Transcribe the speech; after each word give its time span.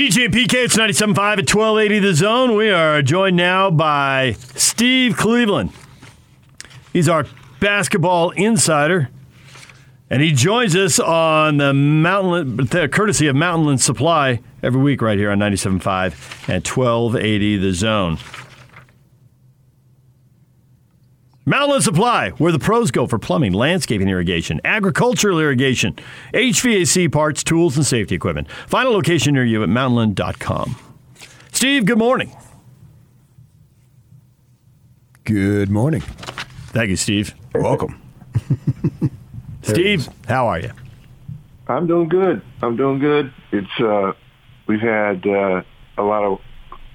DJ 0.00 0.28
PK, 0.28 0.54
it's 0.64 0.78
97.5 0.78 1.18
at 1.18 1.54
1280 1.54 1.98
The 1.98 2.14
Zone. 2.14 2.56
We 2.56 2.70
are 2.70 3.02
joined 3.02 3.36
now 3.36 3.70
by 3.70 4.32
Steve 4.54 5.14
Cleveland. 5.14 5.72
He's 6.90 7.06
our 7.06 7.26
basketball 7.60 8.30
insider, 8.30 9.10
and 10.08 10.22
he 10.22 10.32
joins 10.32 10.74
us 10.74 10.98
on 10.98 11.58
the 11.58 11.74
Mountain, 11.74 12.68
courtesy 12.88 13.26
of 13.26 13.36
Mountainland 13.36 13.80
Supply 13.80 14.40
every 14.62 14.80
week 14.80 15.02
right 15.02 15.18
here 15.18 15.30
on 15.30 15.38
97.5 15.38 16.48
at 16.48 16.66
1280 16.66 17.58
The 17.58 17.72
Zone. 17.74 18.16
Mountainland 21.46 21.82
Supply, 21.82 22.30
where 22.30 22.52
the 22.52 22.58
pros 22.58 22.90
go 22.90 23.06
for 23.06 23.18
plumbing, 23.18 23.54
landscaping 23.54 24.08
irrigation, 24.08 24.60
agricultural 24.64 25.40
irrigation, 25.40 25.96
HVAC 26.34 27.10
parts, 27.10 27.42
tools, 27.42 27.76
and 27.76 27.86
safety 27.86 28.14
equipment. 28.14 28.50
Find 28.66 28.86
a 28.86 28.90
location 28.90 29.34
near 29.34 29.44
you 29.44 29.62
at 29.62 29.68
mountainland.com. 29.70 30.76
Steve, 31.52 31.86
good 31.86 31.98
morning. 31.98 32.36
Good 35.24 35.70
morning. 35.70 36.02
Thank 36.72 36.90
you, 36.90 36.96
Steve. 36.96 37.34
You're 37.54 37.62
welcome. 37.62 38.00
Steve, 39.62 40.08
how 40.28 40.46
are 40.46 40.60
you? 40.60 40.70
I'm 41.68 41.86
doing 41.86 42.08
good. 42.08 42.42
I'm 42.62 42.76
doing 42.76 42.98
good. 42.98 43.32
It's 43.52 43.80
uh, 43.80 44.12
we've 44.66 44.80
had 44.80 45.26
uh, 45.26 45.62
a 45.96 46.02
lot 46.02 46.24
of 46.24 46.40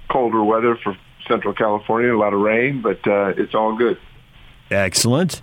colder 0.09 0.43
weather 0.43 0.77
for 0.83 0.95
Central 1.27 1.53
California, 1.53 2.13
a 2.13 2.17
lot 2.17 2.33
of 2.33 2.41
rain, 2.41 2.81
but 2.81 3.05
uh, 3.07 3.33
it's 3.37 3.55
all 3.55 3.75
good. 3.75 3.97
Excellent. 4.71 5.41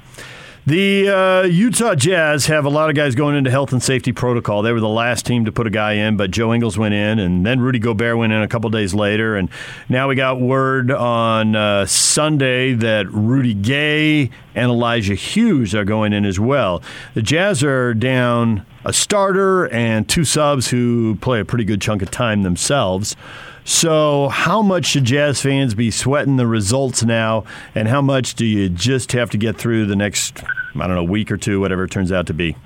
The 0.65 1.09
uh, 1.09 1.43
Utah 1.43 1.97
Jazz 1.97 2.47
have 2.47 2.65
a 2.65 2.69
lot 2.69 2.89
of 2.89 2.95
guys 2.95 3.17
going 3.17 3.35
into 3.35 3.51
health 3.51 3.73
and 3.73 3.83
safety 3.83 4.12
protocol. 4.12 4.62
They 4.62 4.73
were 4.73 4.79
the 4.79 4.89
last 4.89 5.27
team 5.27 5.45
to 5.47 5.51
put 5.51 5.67
a 5.67 5.71
guy 5.71 5.95
in, 5.95 6.17
but 6.17 6.31
Joe 6.31 6.55
Ingles 6.55 6.79
went 6.79 6.95
in, 6.95 7.19
and 7.19 7.45
then 7.45 7.59
Rudy 7.59 7.81
Gobert 7.81 8.17
went 8.17 8.33
in 8.33 8.43
a 8.43 8.47
couple 8.47 8.71
days 8.71 8.95
later. 8.95 9.35
And 9.35 9.48
now 9.89 10.09
we 10.09 10.15
got 10.15 10.41
word 10.41 10.93
on 10.93 11.56
uh, 11.56 11.87
Sunday 11.87 12.75
that 12.75 13.11
Rudy 13.11 13.55
Gay 13.55 14.31
and 14.55 14.70
Elijah 14.70 15.17
Hughes 15.17 15.75
are 15.75 15.84
going 15.84 16.12
in 16.12 16.25
as 16.25 16.39
well. 16.39 16.81
The 17.14 17.23
Jazz 17.23 17.64
are 17.64 17.92
down 17.92 18.64
a 18.84 18.92
starter 18.92 19.67
and 19.69 20.09
two 20.09 20.25
subs 20.25 20.70
who 20.70 21.17
play 21.17 21.41
a 21.41 21.45
pretty 21.45 21.64
good 21.64 21.81
chunk 21.81 22.03
of 22.03 22.11
time 22.12 22.42
themselves. 22.42 23.17
So, 23.64 24.28
how 24.28 24.60
much 24.60 24.86
should 24.86 25.05
Jazz 25.05 25.41
fans 25.41 25.74
be 25.74 25.91
sweating 25.91 26.36
the 26.36 26.46
results 26.46 27.05
now, 27.05 27.44
and 27.74 27.86
how 27.86 28.02
much 28.02 28.34
do 28.34 28.44
you 28.44 28.68
just 28.68 29.12
have 29.12 29.30
to 29.30 29.38
get 29.38 29.56
through 29.56 29.86
the 29.86 29.94
next, 29.94 30.42
I 30.74 30.86
don't 30.86 30.96
know, 30.96 31.05
week 31.05 31.30
or 31.30 31.36
two, 31.36 31.60
whatever 31.60 31.84
it 31.84 31.90
turns 31.90 32.10
out 32.10 32.27
to 32.27 32.34
be? 32.34 32.56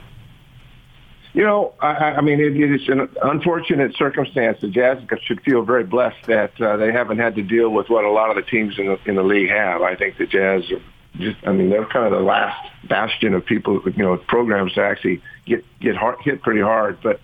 You 1.35 1.45
know, 1.45 1.75
I, 1.81 2.15
I 2.15 2.21
mean, 2.23 2.41
it, 2.41 2.57
it's 2.57 2.89
an 2.89 3.11
unfortunate 3.23 3.95
circumstance. 3.97 4.59
The 4.63 4.69
Jazz 4.69 4.99
should 5.25 5.43
feel 5.43 5.63
very 5.63 5.85
blessed 5.85 6.27
that 6.29 6.59
uh, 6.59 6.79
they 6.79 6.91
haven't 6.91 7.19
had 7.19 7.35
to 7.35 7.43
deal 7.43 7.69
with 7.69 7.91
what 7.91 8.05
a 8.07 8.11
lot 8.11 8.31
of 8.31 8.37
the 8.37 8.51
teams 8.51 8.79
in 8.79 8.87
the, 8.87 8.99
in 9.05 9.17
the 9.17 9.23
league 9.23 9.51
have. 9.51 9.83
I 9.83 9.97
think 9.97 10.17
the 10.17 10.25
Jazz 10.25 10.63
are 10.71 10.81
just, 11.19 11.37
I 11.47 11.53
mean, 11.53 11.69
they're 11.69 11.85
kind 11.85 12.07
of 12.07 12.13
the 12.13 12.25
last 12.25 12.59
bastion 12.89 13.35
of 13.35 13.45
people, 13.45 13.83
you 13.85 14.03
know, 14.03 14.17
programs 14.17 14.73
to 14.75 14.83
actually 14.83 15.23
get 15.45 15.63
get 15.79 15.95
hard, 15.95 16.17
hit 16.23 16.41
pretty 16.41 16.63
hard. 16.63 16.99
But 17.03 17.21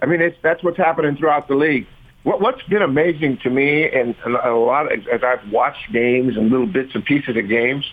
I 0.00 0.06
mean, 0.06 0.20
it's 0.20 0.36
that's 0.42 0.64
what's 0.64 0.76
happening 0.76 1.16
throughout 1.16 1.46
the 1.46 1.54
league. 1.54 1.86
What, 2.24 2.40
what's 2.40 2.62
been 2.64 2.82
amazing 2.82 3.38
to 3.42 3.50
me, 3.50 3.88
and 3.88 4.14
a 4.24 4.50
lot 4.50 4.92
of, 4.92 5.06
as 5.08 5.22
I've 5.24 5.50
watched 5.50 5.92
games 5.92 6.36
and 6.36 6.50
little 6.50 6.66
bits 6.66 6.90
and 6.94 7.04
pieces 7.04 7.36
of 7.36 7.48
games, 7.48 7.84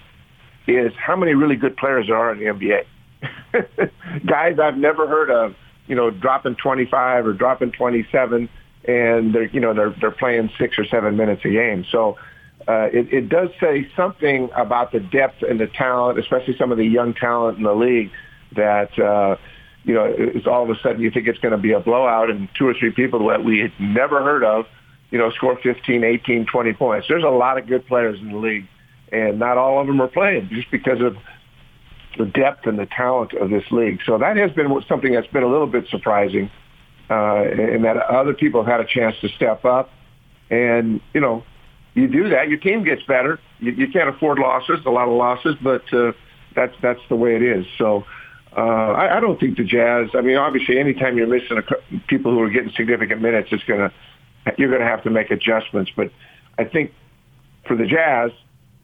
is 0.68 0.94
how 0.98 1.16
many 1.16 1.34
really 1.34 1.56
good 1.56 1.76
players 1.78 2.08
there 2.08 2.16
are 2.16 2.32
in 2.32 2.40
the 2.40 2.46
NBA. 2.46 4.22
Guys 4.26 4.60
I've 4.60 4.78
never 4.78 5.08
heard 5.08 5.32
of, 5.32 5.56
you 5.88 5.96
know, 5.96 6.12
dropping 6.12 6.56
25 6.56 7.26
or 7.26 7.34
dropping 7.34 7.72
27, 7.72 8.48
and 8.88 9.34
they're, 9.34 9.46
you 9.46 9.60
know, 9.60 9.74
they're 9.74 9.96
they're 10.00 10.12
playing 10.12 10.52
six 10.60 10.78
or 10.78 10.86
seven 10.86 11.18
minutes 11.18 11.42
a 11.46 11.50
game. 11.50 11.86
So. 11.92 12.18
Uh, 12.68 12.88
it, 12.94 13.12
it 13.12 13.30
does 13.30 13.50
say 13.60 13.90
something 13.96 14.50
about 14.56 14.92
the 14.92 15.00
depth 15.00 15.42
and 15.42 15.60
the 15.60 15.66
talent, 15.66 16.20
especially 16.20 16.56
some 16.56 16.72
of 16.72 16.78
the 16.78 16.86
young 16.86 17.16
talent 17.16 17.58
in 17.58 17.64
the 17.64 17.74
league, 17.74 18.12
that 18.56 19.00
uh, 19.00 19.38
you 19.90 19.96
know, 19.96 20.06
it's 20.06 20.46
all 20.46 20.62
of 20.62 20.70
a 20.70 20.80
sudden 20.84 21.02
you 21.02 21.10
think 21.10 21.28
it's 21.28 21.40
going 21.40 21.52
to 21.52 21.58
be 21.58 21.72
a 21.72 21.80
blowout 21.80 22.30
and 22.30 22.48
two 22.54 22.68
or 22.68 22.76
three 22.76 22.92
people 22.92 23.28
that 23.30 23.44
we 23.44 23.58
had 23.58 23.72
never 23.80 24.22
heard 24.22 24.44
of, 24.44 24.68
you 25.10 25.18
know, 25.18 25.32
score 25.32 25.58
15, 25.64 26.04
18, 26.04 26.46
20 26.46 26.74
points. 26.74 27.08
There's 27.10 27.24
a 27.24 27.30
lot 27.30 27.58
of 27.58 27.66
good 27.66 27.88
players 27.88 28.20
in 28.20 28.32
the 28.32 28.38
league, 28.38 28.68
and 29.12 29.40
not 29.40 29.58
all 29.58 29.82
of 29.82 29.88
them 29.88 30.00
are 30.00 30.08
playing 30.08 30.50
just 30.54 30.70
because 30.70 31.02
of 31.02 31.18
the 32.20 32.28
depth 32.28 32.68
and 32.68 32.78
the 32.78 32.86
talent 32.86 33.34
of 33.34 33.50
this 33.50 33.64
league. 33.72 34.00
So 34.06 34.20
that 34.20 34.38
has 34.38 34.52
been 34.52 34.68
something 34.88 35.12
that's 35.12 35.26
been 35.26 35.42
a 35.42 35.50
little 35.50 35.66
bit 35.66 35.88
surprising, 35.90 36.52
uh, 37.10 37.42
and 37.42 37.84
that 37.84 37.98
other 37.98 38.36
people 38.36 38.64
have 38.64 38.72
had 38.72 38.82
a 38.82 38.88
chance 38.88 39.16
to 39.22 39.30
step 39.30 39.66
up. 39.66 39.90
And, 40.52 41.02
you 41.16 41.22
know, 41.22 41.44
you 41.96 42.08
do 42.08 42.30
that, 42.30 42.48
your 42.48 42.60
team 42.60 42.84
gets 42.84 43.02
better. 43.08 43.40
You, 43.58 43.72
you 43.72 43.88
can't 43.88 44.10
afford 44.10 44.38
losses, 44.38 44.82
a 44.86 44.92
lot 44.92 45.08
of 45.08 45.16
losses, 45.16 45.56
but 45.64 45.92
uh, 45.92 46.12
that's 46.56 46.76
that's 46.80 47.02
the 47.10 47.16
way 47.16 47.36
it 47.36 47.42
is. 47.42 47.66
So 47.80 48.06
uh, 48.56 48.62
I, 48.62 49.18
I 49.18 49.20
don't 49.20 49.40
think 49.40 49.58
the 49.58 49.64
Jazz. 49.64 50.10
I 50.14 50.22
mean, 50.22 50.38
obviously, 50.38 50.80
anytime 50.80 51.18
you're 51.18 51.28
missing 51.28 51.58
a, 51.58 52.00
people 52.08 52.32
who 52.32 52.42
are 52.42 52.50
getting 52.50 52.72
significant 52.72 53.22
minutes, 53.22 53.50
it's 53.52 53.64
gonna 53.64 53.92
you're 54.58 54.72
gonna 54.72 54.90
have 54.90 55.04
to 55.04 55.10
make 55.10 55.30
adjustments. 55.30 55.92
But 55.96 56.12
I 56.58 56.66
think 56.66 56.92
for 57.68 57.76
the 57.76 57.86
Jazz, 57.86 58.32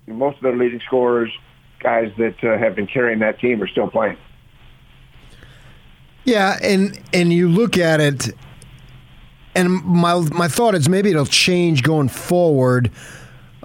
most 0.07 0.37
of 0.37 0.43
their 0.43 0.55
leading 0.55 0.81
scorers, 0.81 1.31
guys 1.79 2.11
that 2.17 2.43
uh, 2.43 2.57
have 2.57 2.75
been 2.75 2.87
carrying 2.87 3.19
that 3.19 3.39
team, 3.39 3.61
are 3.61 3.67
still 3.67 3.89
playing. 3.89 4.17
Yeah, 6.25 6.57
and 6.61 6.99
and 7.11 7.33
you 7.33 7.49
look 7.49 7.77
at 7.77 7.99
it, 7.99 8.29
and 9.55 9.71
my 9.83 10.19
my 10.31 10.47
thought 10.47 10.75
is 10.75 10.87
maybe 10.87 11.09
it'll 11.09 11.25
change 11.25 11.81
going 11.81 12.09
forward 12.09 12.91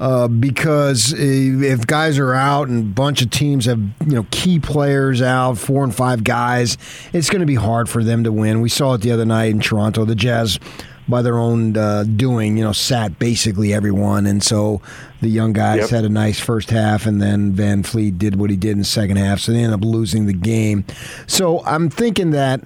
uh, 0.00 0.28
because 0.28 1.12
if 1.12 1.86
guys 1.86 2.18
are 2.18 2.32
out 2.32 2.68
and 2.68 2.84
a 2.84 2.94
bunch 2.94 3.20
of 3.20 3.30
teams 3.30 3.66
have 3.66 3.78
you 3.78 4.14
know 4.14 4.26
key 4.30 4.58
players 4.58 5.20
out, 5.20 5.58
four 5.58 5.84
and 5.84 5.94
five 5.94 6.24
guys, 6.24 6.78
it's 7.12 7.28
going 7.28 7.40
to 7.40 7.46
be 7.46 7.54
hard 7.54 7.88
for 7.88 8.02
them 8.02 8.24
to 8.24 8.32
win. 8.32 8.62
We 8.62 8.70
saw 8.70 8.94
it 8.94 9.02
the 9.02 9.12
other 9.12 9.26
night 9.26 9.50
in 9.50 9.60
Toronto. 9.60 10.06
The 10.06 10.14
Jazz, 10.14 10.58
by 11.06 11.20
their 11.20 11.36
own 11.36 11.76
uh, 11.76 12.04
doing, 12.04 12.56
you 12.56 12.64
know, 12.64 12.72
sat 12.72 13.18
basically 13.18 13.74
everyone, 13.74 14.24
and 14.24 14.42
so 14.42 14.80
the 15.20 15.28
young 15.28 15.52
guys 15.52 15.80
yep. 15.80 15.90
had 15.90 16.04
a 16.06 16.08
nice 16.08 16.40
first 16.40 16.70
half, 16.70 17.04
and 17.04 17.20
then 17.20 17.52
VanVleet 17.52 18.16
did 18.16 18.36
what 18.36 18.48
he 18.48 18.56
did 18.56 18.72
in 18.72 18.78
the 18.78 18.84
second 18.84 19.18
half, 19.18 19.40
so 19.40 19.52
they 19.52 19.58
ended 19.58 19.78
up 19.78 19.84
losing 19.84 20.24
the 20.24 20.32
game. 20.32 20.82
So 21.26 21.62
I'm 21.66 21.90
thinking 21.90 22.30
that 22.30 22.62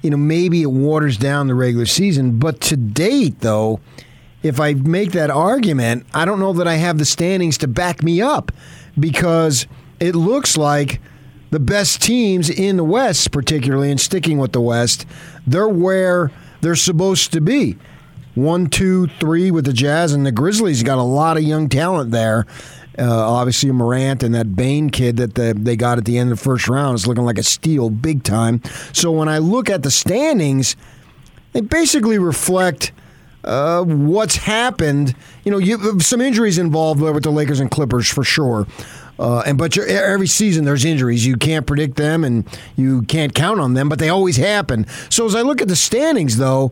you 0.00 0.08
know 0.08 0.16
maybe 0.16 0.62
it 0.62 0.70
waters 0.70 1.18
down 1.18 1.48
the 1.48 1.54
regular 1.54 1.84
season, 1.84 2.38
but 2.38 2.62
to 2.62 2.78
date 2.78 3.40
though 3.40 3.78
if 4.42 4.60
I 4.60 4.74
make 4.74 5.12
that 5.12 5.30
argument, 5.30 6.06
I 6.14 6.24
don't 6.24 6.38
know 6.38 6.52
that 6.54 6.68
I 6.68 6.74
have 6.74 6.98
the 6.98 7.04
standings 7.04 7.58
to 7.58 7.68
back 7.68 8.02
me 8.02 8.20
up 8.20 8.52
because 8.98 9.66
it 10.00 10.14
looks 10.14 10.56
like 10.56 11.00
the 11.50 11.58
best 11.60 12.02
teams 12.02 12.50
in 12.50 12.76
the 12.76 12.84
West, 12.84 13.32
particularly, 13.32 13.90
and 13.90 14.00
sticking 14.00 14.38
with 14.38 14.52
the 14.52 14.60
West, 14.60 15.06
they're 15.46 15.68
where 15.68 16.30
they're 16.60 16.76
supposed 16.76 17.32
to 17.32 17.40
be. 17.40 17.76
One, 18.34 18.68
two, 18.68 19.08
three 19.18 19.50
with 19.50 19.64
the 19.64 19.72
Jazz, 19.72 20.12
and 20.12 20.24
the 20.24 20.30
Grizzlies 20.30 20.82
got 20.82 20.98
a 20.98 21.02
lot 21.02 21.36
of 21.36 21.42
young 21.42 21.68
talent 21.68 22.12
there. 22.12 22.46
Uh, 22.96 23.32
obviously, 23.32 23.70
Morant 23.72 24.22
and 24.22 24.34
that 24.34 24.54
Bane 24.54 24.90
kid 24.90 25.16
that 25.16 25.34
the, 25.34 25.54
they 25.56 25.76
got 25.76 25.98
at 25.98 26.04
the 26.04 26.18
end 26.18 26.30
of 26.30 26.38
the 26.38 26.44
first 26.44 26.68
round 26.68 26.94
is 26.96 27.06
looking 27.06 27.24
like 27.24 27.38
a 27.38 27.42
steal 27.42 27.90
big 27.90 28.22
time. 28.22 28.60
So 28.92 29.10
when 29.10 29.28
I 29.28 29.38
look 29.38 29.70
at 29.70 29.82
the 29.82 29.90
standings, 29.90 30.76
they 31.54 31.60
basically 31.60 32.18
reflect– 32.18 32.92
uh, 33.44 33.82
what's 33.82 34.36
happened. 34.36 35.14
You 35.44 35.52
know, 35.52 35.58
you, 35.58 36.00
some 36.00 36.20
injuries 36.20 36.58
involved 36.58 37.00
with 37.00 37.22
the 37.22 37.30
Lakers 37.30 37.60
and 37.60 37.70
Clippers 37.70 38.08
for 38.08 38.24
sure. 38.24 38.66
Uh, 39.18 39.42
and 39.46 39.58
but 39.58 39.76
every 39.76 40.28
season 40.28 40.64
there's 40.64 40.84
injuries. 40.84 41.26
You 41.26 41.36
can't 41.36 41.66
predict 41.66 41.96
them, 41.96 42.24
and 42.24 42.46
you 42.76 43.02
can't 43.02 43.34
count 43.34 43.60
on 43.60 43.74
them, 43.74 43.88
but 43.88 43.98
they 43.98 44.08
always 44.08 44.36
happen. 44.36 44.86
So 45.10 45.26
as 45.26 45.34
I 45.34 45.42
look 45.42 45.60
at 45.60 45.68
the 45.68 45.76
standings, 45.76 46.36
though, 46.36 46.70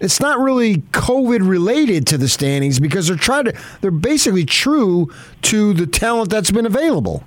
it's 0.00 0.20
not 0.20 0.40
really 0.40 0.78
COVID 0.78 1.48
related 1.48 2.06
to 2.08 2.18
the 2.18 2.28
standings 2.28 2.80
because 2.80 3.06
they're 3.06 3.16
trying 3.16 3.44
to. 3.44 3.54
They're 3.80 3.92
basically 3.92 4.44
true 4.44 5.12
to 5.42 5.72
the 5.72 5.86
talent 5.86 6.30
that's 6.30 6.50
been 6.50 6.66
available. 6.66 7.22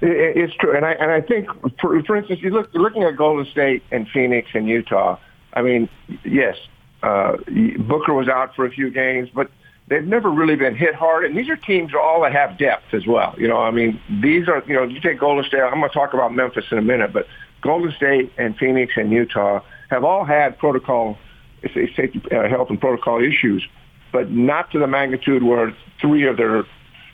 It's 0.00 0.54
true, 0.56 0.76
and 0.76 0.84
I 0.84 0.92
and 0.92 1.10
I 1.10 1.20
think, 1.20 1.48
for, 1.80 2.02
for 2.02 2.16
instance, 2.16 2.40
you 2.42 2.50
look 2.50 2.68
looking 2.74 3.04
at 3.04 3.16
Golden 3.16 3.46
State 3.46 3.82
and 3.92 4.08
Phoenix 4.08 4.48
and 4.54 4.68
Utah. 4.68 5.18
I 5.54 5.62
mean, 5.62 5.88
yes, 6.24 6.56
uh, 7.06 7.36
Booker 7.78 8.14
was 8.14 8.28
out 8.28 8.54
for 8.56 8.66
a 8.66 8.70
few 8.70 8.90
games, 8.90 9.28
but 9.32 9.50
they've 9.88 10.04
never 10.04 10.30
really 10.30 10.56
been 10.56 10.74
hit 10.74 10.94
hard. 10.94 11.24
And 11.24 11.36
these 11.36 11.48
are 11.48 11.56
teams 11.56 11.92
all 11.94 12.22
that 12.22 12.32
have 12.32 12.58
depth 12.58 12.92
as 12.92 13.06
well. 13.06 13.34
You 13.38 13.48
know, 13.48 13.58
I 13.58 13.70
mean, 13.70 14.00
these 14.20 14.48
are, 14.48 14.62
you 14.66 14.74
know, 14.74 14.82
you 14.82 15.00
take 15.00 15.20
Golden 15.20 15.44
State, 15.44 15.60
I'm 15.60 15.78
going 15.78 15.88
to 15.88 15.94
talk 15.94 16.14
about 16.14 16.34
Memphis 16.34 16.64
in 16.72 16.78
a 16.78 16.82
minute, 16.82 17.12
but 17.12 17.26
Golden 17.62 17.92
State 17.92 18.32
and 18.38 18.56
Phoenix 18.56 18.94
and 18.96 19.12
Utah 19.12 19.60
have 19.90 20.02
all 20.02 20.24
had 20.24 20.58
protocol, 20.58 21.16
safety, 21.62 22.20
uh, 22.32 22.48
health 22.48 22.70
and 22.70 22.80
protocol 22.80 23.22
issues, 23.22 23.66
but 24.12 24.30
not 24.30 24.70
to 24.72 24.78
the 24.78 24.86
magnitude 24.88 25.42
where 25.44 25.72
three 26.00 26.26
of 26.26 26.36
their 26.36 26.64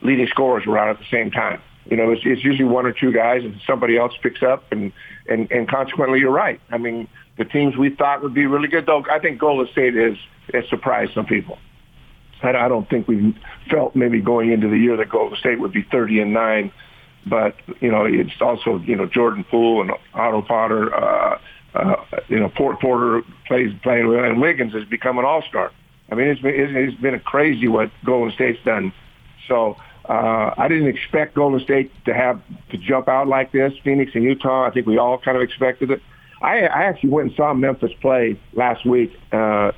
leading 0.01 0.27
scorers 0.27 0.65
were 0.67 0.79
out 0.79 0.89
at 0.89 0.99
the 0.99 1.11
same 1.11 1.31
time. 1.31 1.61
You 1.87 1.97
know, 1.97 2.13
it's, 2.13 2.23
it's 2.25 2.45
usually 2.45 2.69
one 2.69 2.87
or 2.87 2.93
two 2.93 3.13
guys 3.13 3.45
and 3.45 3.61
somebody 3.67 3.99
else 3.99 4.13
picks 4.23 4.43
up 4.43 4.71
and, 4.73 4.93
and, 5.29 5.51
and 5.51 5.69
consequently 5.69 6.21
you're 6.21 6.31
right. 6.31 6.61
I 6.71 6.79
mean, 6.79 7.09
the 7.39 7.45
teams 7.45 7.77
we 7.77 7.91
thought 7.91 8.23
would 8.23 8.35
be 8.35 8.47
really 8.47 8.69
good. 8.69 8.87
Though 8.87 9.05
I 9.11 9.19
think 9.19 9.39
Golden 9.39 9.71
State 9.73 9.97
is 9.97 10.17
has 10.53 10.65
surprised 10.69 11.15
some 11.15 11.27
people. 11.27 11.59
I, 12.43 12.51
I 12.51 12.69
don't 12.69 12.89
think 12.89 13.09
we 13.09 13.37
felt 13.71 13.95
maybe 13.95 14.21
going 14.21 14.53
into 14.53 14.69
the 14.69 14.77
year 14.77 14.97
that 14.97 15.09
Golden 15.09 15.39
State 15.39 15.61
would 15.61 15.73
be 15.73 15.83
30 15.91 16.21
and 16.21 16.33
nine, 16.33 16.73
but 17.27 17.57
you 17.81 17.91
know 17.91 18.05
it's 18.05 18.41
also 18.41 18.79
you 18.79 18.97
know 18.97 19.07
Jordan 19.07 19.45
Poole 19.51 19.83
and 19.83 19.93
Otto 20.15 20.43
Porter. 20.43 20.95
Uh, 20.95 21.39
uh, 21.75 21.97
you 22.29 22.39
know 22.39 22.51
Porter 22.51 23.23
plays 23.47 23.73
playing 23.83 24.09
with, 24.09 24.19
and 24.19 24.41
Wiggins 24.41 24.75
has 24.75 24.85
become 24.85 25.19
an 25.19 25.25
all 25.25 25.43
star. 25.49 25.71
I 26.11 26.15
mean, 26.15 26.29
it's 26.29 26.43
been 26.43 26.55
it's 26.55 27.01
been 27.01 27.15
a 27.15 27.21
crazy 27.21 27.69
what 27.69 27.91
Golden 28.05 28.35
State's 28.35 28.63
done. 28.65 28.93
So 29.49 29.77
uh, 30.09 30.53
I 30.59 30.69
didn't 30.69 30.89
expect 30.89 31.35
Golden 31.35 31.61
State 31.61 31.91
to 32.05 32.15
have 32.15 32.43
to 32.71 32.77
jump 32.77 33.09
out 33.09 33.29
like 33.29 33.53
this. 33.53 33.73
Phoenix 33.83 34.13
and 34.15 34.23
Utah, 34.23 34.67
I 34.67 34.71
think 34.71 34.87
we 34.87 34.99
all 34.99 35.19
kind 35.19 35.37
of 35.37 35.43
expected 35.43 35.91
it. 35.91 36.03
I, 36.43 36.61
I 36.67 36.83
actually 36.85 37.11
went 37.11 37.29
and 37.29 37.37
saw 37.37 37.55
Memphis 37.55 37.93
play 38.01 38.39
last 38.53 38.85
week 38.85 39.13
uh, 39.33 39.37
uh, 39.37 39.73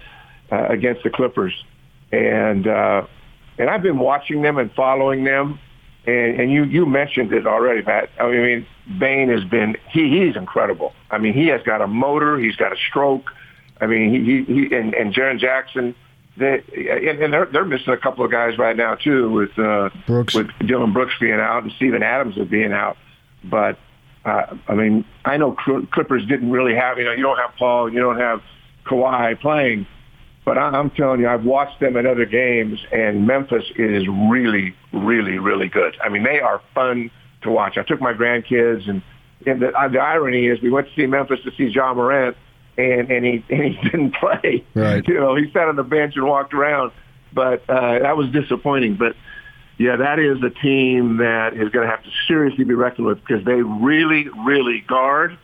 against 0.50 1.02
the 1.02 1.10
Clippers, 1.10 1.52
and 2.12 2.66
uh, 2.66 3.06
and 3.58 3.70
I've 3.70 3.82
been 3.82 3.98
watching 3.98 4.42
them 4.42 4.58
and 4.58 4.72
following 4.72 5.24
them. 5.24 5.58
And, 6.06 6.40
and 6.40 6.52
you 6.52 6.64
you 6.64 6.86
mentioned 6.86 7.32
it 7.32 7.46
already, 7.46 7.82
Pat. 7.82 8.10
I 8.20 8.30
mean, 8.30 8.66
Bane 8.98 9.30
has 9.30 9.44
been 9.44 9.76
he 9.90 10.10
he's 10.10 10.36
incredible. 10.36 10.92
I 11.10 11.18
mean, 11.18 11.32
he 11.32 11.46
has 11.48 11.62
got 11.62 11.80
a 11.80 11.86
motor. 11.86 12.38
He's 12.38 12.56
got 12.56 12.72
a 12.72 12.76
stroke. 12.76 13.30
I 13.80 13.86
mean, 13.86 14.12
he 14.12 14.44
he, 14.44 14.66
he 14.66 14.74
and, 14.74 14.94
and 14.94 15.14
Jaren 15.14 15.38
Jackson 15.38 15.94
they 16.36 16.62
and 17.08 17.32
they're 17.32 17.46
they're 17.46 17.64
missing 17.64 17.92
a 17.92 17.96
couple 17.96 18.24
of 18.24 18.30
guys 18.30 18.58
right 18.58 18.76
now 18.76 18.96
too 18.96 19.30
with 19.30 19.56
uh, 19.58 19.90
Brooks. 20.06 20.34
with 20.34 20.48
Dillon 20.66 20.92
Brooks 20.92 21.14
being 21.20 21.34
out 21.34 21.62
and 21.62 21.72
Steven 21.72 22.02
Adams 22.02 22.36
being 22.48 22.72
out. 22.72 22.96
But 23.44 23.78
uh, 24.24 24.56
I 24.68 24.74
mean, 24.74 25.04
I 25.24 25.36
know 25.36 25.52
Clippers 25.92 26.26
didn't 26.26 26.50
really 26.50 26.74
have 26.74 26.98
you 26.98 27.04
know 27.04 27.12
you 27.12 27.22
don't 27.22 27.38
have 27.38 27.54
Paul, 27.58 27.92
you 27.92 28.00
don't 28.00 28.18
have 28.18 28.42
Kawhi 28.86 29.38
playing, 29.40 29.86
but 30.44 30.58
I'm 30.58 30.90
telling 30.90 31.20
you, 31.20 31.28
I've 31.28 31.44
watched 31.44 31.80
them 31.80 31.96
in 31.96 32.06
other 32.06 32.26
games, 32.26 32.78
and 32.92 33.26
Memphis 33.26 33.64
is 33.76 34.06
really, 34.08 34.74
really, 34.92 35.38
really 35.38 35.68
good. 35.68 35.96
I 36.02 36.10
mean, 36.10 36.22
they 36.22 36.40
are 36.40 36.60
fun 36.74 37.10
to 37.42 37.50
watch. 37.50 37.78
I 37.78 37.82
took 37.82 38.00
my 38.00 38.12
grandkids, 38.12 38.88
and, 38.88 39.02
and 39.46 39.62
the, 39.62 39.72
uh, 39.72 39.88
the 39.88 40.00
irony 40.00 40.46
is 40.46 40.60
we 40.60 40.70
went 40.70 40.88
to 40.88 40.94
see 40.94 41.06
Memphis 41.06 41.40
to 41.44 41.52
see 41.56 41.70
John 41.72 41.96
Morant, 41.96 42.36
and 42.76 43.10
and 43.10 43.24
he 43.24 43.44
and 43.48 43.74
he 43.74 43.82
didn't 43.90 44.14
play. 44.16 44.64
Right. 44.74 45.06
You 45.06 45.14
know, 45.14 45.34
he 45.34 45.50
sat 45.52 45.68
on 45.68 45.76
the 45.76 45.82
bench 45.82 46.14
and 46.16 46.26
walked 46.26 46.52
around, 46.52 46.92
but 47.32 47.68
uh, 47.68 48.00
that 48.00 48.16
was 48.16 48.28
disappointing. 48.30 48.96
But 48.96 49.16
yeah, 49.78 49.96
that 49.96 50.18
is 50.18 50.42
a 50.42 50.50
team 50.50 51.18
that 51.18 51.54
is 51.54 51.70
going 51.70 51.86
to 51.86 51.90
have 51.90 52.02
to 52.04 52.10
seriously 52.28 52.64
be 52.64 52.74
reckoned 52.74 53.06
with 53.06 53.20
because 53.20 53.44
they 53.44 53.62
really, 53.62 54.28
really 54.44 54.80
guard, 54.80 55.38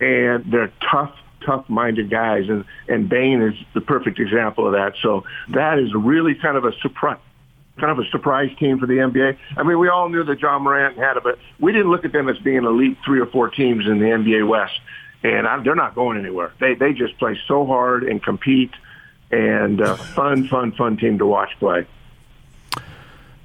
and 0.00 0.50
they're 0.50 0.72
tough, 0.90 1.14
tough-minded 1.44 2.10
guys, 2.10 2.48
and 2.48 2.64
and 2.88 3.08
Bane 3.08 3.42
is 3.42 3.54
the 3.74 3.80
perfect 3.80 4.18
example 4.18 4.66
of 4.66 4.72
that. 4.72 4.94
So 5.02 5.24
that 5.50 5.78
is 5.78 5.94
really 5.94 6.34
kind 6.34 6.56
of 6.56 6.64
a 6.64 6.72
surprise. 6.80 7.18
Kind 7.78 7.92
of 7.92 8.04
a 8.04 8.10
surprise 8.10 8.50
team 8.58 8.78
for 8.78 8.86
the 8.86 8.94
NBA. 8.94 9.38
I 9.56 9.62
mean, 9.62 9.78
we 9.78 9.88
all 9.88 10.10
knew 10.10 10.22
that 10.24 10.38
Ja 10.40 10.58
Morant 10.58 10.98
had 10.98 11.16
it, 11.16 11.22
but 11.22 11.38
we 11.58 11.72
didn't 11.72 11.90
look 11.90 12.04
at 12.04 12.12
them 12.12 12.28
as 12.28 12.36
being 12.38 12.64
elite 12.64 12.98
three 13.06 13.20
or 13.20 13.26
four 13.26 13.48
teams 13.48 13.86
in 13.86 13.98
the 13.98 14.04
NBA 14.04 14.46
West 14.46 14.78
and 15.22 15.46
I, 15.46 15.62
they're 15.62 15.74
not 15.74 15.94
going 15.94 16.18
anywhere. 16.18 16.52
They 16.60 16.74
they 16.74 16.92
just 16.92 17.18
play 17.18 17.38
so 17.46 17.66
hard 17.66 18.04
and 18.04 18.22
compete, 18.22 18.72
and 19.30 19.80
uh, 19.80 19.96
fun, 19.96 20.48
fun, 20.48 20.72
fun 20.72 20.96
team 20.96 21.18
to 21.18 21.26
watch 21.26 21.50
play. 21.58 21.86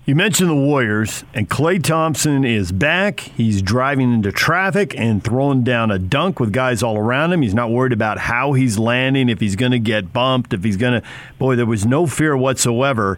You 0.08 0.14
mentioned 0.14 0.52
the 0.52 0.56
Warriors, 0.56 1.24
and 1.34 1.50
Klay 1.50 1.82
Thompson 1.82 2.46
is 2.46 2.72
back. 2.72 3.22
He's 3.22 3.64
driving 3.64 4.14
into 4.14 4.32
traffic 4.32 4.94
and 4.96 5.24
throwing 5.24 5.64
down 5.64 5.90
a 5.90 5.98
dunk 5.98 6.40
with 6.40 6.54
guys 6.54 6.84
all 6.84 6.96
around 6.96 7.34
him. 7.34 7.42
He's 7.42 7.56
not 7.56 7.72
worried 7.72 7.92
about 7.92 8.20
how 8.20 8.54
he's 8.54 8.78
landing, 8.78 9.30
if 9.30 9.40
he's 9.40 9.56
going 9.56 9.72
to 9.72 9.80
get 9.80 10.14
bumped, 10.14 10.54
if 10.54 10.64
he's 10.64 10.78
going 10.78 11.02
to. 11.02 11.08
Boy, 11.40 11.56
there 11.56 11.66
was 11.66 11.88
no 11.88 12.06
fear 12.06 12.38
whatsoever. 12.38 13.18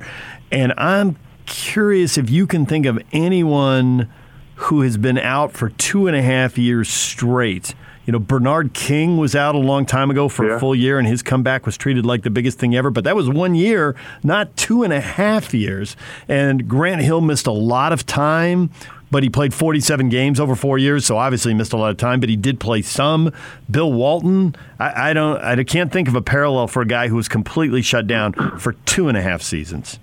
And 0.49 0.73
I'm 0.77 1.17
curious 1.45 2.17
if 2.17 2.29
you 2.29 2.47
can 2.47 2.65
think 2.65 2.85
of 2.85 3.03
anyone 3.11 4.09
who 4.55 4.79
has 4.79 4.95
been 4.95 5.17
out 5.17 5.51
for 5.51 5.67
two 5.71 6.07
and 6.07 6.15
a 6.15 6.21
half 6.21 6.57
years 6.57 6.87
straight 6.87 7.75
you 8.07 8.13
know, 8.13 8.19
Bernard 8.19 8.73
King 8.73 9.17
was 9.17 9.35
out 9.35 9.53
a 9.53 9.59
long 9.59 9.85
time 9.85 10.09
ago 10.09 10.29
for 10.29 10.47
yeah. 10.47 10.55
a 10.55 10.59
full 10.59 10.73
year, 10.73 10.97
and 10.97 11.05
his 11.05 11.21
comeback 11.21 11.65
was 11.65 11.77
treated 11.77 12.05
like 12.05 12.23
the 12.23 12.29
biggest 12.29 12.57
thing 12.57 12.73
ever. 12.73 12.89
But 12.89 13.03
that 13.03 13.17
was 13.17 13.29
one 13.29 13.53
year, 13.53 13.95
not 14.23 14.55
two 14.55 14.83
and 14.83 14.93
a 14.93 15.01
half 15.01 15.53
years. 15.53 15.97
And 16.29 16.69
Grant 16.69 17.01
Hill 17.01 17.19
missed 17.19 17.45
a 17.45 17.51
lot 17.51 17.91
of 17.91 18.05
time 18.05 18.71
but 19.09 19.23
he 19.23 19.29
played 19.29 19.53
47 19.53 20.09
games 20.09 20.37
over 20.37 20.53
four 20.53 20.77
years, 20.77 21.05
so 21.05 21.17
obviously 21.17 21.53
he 21.53 21.57
missed 21.57 21.71
a 21.71 21.77
lot 21.77 21.91
of 21.91 21.97
time. 21.97 22.19
But 22.19 22.27
he 22.27 22.35
did 22.35 22.59
play 22.59 22.81
some. 22.81 23.31
Bill 23.71 23.91
Walton, 23.91 24.53
I, 24.79 25.11
I, 25.11 25.13
don't, 25.13 25.41
I 25.41 25.63
can't 25.63 25.93
think 25.93 26.09
of 26.09 26.15
a 26.15 26.21
parallel 26.21 26.67
for 26.67 26.81
a 26.81 26.85
guy 26.85 27.07
who 27.07 27.15
was 27.15 27.29
completely 27.29 27.81
shut 27.81 28.05
down 28.05 28.33
for 28.59 28.73
two 28.85 29.07
and 29.07 29.17
a 29.17 29.21
half 29.21 29.41
seasons. 29.41 29.97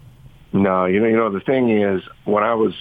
No, 0.55 0.87
you 0.87 1.01
know, 1.01 1.07
you 1.07 1.17
know 1.17 1.31
the 1.31 1.41
thing 1.41 1.69
is 1.69 2.03
when 2.25 2.45
I 2.45 2.55
was 2.55 2.73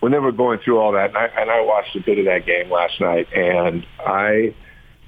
when 0.00 0.12
they 0.12 0.18
were 0.18 0.32
going 0.32 0.60
through 0.60 0.78
all 0.78 0.92
that, 0.92 1.08
and 1.08 1.18
I, 1.18 1.26
and 1.26 1.50
I 1.50 1.60
watched 1.62 1.96
a 1.96 2.00
bit 2.00 2.18
of 2.18 2.26
that 2.26 2.46
game 2.46 2.70
last 2.70 3.00
night, 3.00 3.26
and 3.34 3.84
I 3.98 4.54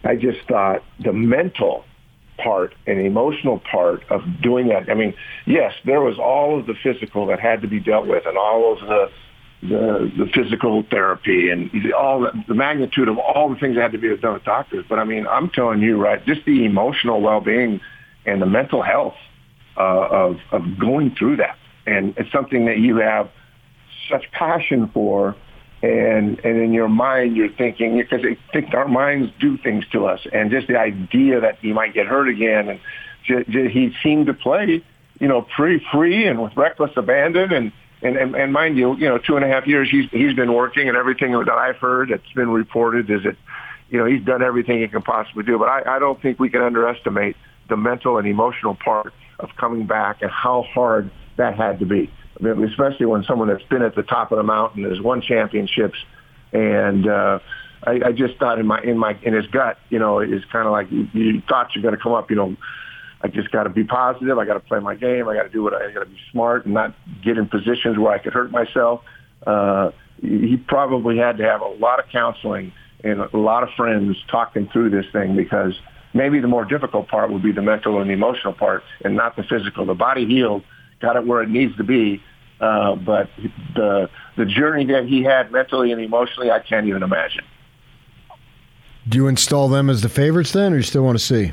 I 0.08 0.16
just 0.16 0.38
thought 0.48 0.82
the 1.04 1.12
mental 1.12 1.84
part 2.38 2.74
and 2.86 2.98
emotional 2.98 3.60
part 3.70 4.02
of 4.10 4.22
doing 4.42 4.68
that. 4.68 4.88
I 4.90 4.94
mean, 4.94 5.12
yes, 5.46 5.74
there 5.84 6.00
was 6.00 6.18
all 6.18 6.58
of 6.58 6.66
the 6.66 6.74
physical 6.82 7.26
that 7.26 7.40
had 7.40 7.60
to 7.60 7.68
be 7.68 7.78
dealt 7.78 8.06
with, 8.06 8.24
and 8.26 8.38
all 8.38 8.72
of 8.72 8.80
the 8.80 9.10
the, 9.60 10.10
the 10.16 10.30
physical 10.32 10.84
therapy 10.88 11.50
and 11.50 11.70
all 11.92 12.20
the, 12.20 12.30
the 12.46 12.54
magnitude 12.54 13.08
of 13.08 13.18
all 13.18 13.48
the 13.48 13.56
things 13.56 13.74
that 13.74 13.82
had 13.82 13.92
to 13.92 13.98
be 13.98 14.16
done 14.16 14.34
with 14.34 14.44
doctors. 14.44 14.84
But 14.88 15.00
I 15.00 15.04
mean, 15.04 15.26
I'm 15.26 15.50
telling 15.50 15.80
you, 15.82 16.00
right, 16.00 16.24
just 16.24 16.44
the 16.46 16.64
emotional 16.64 17.20
well-being 17.20 17.80
and 18.24 18.40
the 18.40 18.46
mental 18.46 18.82
health 18.82 19.16
uh, 19.76 20.08
of 20.10 20.36
of 20.52 20.78
going 20.78 21.14
through 21.16 21.36
that, 21.36 21.58
and 21.86 22.14
it's 22.16 22.32
something 22.32 22.64
that 22.66 22.78
you 22.78 22.96
have 22.96 23.30
such 24.08 24.30
passion 24.32 24.90
for 24.94 25.36
and 25.82 26.40
and 26.40 26.60
in 26.60 26.72
your 26.72 26.88
mind 26.88 27.36
you're 27.36 27.52
thinking 27.52 27.96
because 27.98 28.24
I 28.24 28.36
think 28.52 28.74
our 28.74 28.88
minds 28.88 29.32
do 29.38 29.56
things 29.58 29.86
to 29.92 30.06
us, 30.06 30.20
and 30.32 30.50
just 30.50 30.66
the 30.66 30.78
idea 30.78 31.40
that 31.40 31.58
he 31.60 31.72
might 31.72 31.94
get 31.94 32.06
hurt 32.06 32.28
again, 32.28 32.68
and 32.68 32.80
j- 33.24 33.44
j- 33.48 33.68
he 33.68 33.94
seemed 34.02 34.26
to 34.26 34.34
play, 34.34 34.82
you 35.20 35.28
know, 35.28 35.42
pretty 35.42 35.84
free 35.92 36.26
and 36.26 36.42
with 36.42 36.56
reckless 36.56 36.90
abandon, 36.96 37.52
and 37.52 37.72
and 38.02 38.16
and, 38.16 38.34
and 38.34 38.52
mind 38.52 38.76
you, 38.76 38.96
you 38.96 39.08
know, 39.08 39.18
two 39.18 39.36
and 39.36 39.44
a 39.44 39.48
half 39.48 39.66
years 39.66 39.88
he's 39.90 40.10
he's 40.10 40.34
been 40.34 40.52
working, 40.52 40.88
and 40.88 40.96
everything 40.96 41.32
that 41.32 41.48
I've 41.48 41.76
heard 41.76 42.10
that's 42.10 42.32
been 42.34 42.50
reported 42.50 43.08
is 43.08 43.22
that, 43.22 43.36
you 43.88 43.98
know, 43.98 44.04
he's 44.04 44.24
done 44.24 44.42
everything 44.42 44.80
he 44.80 44.88
can 44.88 45.02
possibly 45.02 45.44
do, 45.44 45.58
but 45.58 45.68
I, 45.68 45.96
I 45.96 45.98
don't 46.00 46.20
think 46.20 46.40
we 46.40 46.50
can 46.50 46.62
underestimate 46.62 47.36
the 47.68 47.76
mental 47.76 48.18
and 48.18 48.26
emotional 48.26 48.74
part 48.74 49.12
of 49.38 49.50
coming 49.56 49.86
back 49.86 50.22
and 50.22 50.30
how 50.30 50.62
hard 50.74 51.10
that 51.36 51.54
had 51.54 51.78
to 51.78 51.86
be 51.86 52.10
especially 52.40 53.06
when 53.06 53.24
someone 53.24 53.48
that's 53.48 53.62
been 53.64 53.82
at 53.82 53.94
the 53.94 54.02
top 54.02 54.32
of 54.32 54.38
the 54.38 54.44
mountain 54.44 54.84
has 54.84 55.00
won 55.00 55.20
championships, 55.22 55.98
and 56.52 57.08
uh, 57.08 57.38
I, 57.84 58.00
I 58.06 58.12
just 58.12 58.36
thought 58.38 58.58
in 58.58 58.66
my 58.66 58.80
in 58.82 58.98
my 58.98 59.18
in 59.22 59.34
his 59.34 59.46
gut, 59.46 59.78
you 59.90 59.98
know, 59.98 60.18
it's 60.20 60.44
kind 60.46 60.66
of 60.66 60.72
like 60.72 60.90
you, 60.90 61.08
you 61.12 61.42
thought 61.48 61.74
you're 61.74 61.82
going 61.82 61.96
to 61.96 62.02
come 62.02 62.12
up, 62.12 62.30
you 62.30 62.36
know. 62.36 62.56
I 63.20 63.26
just 63.26 63.50
got 63.50 63.64
to 63.64 63.68
be 63.68 63.82
positive. 63.82 64.38
I 64.38 64.44
got 64.44 64.54
to 64.54 64.60
play 64.60 64.78
my 64.78 64.94
game. 64.94 65.28
I 65.28 65.34
got 65.34 65.42
to 65.42 65.48
do 65.48 65.64
what 65.64 65.74
I, 65.74 65.88
I 65.88 65.92
got 65.92 66.00
to 66.00 66.06
be 66.06 66.20
smart 66.30 66.66
and 66.66 66.74
not 66.74 66.94
get 67.24 67.36
in 67.36 67.48
positions 67.48 67.98
where 67.98 68.12
I 68.12 68.18
could 68.18 68.32
hurt 68.32 68.52
myself. 68.52 69.02
Uh, 69.44 69.90
he 70.20 70.56
probably 70.56 71.18
had 71.18 71.38
to 71.38 71.44
have 71.44 71.60
a 71.60 71.66
lot 71.66 71.98
of 71.98 72.08
counseling 72.10 72.72
and 73.02 73.20
a 73.20 73.36
lot 73.36 73.62
of 73.62 73.70
friends 73.76 74.16
talking 74.30 74.68
through 74.72 74.90
this 74.90 75.06
thing 75.12 75.36
because 75.36 75.78
maybe 76.14 76.40
the 76.40 76.48
more 76.48 76.64
difficult 76.64 77.08
part 77.08 77.30
would 77.30 77.42
be 77.42 77.52
the 77.52 77.62
mental 77.62 78.00
and 78.00 78.08
the 78.08 78.14
emotional 78.14 78.52
part 78.52 78.82
and 79.04 79.14
not 79.14 79.36
the 79.36 79.42
physical. 79.42 79.86
The 79.86 79.94
body 79.94 80.26
healed 80.26 80.62
got 81.00 81.16
it 81.16 81.26
where 81.26 81.42
it 81.42 81.48
needs 81.48 81.76
to 81.76 81.84
be. 81.84 82.22
Uh, 82.60 82.96
but 82.96 83.30
the 83.74 84.10
the 84.36 84.44
journey 84.44 84.84
that 84.86 85.06
he 85.06 85.22
had 85.22 85.52
mentally 85.52 85.92
and 85.92 86.00
emotionally, 86.00 86.50
I 86.50 86.58
can't 86.58 86.86
even 86.86 87.02
imagine. 87.02 87.44
Do 89.08 89.16
you 89.16 89.28
install 89.28 89.68
them 89.68 89.88
as 89.88 90.02
the 90.02 90.08
favorites 90.08 90.52
then, 90.52 90.72
or 90.72 90.76
you 90.76 90.82
still 90.82 91.04
want 91.04 91.18
to 91.18 91.24
see? 91.24 91.52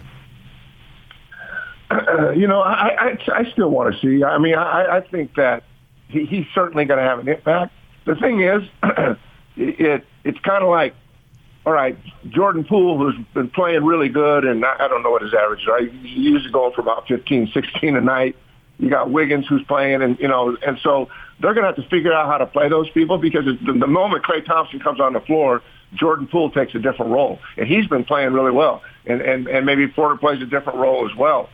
Uh, 1.90 2.32
you 2.36 2.48
know, 2.48 2.62
I, 2.62 3.12
I, 3.12 3.18
I 3.34 3.52
still 3.52 3.70
want 3.70 3.94
to 3.94 4.00
see. 4.02 4.24
I 4.24 4.38
mean, 4.40 4.56
I, 4.56 4.98
I 4.98 5.02
think 5.02 5.36
that 5.36 5.64
he, 6.08 6.26
he's 6.26 6.46
certainly 6.54 6.86
going 6.86 6.98
to 6.98 7.04
have 7.04 7.20
an 7.20 7.28
impact. 7.28 7.74
The 8.06 8.16
thing 8.16 8.42
is, 8.42 8.64
it 9.56 10.06
it's 10.24 10.40
kind 10.40 10.64
of 10.64 10.70
like, 10.70 10.96
all 11.66 11.74
right, 11.74 11.98
Jordan 12.30 12.64
Poole, 12.64 12.98
who's 12.98 13.16
been 13.34 13.50
playing 13.50 13.86
really 13.86 14.10
good, 14.10 14.44
and 14.44 14.66
I, 14.66 14.86
I 14.86 14.88
don't 14.88 15.04
know 15.04 15.12
what 15.12 15.22
his 15.22 15.34
average 15.34 15.62
is. 15.62 15.68
Right? 15.68 15.92
He 15.92 16.10
usually 16.10 16.52
going 16.52 16.74
for 16.74 16.82
about 16.82 17.08
15, 17.08 17.52
16 17.54 17.96
a 17.96 18.02
night. 18.02 18.36
You 18.78 18.90
got 18.90 19.10
Wiggins 19.10 19.46
who's 19.48 19.64
playing, 19.64 20.02
and 20.02 20.20
you 20.20 20.28
know, 20.28 20.58
and 20.66 20.78
so 20.84 21.10
they're 21.40 21.54
going 21.54 21.64
to 21.64 21.74
have 21.74 21.76
to 21.78 21.90
figure 21.90 22.14
out 22.14 22.28
how 22.28 22.38
to 22.38 22.46
play 22.46 22.70
those 22.70 22.90
people 22.90 23.18
because 23.18 23.46
the, 23.46 23.74
the 23.74 23.88
moment 23.88 24.24
Klay 24.24 24.46
Thompson 24.46 24.80
comes 24.80 25.00
on 25.00 25.14
the 25.14 25.22
floor, 25.22 25.62
Jordan 25.94 26.28
Poole 26.28 26.52
takes 26.52 26.76
a 26.76 26.80
different 26.80 27.12
role, 27.12 27.40
and 27.58 27.68
he's 27.68 27.88
been 27.88 28.04
playing 28.04 28.34
really 28.34 28.52
well, 28.52 28.82
and 29.06 29.22
and 29.22 29.48
and 29.48 29.66
maybe 29.66 29.88
Porter 29.88 30.18
plays 30.18 30.42
a 30.42 30.46
different 30.46 30.80
role 30.80 31.10
as 31.10 31.16
well. 31.16 31.50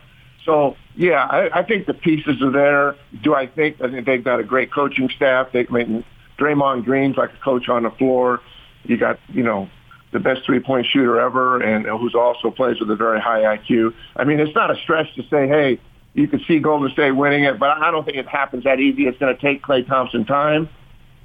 So 0.46 0.76
yeah, 0.96 1.26
I, 1.26 1.60
I 1.60 1.64
think 1.64 1.86
the 1.86 1.94
pieces 1.94 2.42
are 2.42 2.52
there. 2.52 2.96
Do 3.22 3.36
I 3.36 3.48
think 3.48 3.82
I 3.82 3.92
think 3.92 4.06
they've 4.06 4.24
got 4.24 4.40
a 4.40 4.44
great 4.44 4.72
coaching 4.72 5.10
staff? 5.16 5.52
They 5.52 5.68
I 5.68 5.72
mean, 5.72 6.04
Draymond 6.40 6.86
Green's 6.86 7.18
like 7.18 7.32
a 7.34 7.44
coach 7.44 7.70
on 7.70 7.84
the 7.84 7.92
floor. 7.92 8.42
You 8.84 8.98
got 8.98 9.20
you 9.30 9.44
know 9.44 9.70
the 10.12 10.20
best 10.20 10.42
three-point 10.46 10.88
shooter 10.88 11.20
ever, 11.20 11.62
and 11.62 11.88
uh, 11.88 11.98
who's 11.98 12.16
also 12.16 12.52
plays 12.52 12.80
with 12.80 12.92
a 12.92 12.96
very 12.96 13.22
high 13.22 13.58
IQ. 13.58 13.94
I 14.16 14.26
mean, 14.26 14.40
it's 14.40 14.54
not 14.54 14.70
a 14.70 14.76
stretch 14.82 15.14
to 15.16 15.24
say, 15.30 15.48
hey, 15.48 15.80
you 16.14 16.28
could 16.28 16.42
see 16.48 16.60
Golden 16.60 16.92
State 16.92 17.12
winning 17.12 17.46
it, 17.46 17.60
but 17.60 17.70
I 17.70 17.92
don't 17.92 18.04
think 18.04 18.18
it 18.18 18.28
happens 18.28 18.66
that 18.66 18.80
easy. 18.80 19.04
It's 19.04 19.18
going 19.18 19.36
to 19.36 19.42
take 19.42 19.64
Klay 19.64 19.88
Thompson 19.88 20.26
time, 20.26 20.70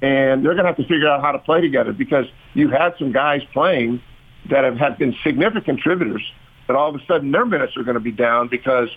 and 0.01 0.45
they're 0.45 0.53
going 0.53 0.63
to 0.63 0.69
have 0.69 0.77
to 0.77 0.87
figure 0.87 1.07
out 1.07 1.21
how 1.21 1.31
to 1.31 1.39
play 1.39 1.61
together 1.61 1.91
because 1.91 2.25
you 2.53 2.69
had 2.69 2.93
some 2.97 3.11
guys 3.11 3.41
playing 3.53 4.01
that 4.49 4.63
have 4.63 4.77
had 4.77 4.97
been 4.97 5.15
significant 5.23 5.65
contributors 5.65 6.23
that 6.67 6.75
all 6.75 6.93
of 6.93 6.95
a 6.95 7.05
sudden 7.05 7.31
their 7.31 7.45
minutes 7.45 7.75
are 7.75 7.83
going 7.83 7.95
to 7.95 8.01
be 8.01 8.11
down 8.11 8.47
because 8.47 8.89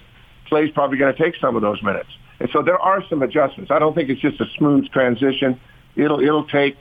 Klay's 0.51 0.71
probably 0.73 0.99
going 0.99 1.15
to 1.15 1.23
take 1.23 1.35
some 1.41 1.57
of 1.57 1.63
those 1.63 1.83
minutes. 1.83 2.11
And 2.39 2.49
so 2.53 2.63
there 2.63 2.79
are 2.79 3.03
some 3.09 3.23
adjustments. 3.23 3.71
I 3.71 3.79
don't 3.79 3.95
think 3.95 4.11
it's 4.11 4.21
just 4.21 4.41
a 4.41 4.47
smooth 4.57 4.89
transition. 4.91 5.61
It'll 5.97 6.21
it'll 6.21 6.47
take 6.47 6.77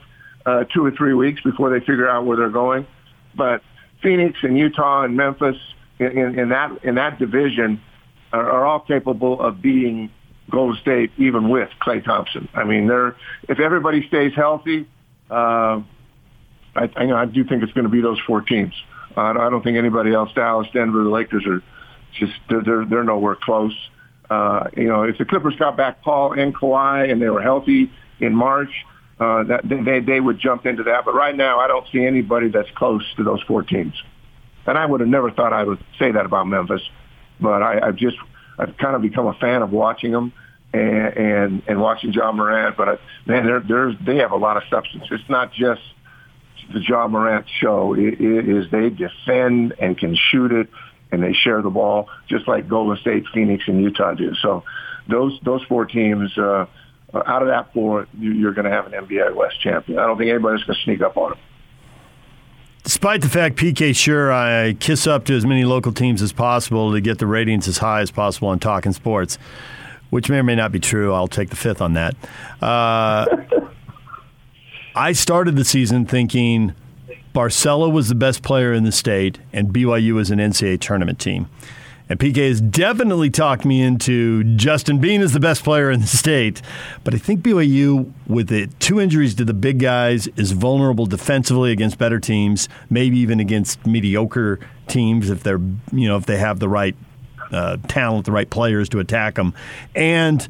uh, 0.46 0.64
two 0.72 0.84
or 0.84 0.90
three 0.90 1.14
weeks 1.14 1.42
before 1.42 1.70
they 1.70 1.80
figure 1.80 2.08
out 2.08 2.24
where 2.24 2.36
they're 2.36 2.48
going. 2.48 2.86
But 3.34 3.62
Phoenix 4.02 4.38
and 4.42 4.56
Utah 4.56 5.02
and 5.02 5.16
Memphis 5.16 5.56
in, 5.98 6.06
in, 6.06 6.38
in 6.38 6.48
that 6.48 6.84
in 6.84 6.94
that 6.94 7.18
division 7.18 7.80
are, 8.32 8.50
are 8.50 8.66
all 8.66 8.80
capable 8.80 9.40
of 9.40 9.60
beating 9.60 10.10
Golden 10.50 10.80
State 10.80 11.12
even 11.18 11.48
with 11.48 11.68
Klay 11.80 12.04
Thompson. 12.04 12.48
I 12.54 12.64
mean, 12.64 12.86
they're 12.86 13.16
if 13.48 13.60
everybody 13.60 14.06
stays 14.08 14.32
healthy, 14.34 14.86
uh, 15.30 15.80
I, 16.74 16.90
I, 16.96 17.06
know, 17.06 17.16
I 17.16 17.26
do 17.26 17.44
think 17.44 17.62
it's 17.62 17.72
going 17.72 17.84
to 17.84 17.90
be 17.90 18.00
those 18.00 18.18
four 18.26 18.40
teams. 18.40 18.74
Uh, 19.16 19.20
I 19.20 19.50
don't 19.50 19.62
think 19.62 19.76
anybody 19.76 20.12
else, 20.12 20.30
Dallas, 20.34 20.68
Denver, 20.72 21.02
the 21.02 21.10
Lakers 21.10 21.44
are 21.46 21.62
just 22.18 22.32
they're 22.48 22.62
they're, 22.62 22.84
they're 22.84 23.04
nowhere 23.04 23.36
close. 23.40 23.74
Uh, 24.28 24.68
you 24.76 24.88
know, 24.88 25.02
if 25.02 25.18
the 25.18 25.24
Clippers 25.24 25.56
got 25.56 25.76
back 25.76 26.02
Paul 26.02 26.38
and 26.38 26.54
Kawhi 26.54 27.10
and 27.10 27.20
they 27.20 27.28
were 27.28 27.42
healthy 27.42 27.90
in 28.20 28.34
March, 28.34 28.70
uh, 29.18 29.42
that 29.44 29.68
they 29.68 30.00
they 30.00 30.20
would 30.20 30.38
jump 30.38 30.66
into 30.66 30.84
that. 30.84 31.04
But 31.04 31.14
right 31.14 31.36
now, 31.36 31.58
I 31.58 31.66
don't 31.66 31.86
see 31.92 32.04
anybody 32.04 32.48
that's 32.48 32.70
close 32.76 33.02
to 33.16 33.24
those 33.24 33.42
four 33.42 33.62
teams. 33.62 33.94
And 34.66 34.78
I 34.78 34.86
would 34.86 35.00
have 35.00 35.08
never 35.08 35.30
thought 35.30 35.52
I 35.52 35.64
would 35.64 35.82
say 35.98 36.12
that 36.12 36.24
about 36.24 36.46
Memphis, 36.46 36.82
but 37.40 37.62
I, 37.62 37.88
I've 37.88 37.96
just 37.96 38.16
I've 38.58 38.76
kind 38.76 38.94
of 38.94 39.02
become 39.02 39.26
a 39.26 39.34
fan 39.34 39.62
of 39.62 39.70
watching 39.70 40.12
them 40.12 40.32
and 40.72 41.16
and, 41.16 41.62
and 41.66 41.80
watching 41.80 42.12
Ja 42.12 42.32
Morant. 42.32 42.76
But 42.76 42.88
I, 42.88 42.98
man, 43.26 43.46
they're, 43.46 43.60
they're 43.60 43.92
they 43.94 44.16
have 44.16 44.32
a 44.32 44.36
lot 44.36 44.56
of 44.56 44.62
substance. 44.70 45.04
It's 45.10 45.28
not 45.28 45.52
just 45.52 45.82
the 46.72 46.80
Ja 46.80 47.08
Morant 47.08 47.46
show. 47.60 47.94
It, 47.94 48.20
it 48.20 48.48
is 48.48 48.70
they 48.70 48.90
defend 48.90 49.74
and 49.78 49.98
can 49.98 50.16
shoot 50.30 50.52
it, 50.52 50.68
and 51.10 51.22
they 51.22 51.32
share 51.32 51.62
the 51.62 51.70
ball 51.70 52.08
just 52.28 52.46
like 52.46 52.68
Golden 52.68 52.96
State, 52.98 53.24
Phoenix, 53.32 53.64
and 53.66 53.82
Utah 53.82 54.14
do. 54.14 54.34
So 54.36 54.64
those 55.08 55.38
those 55.44 55.62
four 55.68 55.86
teams. 55.86 56.36
Uh, 56.36 56.66
out 57.12 57.42
of 57.42 57.48
that 57.48 57.72
four, 57.72 58.06
you're 58.16 58.52
going 58.52 58.66
to 58.66 58.70
have 58.70 58.86
an 58.86 58.92
NBA 58.92 59.34
West 59.34 59.60
champion. 59.60 59.98
I 59.98 60.06
don't 60.06 60.16
think 60.16 60.30
anybody's 60.30 60.62
going 60.62 60.76
to 60.76 60.82
sneak 60.84 61.00
up 61.00 61.16
on 61.16 61.30
them. 61.30 61.38
Despite 62.90 63.20
the 63.20 63.28
fact 63.28 63.54
PK 63.54 63.94
sure 63.94 64.32
I 64.32 64.72
kiss 64.72 65.06
up 65.06 65.24
to 65.26 65.36
as 65.36 65.46
many 65.46 65.64
local 65.64 65.92
teams 65.92 66.22
as 66.22 66.32
possible 66.32 66.90
to 66.90 67.00
get 67.00 67.20
the 67.20 67.26
ratings 67.28 67.68
as 67.68 67.78
high 67.78 68.00
as 68.00 68.10
possible 68.10 68.48
on 68.48 68.58
Talking 68.58 68.92
Sports, 68.92 69.38
which 70.10 70.28
may 70.28 70.38
or 70.38 70.42
may 70.42 70.56
not 70.56 70.72
be 70.72 70.80
true. 70.80 71.14
I'll 71.14 71.28
take 71.28 71.50
the 71.50 71.56
fifth 71.56 71.80
on 71.80 71.92
that. 71.92 72.16
Uh, 72.60 73.26
I 74.96 75.12
started 75.12 75.54
the 75.54 75.64
season 75.64 76.04
thinking 76.04 76.74
Barcello 77.32 77.88
was 77.88 78.08
the 78.08 78.16
best 78.16 78.42
player 78.42 78.72
in 78.72 78.82
the 78.82 78.90
state 78.90 79.38
and 79.52 79.72
BYU 79.72 80.14
was 80.14 80.32
an 80.32 80.40
NCAA 80.40 80.80
tournament 80.80 81.20
team. 81.20 81.48
And 82.10 82.18
PK 82.18 82.48
has 82.48 82.60
definitely 82.60 83.30
talked 83.30 83.64
me 83.64 83.80
into 83.80 84.42
Justin 84.56 84.98
Bean 84.98 85.20
is 85.22 85.32
the 85.32 85.38
best 85.38 85.62
player 85.62 85.92
in 85.92 86.00
the 86.00 86.08
state. 86.08 86.60
But 87.04 87.14
I 87.14 87.18
think 87.18 87.42
BYU, 87.42 88.12
with 88.26 88.48
the 88.48 88.66
two 88.80 89.00
injuries 89.00 89.36
to 89.36 89.44
the 89.44 89.54
big 89.54 89.78
guys, 89.78 90.26
is 90.36 90.50
vulnerable 90.50 91.06
defensively 91.06 91.70
against 91.70 91.98
better 91.98 92.18
teams, 92.18 92.68
maybe 92.90 93.16
even 93.18 93.38
against 93.38 93.86
mediocre 93.86 94.58
teams 94.88 95.30
if 95.30 95.44
they're 95.44 95.60
you 95.92 96.08
know 96.08 96.16
if 96.16 96.26
they 96.26 96.36
have 96.36 96.58
the 96.58 96.68
right 96.68 96.96
uh, 97.52 97.76
talent, 97.86 98.26
the 98.26 98.32
right 98.32 98.50
players 98.50 98.88
to 98.88 98.98
attack 98.98 99.36
them, 99.36 99.54
and 99.94 100.48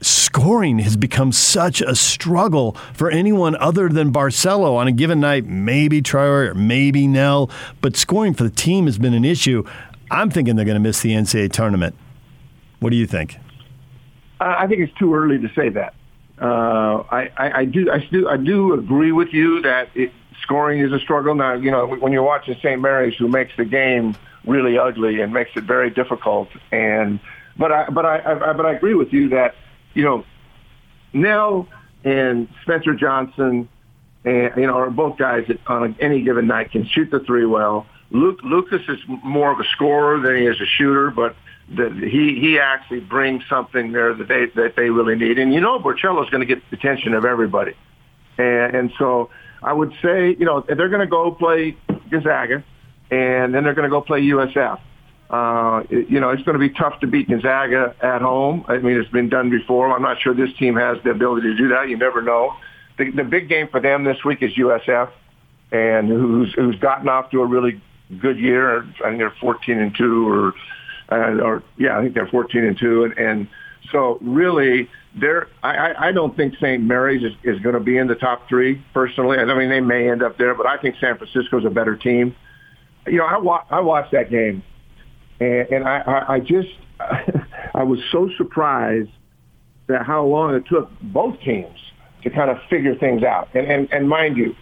scoring 0.00 0.78
has 0.78 0.96
become 0.96 1.30
such 1.30 1.82
a 1.82 1.94
struggle 1.94 2.72
for 2.94 3.10
anyone 3.10 3.54
other 3.56 3.90
than 3.90 4.10
Barcello 4.12 4.76
on 4.76 4.88
a 4.88 4.92
given 4.92 5.20
night. 5.20 5.44
Maybe 5.44 6.00
Traore 6.00 6.50
or 6.50 6.54
maybe 6.54 7.06
Knell, 7.06 7.50
but 7.82 7.96
scoring 7.96 8.32
for 8.32 8.44
the 8.44 8.50
team 8.50 8.86
has 8.86 8.96
been 8.96 9.14
an 9.14 9.24
issue. 9.26 9.62
I'm 10.10 10.30
thinking 10.30 10.56
they're 10.56 10.64
going 10.64 10.76
to 10.76 10.80
miss 10.80 11.00
the 11.00 11.12
NCAA 11.12 11.52
tournament. 11.52 11.94
What 12.80 12.90
do 12.90 12.96
you 12.96 13.06
think? 13.06 13.38
I 14.38 14.66
think 14.66 14.80
it's 14.80 14.96
too 14.98 15.14
early 15.14 15.38
to 15.38 15.48
say 15.54 15.70
that. 15.70 15.94
Uh, 16.40 17.02
I, 17.10 17.30
I, 17.36 17.58
I, 17.60 17.64
do 17.64 17.90
I 17.90 18.06
do 18.10 18.28
I 18.28 18.36
do 18.36 18.74
agree 18.74 19.10
with 19.10 19.32
you 19.32 19.62
that 19.62 19.88
it, 19.94 20.12
scoring 20.42 20.80
is 20.80 20.92
a 20.92 20.98
struggle. 20.98 21.34
Now 21.34 21.54
you 21.54 21.70
know 21.70 21.86
when 21.86 22.12
you're 22.12 22.22
watching 22.22 22.54
St. 22.56 22.78
Mary's, 22.78 23.14
who 23.16 23.28
makes 23.28 23.56
the 23.56 23.64
game 23.64 24.14
really 24.44 24.76
ugly 24.76 25.22
and 25.22 25.32
makes 25.32 25.50
it 25.56 25.64
very 25.64 25.88
difficult. 25.88 26.50
And 26.70 27.18
but 27.56 27.72
I 27.72 27.88
but 27.88 28.04
I, 28.04 28.18
I 28.18 28.52
but 28.52 28.66
I 28.66 28.72
agree 28.72 28.94
with 28.94 29.14
you 29.14 29.30
that 29.30 29.54
you 29.96 30.04
know, 30.04 30.24
Knell 31.14 31.66
and 32.04 32.48
Spencer 32.62 32.94
Johnson, 32.94 33.68
and 34.24 34.52
you 34.56 34.66
know, 34.66 34.74
are 34.74 34.90
both 34.90 35.16
guys 35.16 35.46
that 35.48 35.58
on 35.66 35.96
any 35.98 36.22
given 36.22 36.46
night 36.46 36.70
can 36.70 36.86
shoot 36.86 37.10
the 37.10 37.20
three 37.20 37.46
well. 37.46 37.86
Luke, 38.10 38.40
Lucas 38.42 38.82
is 38.88 38.98
more 39.08 39.50
of 39.50 39.60
a 39.60 39.64
scorer 39.72 40.20
than 40.20 40.36
he 40.36 40.46
is 40.46 40.60
a 40.60 40.66
shooter, 40.66 41.10
but 41.10 41.34
he 41.68 42.38
he 42.40 42.58
actually 42.60 43.00
brings 43.00 43.42
something 43.48 43.92
there 43.92 44.14
that 44.14 44.28
they 44.28 44.46
that 44.54 44.76
they 44.76 44.90
really 44.90 45.16
need. 45.16 45.38
And 45.38 45.52
you 45.52 45.60
know, 45.60 45.78
Barcello 45.78 46.22
is 46.22 46.30
going 46.30 46.46
to 46.46 46.46
get 46.46 46.62
the 46.70 46.76
attention 46.76 47.14
of 47.14 47.24
everybody, 47.24 47.74
and, 48.38 48.76
and 48.76 48.92
so 48.98 49.30
I 49.62 49.72
would 49.72 49.92
say, 50.02 50.36
you 50.38 50.44
know, 50.44 50.60
they're 50.60 50.88
going 50.88 51.00
to 51.00 51.06
go 51.06 51.32
play 51.32 51.76
Gonzaga, 52.10 52.62
and 53.10 53.54
then 53.54 53.64
they're 53.64 53.74
going 53.74 53.88
to 53.88 53.90
go 53.90 54.00
play 54.00 54.22
USF. 54.22 54.80
Uh, 55.28 55.82
it, 55.90 56.08
you 56.08 56.20
know, 56.20 56.30
it's 56.30 56.42
going 56.44 56.58
to 56.58 56.60
be 56.60 56.70
tough 56.70 57.00
to 57.00 57.08
beat 57.08 57.28
Gonzaga 57.28 57.96
at 58.00 58.22
home. 58.22 58.64
I 58.68 58.78
mean, 58.78 58.96
it's 58.96 59.10
been 59.10 59.28
done 59.28 59.50
before. 59.50 59.90
I'm 59.92 60.02
not 60.02 60.20
sure 60.20 60.34
this 60.34 60.56
team 60.56 60.76
has 60.76 60.98
the 61.02 61.10
ability 61.10 61.48
to 61.48 61.56
do 61.56 61.68
that. 61.68 61.88
You 61.88 61.96
never 61.96 62.22
know. 62.22 62.54
The, 62.96 63.10
the 63.10 63.24
big 63.24 63.48
game 63.48 63.66
for 63.68 63.80
them 63.80 64.04
this 64.04 64.24
week 64.24 64.42
is 64.42 64.52
USF, 64.54 65.10
and 65.72 66.08
who's 66.08 66.54
who's 66.54 66.78
gotten 66.78 67.08
off 67.08 67.30
to 67.32 67.42
a 67.42 67.44
really 67.44 67.82
good 68.20 68.38
year. 68.38 68.82
I 69.04 69.08
think 69.08 69.18
they're 69.18 69.34
14 69.40 69.78
and 69.78 69.94
two, 69.96 70.28
or 70.28 70.54
uh, 71.10 71.40
or 71.42 71.62
yeah, 71.76 71.98
I 71.98 72.02
think 72.02 72.14
they're 72.14 72.26
14 72.26 72.64
and 72.64 72.78
two, 72.78 73.04
and, 73.04 73.18
and 73.18 73.48
so 73.92 74.18
really, 74.20 74.88
they're. 75.14 75.48
I, 75.62 76.08
I 76.08 76.12
don't 76.12 76.36
think 76.36 76.54
St. 76.54 76.82
Mary's 76.82 77.22
is, 77.22 77.32
is 77.42 77.60
going 77.60 77.74
to 77.74 77.80
be 77.80 77.96
in 77.96 78.06
the 78.06 78.14
top 78.14 78.48
three 78.48 78.82
personally. 78.92 79.38
I 79.38 79.44
mean, 79.54 79.68
they 79.68 79.80
may 79.80 80.10
end 80.10 80.22
up 80.22 80.38
there, 80.38 80.54
but 80.54 80.66
I 80.66 80.76
think 80.78 80.96
San 81.00 81.16
Francisco's 81.16 81.64
a 81.64 81.70
better 81.70 81.96
team. 81.96 82.34
You 83.06 83.18
know, 83.18 83.26
I 83.26 83.38
wa- 83.38 83.64
I 83.70 83.80
watched 83.80 84.12
that 84.12 84.30
game 84.30 84.62
and, 85.40 85.68
and 85.70 85.88
I, 85.88 85.98
I, 85.98 86.34
I 86.34 86.40
just, 86.40 86.68
I 87.74 87.82
was 87.82 88.00
so 88.10 88.30
surprised 88.36 89.10
that 89.88 90.04
how 90.04 90.24
long 90.24 90.54
it 90.54 90.64
took 90.66 90.90
both 91.00 91.40
teams 91.40 91.78
to 92.22 92.30
kind 92.30 92.50
of 92.50 92.58
figure 92.68 92.96
things 92.96 93.22
out. 93.22 93.48
And, 93.54 93.66
and, 93.70 93.92
and 93.92 94.08
mind 94.08 94.36
you, 94.36 94.54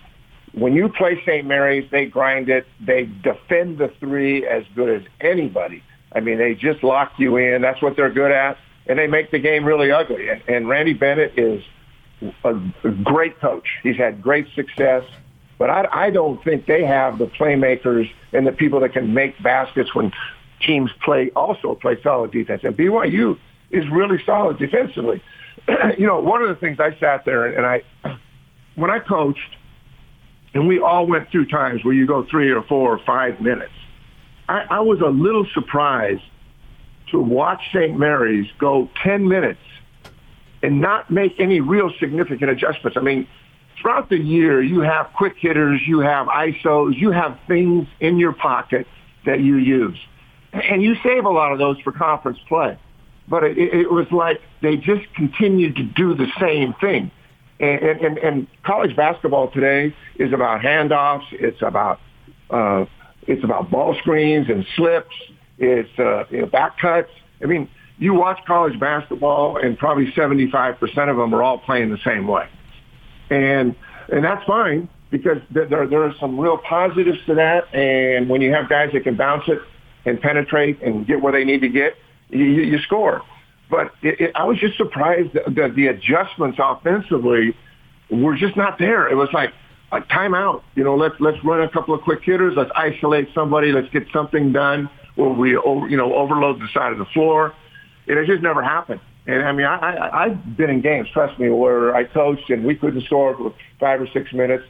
when 0.56 0.74
you 0.74 0.88
play 0.88 1.20
St. 1.26 1.46
Mary's, 1.46 1.90
they 1.90 2.06
grind 2.06 2.48
it. 2.48 2.66
They 2.80 3.08
defend 3.22 3.78
the 3.78 3.92
three 4.00 4.46
as 4.46 4.64
good 4.74 5.00
as 5.00 5.06
anybody. 5.20 5.82
I 6.12 6.20
mean, 6.20 6.38
they 6.38 6.54
just 6.54 6.84
lock 6.84 7.12
you 7.18 7.36
in. 7.36 7.62
That's 7.62 7.82
what 7.82 7.96
they're 7.96 8.12
good 8.12 8.30
at. 8.30 8.56
And 8.86 8.98
they 8.98 9.06
make 9.06 9.30
the 9.30 9.38
game 9.38 9.64
really 9.64 9.90
ugly. 9.90 10.28
And, 10.28 10.42
and 10.46 10.68
Randy 10.68 10.92
Bennett 10.92 11.38
is 11.38 11.62
a, 12.44 12.54
a 12.84 12.90
great 12.90 13.40
coach. 13.40 13.66
He's 13.82 13.96
had 13.96 14.22
great 14.22 14.46
success. 14.54 15.04
But 15.58 15.70
I, 15.70 16.06
I 16.06 16.10
don't 16.10 16.42
think 16.44 16.66
they 16.66 16.84
have 16.84 17.18
the 17.18 17.26
playmakers 17.26 18.10
and 18.32 18.46
the 18.46 18.52
people 18.52 18.80
that 18.80 18.92
can 18.92 19.14
make 19.14 19.40
baskets 19.42 19.94
when 19.94 20.12
teams 20.60 20.90
play 21.04 21.30
also 21.34 21.74
play 21.74 22.00
solid 22.02 22.30
defense. 22.30 22.62
And 22.64 22.76
BYU 22.76 23.38
is 23.70 23.88
really 23.90 24.22
solid 24.24 24.58
defensively. 24.58 25.22
you 25.98 26.06
know, 26.06 26.20
one 26.20 26.42
of 26.42 26.48
the 26.48 26.54
things 26.54 26.78
I 26.78 26.96
sat 26.98 27.24
there 27.24 27.46
and 27.46 27.66
I, 27.66 27.82
when 28.76 28.90
I 28.90 28.98
coached, 28.98 29.56
and 30.54 30.68
we 30.68 30.80
all 30.80 31.06
went 31.06 31.30
through 31.30 31.46
times 31.46 31.84
where 31.84 31.94
you 31.94 32.06
go 32.06 32.24
three 32.30 32.50
or 32.50 32.62
four 32.62 32.94
or 32.94 32.98
five 33.04 33.40
minutes. 33.40 33.72
I, 34.48 34.66
I 34.70 34.80
was 34.80 35.00
a 35.00 35.08
little 35.08 35.46
surprised 35.52 36.22
to 37.10 37.18
watch 37.18 37.60
St. 37.72 37.98
Mary's 37.98 38.50
go 38.58 38.88
10 39.02 39.28
minutes 39.28 39.60
and 40.62 40.80
not 40.80 41.10
make 41.10 41.38
any 41.38 41.60
real 41.60 41.92
significant 41.98 42.50
adjustments. 42.50 42.96
I 42.96 43.02
mean, 43.02 43.26
throughout 43.80 44.08
the 44.08 44.18
year, 44.18 44.62
you 44.62 44.80
have 44.80 45.10
quick 45.14 45.34
hitters, 45.38 45.80
you 45.86 46.00
have 46.00 46.28
ISOs, 46.28 46.96
you 46.96 47.10
have 47.10 47.38
things 47.46 47.86
in 48.00 48.18
your 48.18 48.32
pocket 48.32 48.86
that 49.26 49.40
you 49.40 49.56
use 49.56 49.98
and 50.54 50.82
you 50.82 50.94
save 51.02 51.24
a 51.24 51.30
lot 51.30 51.52
of 51.52 51.58
those 51.58 51.78
for 51.80 51.92
conference 51.92 52.38
play. 52.48 52.78
But 53.26 53.44
it, 53.44 53.58
it 53.58 53.90
was 53.90 54.10
like 54.12 54.40
they 54.62 54.76
just 54.76 55.12
continued 55.14 55.76
to 55.76 55.82
do 55.82 56.14
the 56.14 56.30
same 56.38 56.74
thing. 56.74 57.10
And, 57.60 58.00
and, 58.00 58.18
and 58.18 58.46
college 58.64 58.96
basketball 58.96 59.50
today 59.50 59.94
is 60.16 60.32
about 60.32 60.60
handoffs. 60.60 61.24
It's 61.32 61.62
about 61.62 62.00
uh, 62.50 62.84
it's 63.26 63.44
about 63.44 63.70
ball 63.70 63.94
screens 64.00 64.48
and 64.48 64.66
slips. 64.76 65.14
It's 65.58 65.98
uh, 65.98 66.24
you 66.30 66.40
know, 66.40 66.46
back 66.46 66.78
cuts. 66.78 67.10
I 67.42 67.46
mean, 67.46 67.68
you 67.98 68.14
watch 68.14 68.40
college 68.46 68.78
basketball, 68.78 69.56
and 69.56 69.78
probably 69.78 70.10
75% 70.12 70.76
of 71.10 71.16
them 71.16 71.34
are 71.34 71.42
all 71.42 71.58
playing 71.58 71.90
the 71.90 71.98
same 72.04 72.26
way. 72.26 72.48
And 73.30 73.76
and 74.08 74.24
that's 74.24 74.44
fine 74.44 74.88
because 75.10 75.38
there, 75.50 75.66
there, 75.66 76.02
are 76.02 76.14
some 76.18 76.38
real 76.38 76.58
positives 76.58 77.18
to 77.26 77.36
that. 77.36 77.72
And 77.72 78.28
when 78.28 78.40
you 78.40 78.52
have 78.52 78.68
guys 78.68 78.90
that 78.92 79.04
can 79.04 79.16
bounce 79.16 79.44
it 79.46 79.60
and 80.04 80.20
penetrate 80.20 80.82
and 80.82 81.06
get 81.06 81.22
where 81.22 81.32
they 81.32 81.44
need 81.44 81.60
to 81.60 81.68
get, 81.68 81.94
you, 82.30 82.44
you 82.44 82.78
score. 82.80 83.22
But 83.70 83.92
it, 84.02 84.20
it, 84.20 84.32
I 84.34 84.44
was 84.44 84.58
just 84.58 84.76
surprised 84.76 85.34
that 85.34 85.74
the, 85.74 85.86
adjustments 85.86 86.58
offensively 86.60 87.56
were 88.10 88.36
just 88.36 88.56
not 88.56 88.78
there. 88.78 89.08
It 89.08 89.16
was 89.16 89.28
like 89.32 89.52
a 89.92 90.00
timeout. 90.00 90.62
You 90.74 90.84
know, 90.84 90.96
let's 90.96 91.14
let's 91.20 91.42
run 91.44 91.62
a 91.62 91.68
couple 91.68 91.94
of 91.94 92.02
quick 92.02 92.22
hitters. 92.22 92.54
Let's 92.56 92.70
isolate 92.74 93.28
somebody. 93.34 93.72
Let's 93.72 93.88
get 93.90 94.04
something 94.12 94.52
done 94.52 94.90
where 95.14 95.30
we 95.30 95.50
you 95.50 95.96
know 95.96 96.14
overload 96.14 96.60
the 96.60 96.68
side 96.74 96.92
of 96.92 96.98
the 96.98 97.06
floor. 97.06 97.54
It 98.06 98.26
just 98.26 98.42
never 98.42 98.62
happened. 98.62 99.00
And 99.26 99.42
I 99.42 99.52
mean, 99.52 99.66
I, 99.66 99.76
I 99.76 100.24
I've 100.24 100.56
been 100.56 100.68
in 100.68 100.82
games, 100.82 101.08
trust 101.12 101.38
me, 101.38 101.48
where 101.48 101.94
I 101.94 102.04
coached 102.04 102.50
and 102.50 102.64
we 102.64 102.74
couldn't 102.74 103.04
score 103.04 103.36
for 103.36 103.54
five 103.80 104.00
or 104.00 104.06
six 104.12 104.32
minutes. 104.32 104.64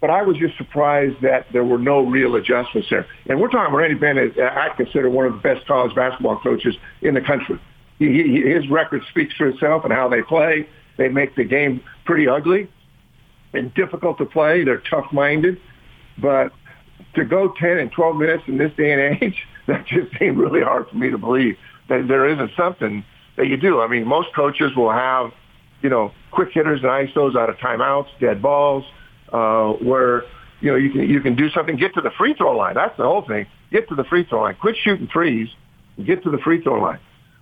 But 0.00 0.08
I 0.10 0.22
was 0.22 0.36
just 0.38 0.56
surprised 0.56 1.20
that 1.22 1.46
there 1.52 1.64
were 1.64 1.78
no 1.78 2.00
real 2.00 2.34
adjustments 2.34 2.88
there. 2.88 3.06
And 3.28 3.38
we're 3.38 3.48
talking 3.48 3.66
about 3.66 3.76
Randy 3.76 3.96
Bennett. 3.96 4.38
I 4.38 4.70
consider 4.74 5.10
one 5.10 5.26
of 5.26 5.34
the 5.34 5.40
best 5.40 5.66
college 5.66 5.94
basketball 5.94 6.40
coaches 6.40 6.74
in 7.02 7.14
the 7.14 7.20
country. 7.20 7.60
He, 8.00 8.22
he, 8.22 8.40
his 8.40 8.68
record 8.68 9.02
speaks 9.10 9.34
for 9.36 9.46
itself 9.46 9.84
and 9.84 9.92
how 9.92 10.08
they 10.08 10.22
play. 10.22 10.66
They 10.96 11.08
make 11.08 11.36
the 11.36 11.44
game 11.44 11.82
pretty 12.04 12.26
ugly 12.26 12.68
and 13.52 13.72
difficult 13.74 14.18
to 14.18 14.24
play. 14.24 14.64
They're 14.64 14.82
tough-minded, 14.90 15.60
but 16.18 16.52
to 17.14 17.24
go 17.24 17.52
10 17.60 17.78
and 17.78 17.92
12 17.92 18.16
minutes 18.16 18.44
in 18.46 18.56
this 18.56 18.72
day 18.76 18.92
and 18.92 19.22
age, 19.22 19.46
that 19.66 19.86
just 19.86 20.18
seemed 20.18 20.38
really 20.38 20.62
hard 20.62 20.88
for 20.88 20.96
me 20.96 21.10
to 21.10 21.18
believe 21.18 21.56
that 21.88 22.08
there 22.08 22.26
isn't 22.26 22.50
something 22.56 23.04
that 23.36 23.48
you 23.48 23.58
do. 23.58 23.80
I 23.80 23.86
mean, 23.86 24.06
most 24.06 24.34
coaches 24.34 24.74
will 24.74 24.92
have, 24.92 25.32
you 25.82 25.90
know, 25.90 26.12
quick 26.30 26.50
hitters 26.52 26.80
and 26.82 26.90
ISOs 26.90 27.36
out 27.36 27.50
of 27.50 27.56
timeouts, 27.56 28.06
dead 28.18 28.40
balls, 28.40 28.84
uh, 29.30 29.72
where 29.74 30.24
you 30.60 30.70
know 30.70 30.76
you 30.76 30.90
can 30.90 31.08
you 31.08 31.20
can 31.20 31.34
do 31.36 31.50
something. 31.50 31.76
Get 31.76 31.94
to 31.94 32.00
the 32.00 32.10
free 32.10 32.34
throw 32.34 32.56
line. 32.56 32.74
That's 32.74 32.96
the 32.96 33.04
whole 33.04 33.22
thing. 33.22 33.46
Get 33.70 33.88
to 33.88 33.94
the 33.94 34.04
free 34.04 34.24
throw 34.24 34.42
line. 34.42 34.56
Quit 34.56 34.76
shooting 34.76 35.08
threes. 35.08 35.48
Get 36.04 36.22
to 36.24 36.30
the 36.30 36.38
free 36.38 36.62
throw 36.62 36.80
line. 36.80 36.98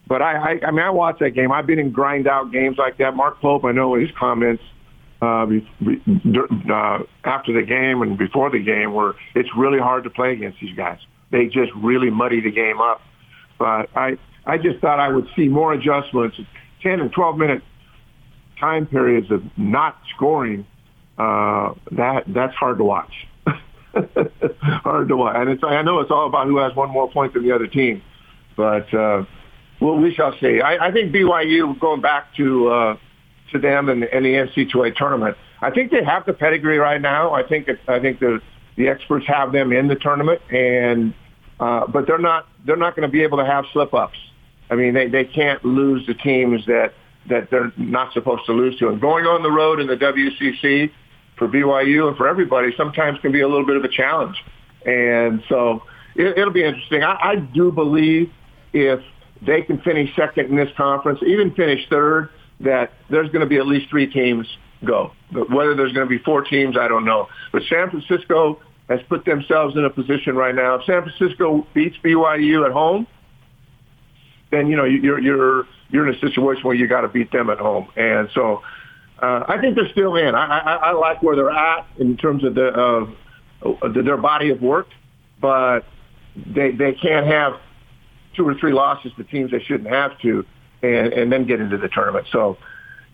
But 0.09 0.23
I, 0.23 0.37
I, 0.37 0.67
I 0.67 0.71
mean, 0.71 0.81
I 0.81 0.91
watched 0.91 1.21
that 1.21 1.31
game. 1.31 1.53
I've 1.53 1.67
been 1.67 1.79
in 1.79 1.93
grind 1.93 2.27
out 2.27 2.51
games 2.51 2.79
like 2.79 2.97
that. 2.97 3.15
Mark 3.15 3.41
Pope, 3.41 3.65
I 3.65 3.73
know 3.73 3.95
his 3.95 4.09
comments 4.19 4.63
uh, 5.21 5.47
uh, 5.47 6.99
after 7.25 7.53
the 7.53 7.65
game 7.67 8.01
and 8.01 8.17
before 8.17 8.51
the 8.51 8.63
game 8.63 8.95
where 8.95 9.15
it's 9.35 9.51
really 9.57 9.79
hard 9.79 10.05
to 10.05 10.11
play 10.11 10.33
against 10.33 10.61
these 10.61 10.75
guys. 10.75 10.99
They 11.31 11.47
just 11.47 11.73
really 11.77 12.09
muddy 12.09 12.41
the 12.41 12.51
game 12.51 12.81
up. 12.81 13.03
But 13.59 13.91
I, 13.95 14.17
I 14.47 14.57
just 14.57 14.79
thought 14.81 14.99
I 14.99 15.09
would 15.09 15.27
see 15.37 15.49
more 15.49 15.75
adjustments. 15.75 16.39
10 16.83 17.01
and 17.01 17.13
12 17.13 17.37
minute 17.37 17.63
time 18.59 18.87
periods 18.87 19.31
of 19.31 19.43
not 19.59 19.99
scoring, 20.17 20.67
uh, 21.19 21.75
that, 21.93 22.23
that's 22.29 22.55
hard 22.55 22.79
to 22.79 22.85
watch. 22.85 23.13
hard 24.63 25.09
to 25.09 25.17
watch. 25.17 25.37
And 25.37 25.51
it's, 25.51 25.63
I 25.63 25.83
know 25.83 26.01
it's 26.01 26.11
all 26.11 26.29
about 26.29 26.47
who 26.47 26.57
has 26.59 26.75
one 26.75 26.91
more 26.91 27.11
point 27.11 27.35
than 27.35 27.43
the 27.43 27.53
other 27.53 27.67
team. 27.67 28.01
But, 28.57 28.93
uh, 28.95 29.25
well, 29.81 29.97
we 29.97 30.13
shall 30.15 30.35
see. 30.41 30.61
I, 30.61 30.89
I 30.89 30.93
think 30.93 31.13
BYU 31.13 31.79
going 31.79 32.01
back 32.01 32.35
to 32.37 32.69
uh, 32.69 32.97
to 33.53 33.59
them 33.59 33.89
and, 33.89 34.05
and 34.05 34.25
the 34.25 34.31
NCAA 34.31 34.97
tournament. 34.97 35.37
I 35.61 35.71
think 35.71 35.91
they 35.91 36.05
have 36.05 36.27
the 36.27 36.33
pedigree 36.33 36.79
right 36.79 37.01
now. 37.01 37.33
I 37.33 37.43
think 37.43 37.69
it, 37.69 37.79
I 37.89 37.99
think 38.01 38.21
the 38.21 38.41
the 38.77 38.89
experts 38.89 39.27
have 39.27 39.53
them 39.53 39.73
in 39.73 39.89
the 39.89 39.97
tournament, 39.97 40.41
and 40.51 41.15
uh, 41.61 41.87
but 41.87 42.07
they're 42.07 42.19
not 42.19 42.47
they're 42.65 42.77
not 42.77 42.97
going 42.97 43.09
to 43.09 43.13
be 43.13 43.23
able 43.23 43.39
to 43.39 43.45
have 43.45 43.65
slip 43.73 43.95
ups. 43.95 44.19
I 44.71 44.75
mean, 44.75 44.95
they 44.95 45.09
they 45.09 45.25
can't 45.25 45.65
lose 45.65 46.07
the 46.07 46.15
teams 46.15 46.67
that 46.67 46.93
that 47.29 47.51
they're 47.51 47.73
not 47.77 48.13
supposed 48.13 48.47
to 48.47 48.53
lose 48.53 48.79
to. 48.79 48.89
And 48.89 49.01
going 49.01 49.27
on 49.27 49.43
the 49.43 49.51
road 49.51 49.81
in 49.81 49.87
the 49.87 49.97
WCC 49.97 50.91
for 51.37 51.49
BYU 51.49 52.09
and 52.09 52.17
for 52.17 52.27
everybody 52.27 52.73
sometimes 52.77 53.19
can 53.21 53.33
be 53.33 53.41
a 53.41 53.49
little 53.49 53.67
bit 53.67 53.77
of 53.77 53.85
a 53.85 53.89
challenge. 53.89 54.37
And 54.87 55.43
so 55.49 55.83
it, 56.15 56.39
it'll 56.39 56.53
be 56.53 56.65
interesting. 56.65 57.03
I, 57.03 57.17
I 57.21 57.37
do 57.37 57.71
believe 57.71 58.31
if 58.73 59.01
they 59.43 59.63
can 59.63 59.81
finish 59.81 60.15
second 60.17 60.47
in 60.47 60.57
this 60.57 60.71
conference, 60.77 61.21
even 61.27 61.55
finish 61.55 61.89
third, 61.89 62.31
that 62.61 62.93
there's 63.11 63.29
going 63.31 63.41
to 63.41 63.47
be 63.47 63.57
at 63.57 63.67
least 63.67 63.89
three 63.91 64.07
teams 64.07 64.47
go. 64.85 65.13
But 65.33 65.51
whether 65.51 65.75
there's 65.75 65.93
going 65.93 66.09
to 66.09 66.11
be 66.11 66.23
four 66.23 66.43
teams, 66.43 66.77
I 66.77 66.89
don't 66.89 67.05
know. 67.05 67.29
But 67.53 67.63
San 67.69 67.91
Francisco 67.91 68.61
has 68.89 69.01
put 69.09 69.25
themselves 69.25 69.77
in 69.77 69.85
a 69.85 69.91
position 69.91 70.35
right 70.35 70.55
now. 70.55 70.77
If 70.77 70.85
San 70.87 71.03
Francisco 71.03 71.67
beats 71.75 71.97
BYU 72.03 72.65
at 72.65 72.73
home, 72.73 73.07
then 74.51 74.67
you 74.69 74.77
know 74.77 74.85
you're 74.85 75.21
you're 75.21 75.67
you're 75.91 76.09
in 76.09 76.15
a 76.15 76.19
situation 76.19 76.63
where 76.65 76.75
you 76.75 76.89
got 76.89 77.03
to 77.03 77.09
beat 77.09 77.31
them 77.31 77.51
at 77.51 77.59
home. 77.59 77.89
And 77.97 78.29
so 78.35 78.63
uh, 79.21 79.45
I 79.47 79.59
think 79.61 79.77
they're 79.77 79.91
still 79.91 80.17
in. 80.17 80.35
I, 80.35 80.59
I, 80.59 80.75
I 80.75 80.93
like 80.93 81.23
where 81.23 81.37
they're 81.37 81.51
at 81.51 81.87
in 81.99 82.17
terms 82.17 82.45
of 82.45 82.55
the 82.55 82.69
uh, 83.63 83.89
their 83.89 84.17
body 84.17 84.51
of 84.51 84.63
work, 84.63 84.89
but 85.41 85.81
they 86.35 86.71
they 86.71 86.93
can't 86.93 87.27
have 87.27 87.61
two 88.35 88.47
or 88.47 88.55
three 88.55 88.73
losses 88.73 89.13
to 89.17 89.25
teams 89.25 89.51
they 89.51 89.63
shouldn't 89.63 89.89
have 89.89 90.19
to, 90.21 90.45
and, 90.83 91.13
and 91.13 91.33
then 91.33 91.45
get 91.45 91.61
into 91.61 91.77
the 91.77 91.89
tournament. 91.89 92.27
So 92.31 92.59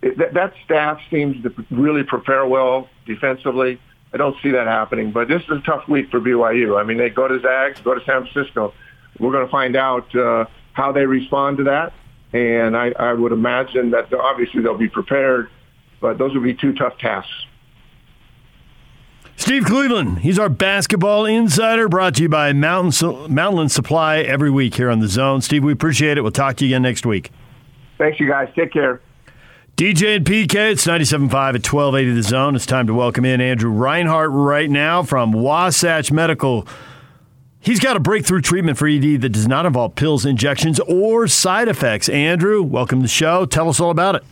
it, 0.02 0.18
that, 0.18 0.34
that 0.34 0.54
staff 0.64 1.00
seems 1.10 1.42
to 1.42 1.52
really 1.70 2.02
prepare 2.02 2.46
well 2.46 2.88
defensively. 3.06 3.80
I 4.12 4.16
don't 4.16 4.36
see 4.42 4.50
that 4.52 4.66
happening, 4.66 5.10
but 5.10 5.28
this 5.28 5.42
is 5.42 5.50
a 5.50 5.60
tough 5.60 5.88
week 5.88 6.10
for 6.10 6.20
BYU. 6.20 6.80
I 6.80 6.84
mean, 6.84 6.98
they 6.98 7.10
go 7.10 7.26
to 7.26 7.40
Zags, 7.40 7.80
go 7.80 7.94
to 7.94 8.04
San 8.04 8.26
Francisco. 8.26 8.72
We're 9.18 9.32
going 9.32 9.46
to 9.46 9.50
find 9.50 9.76
out 9.76 10.14
uh, 10.14 10.44
how 10.72 10.92
they 10.92 11.06
respond 11.06 11.58
to 11.58 11.64
that, 11.64 11.92
and 12.32 12.76
I, 12.76 12.92
I 12.98 13.12
would 13.12 13.32
imagine 13.32 13.90
that 13.90 14.12
obviously 14.12 14.62
they'll 14.62 14.78
be 14.78 14.88
prepared, 14.88 15.50
but 16.00 16.18
those 16.18 16.34
would 16.34 16.44
be 16.44 16.54
two 16.54 16.74
tough 16.74 16.98
tasks. 16.98 17.32
Steve 19.44 19.66
Cleveland, 19.66 20.20
he's 20.20 20.38
our 20.38 20.48
basketball 20.48 21.26
insider, 21.26 21.86
brought 21.86 22.14
to 22.14 22.22
you 22.22 22.30
by 22.30 22.54
Mountain 22.54 22.92
Mountainland 23.28 23.70
Supply 23.70 24.20
every 24.20 24.50
week 24.50 24.74
here 24.76 24.88
on 24.88 25.00
the 25.00 25.06
Zone. 25.06 25.42
Steve, 25.42 25.62
we 25.62 25.70
appreciate 25.70 26.16
it. 26.16 26.22
We'll 26.22 26.32
talk 26.32 26.56
to 26.56 26.64
you 26.64 26.70
again 26.70 26.80
next 26.80 27.04
week. 27.04 27.30
Thanks, 27.98 28.18
you 28.18 28.26
guys. 28.26 28.48
Take 28.56 28.72
care. 28.72 29.02
DJ 29.76 30.16
and 30.16 30.24
PK, 30.24 30.72
it's 30.72 30.86
97.5 30.86 31.24
at 31.34 31.72
1280 31.72 32.12
The 32.12 32.22
Zone. 32.22 32.56
It's 32.56 32.64
time 32.64 32.86
to 32.86 32.94
welcome 32.94 33.26
in 33.26 33.42
Andrew 33.42 33.70
Reinhardt 33.70 34.30
right 34.30 34.70
now 34.70 35.02
from 35.02 35.32
Wasatch 35.32 36.10
Medical. 36.10 36.66
He's 37.60 37.80
got 37.80 37.98
a 37.98 38.00
breakthrough 38.00 38.40
treatment 38.40 38.78
for 38.78 38.88
ED 38.88 39.20
that 39.20 39.28
does 39.28 39.46
not 39.46 39.66
involve 39.66 39.94
pills, 39.94 40.24
injections, 40.24 40.80
or 40.80 41.28
side 41.28 41.68
effects. 41.68 42.08
Andrew, 42.08 42.62
welcome 42.62 43.00
to 43.00 43.02
the 43.02 43.08
show. 43.08 43.44
Tell 43.44 43.68
us 43.68 43.78
all 43.78 43.90
about 43.90 44.14
it. 44.14 44.24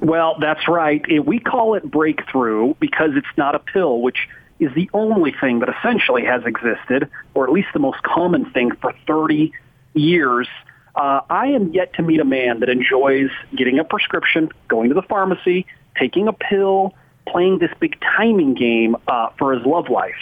Well, 0.00 0.36
that's 0.40 0.66
right. 0.68 1.02
We 1.24 1.38
call 1.38 1.74
it 1.74 1.88
breakthrough 1.88 2.74
because 2.80 3.10
it's 3.14 3.26
not 3.36 3.54
a 3.54 3.58
pill, 3.58 4.00
which 4.00 4.28
is 4.58 4.72
the 4.74 4.90
only 4.92 5.32
thing 5.32 5.60
that 5.60 5.68
essentially 5.68 6.24
has 6.24 6.42
existed, 6.44 7.08
or 7.34 7.44
at 7.44 7.52
least 7.52 7.68
the 7.72 7.78
most 7.78 8.02
common 8.02 8.50
thing 8.50 8.72
for 8.80 8.92
30 9.06 9.52
years. 9.94 10.48
Uh, 10.94 11.20
I 11.28 11.48
am 11.48 11.72
yet 11.72 11.94
to 11.94 12.02
meet 12.02 12.20
a 12.20 12.24
man 12.24 12.60
that 12.60 12.68
enjoys 12.68 13.30
getting 13.56 13.78
a 13.78 13.84
prescription, 13.84 14.50
going 14.68 14.88
to 14.90 14.94
the 14.94 15.02
pharmacy, 15.02 15.66
taking 15.98 16.28
a 16.28 16.32
pill, 16.32 16.94
playing 17.26 17.58
this 17.58 17.70
big 17.80 17.98
timing 18.00 18.54
game 18.54 18.96
uh, 19.08 19.30
for 19.38 19.52
his 19.52 19.64
love 19.66 19.88
life. 19.88 20.14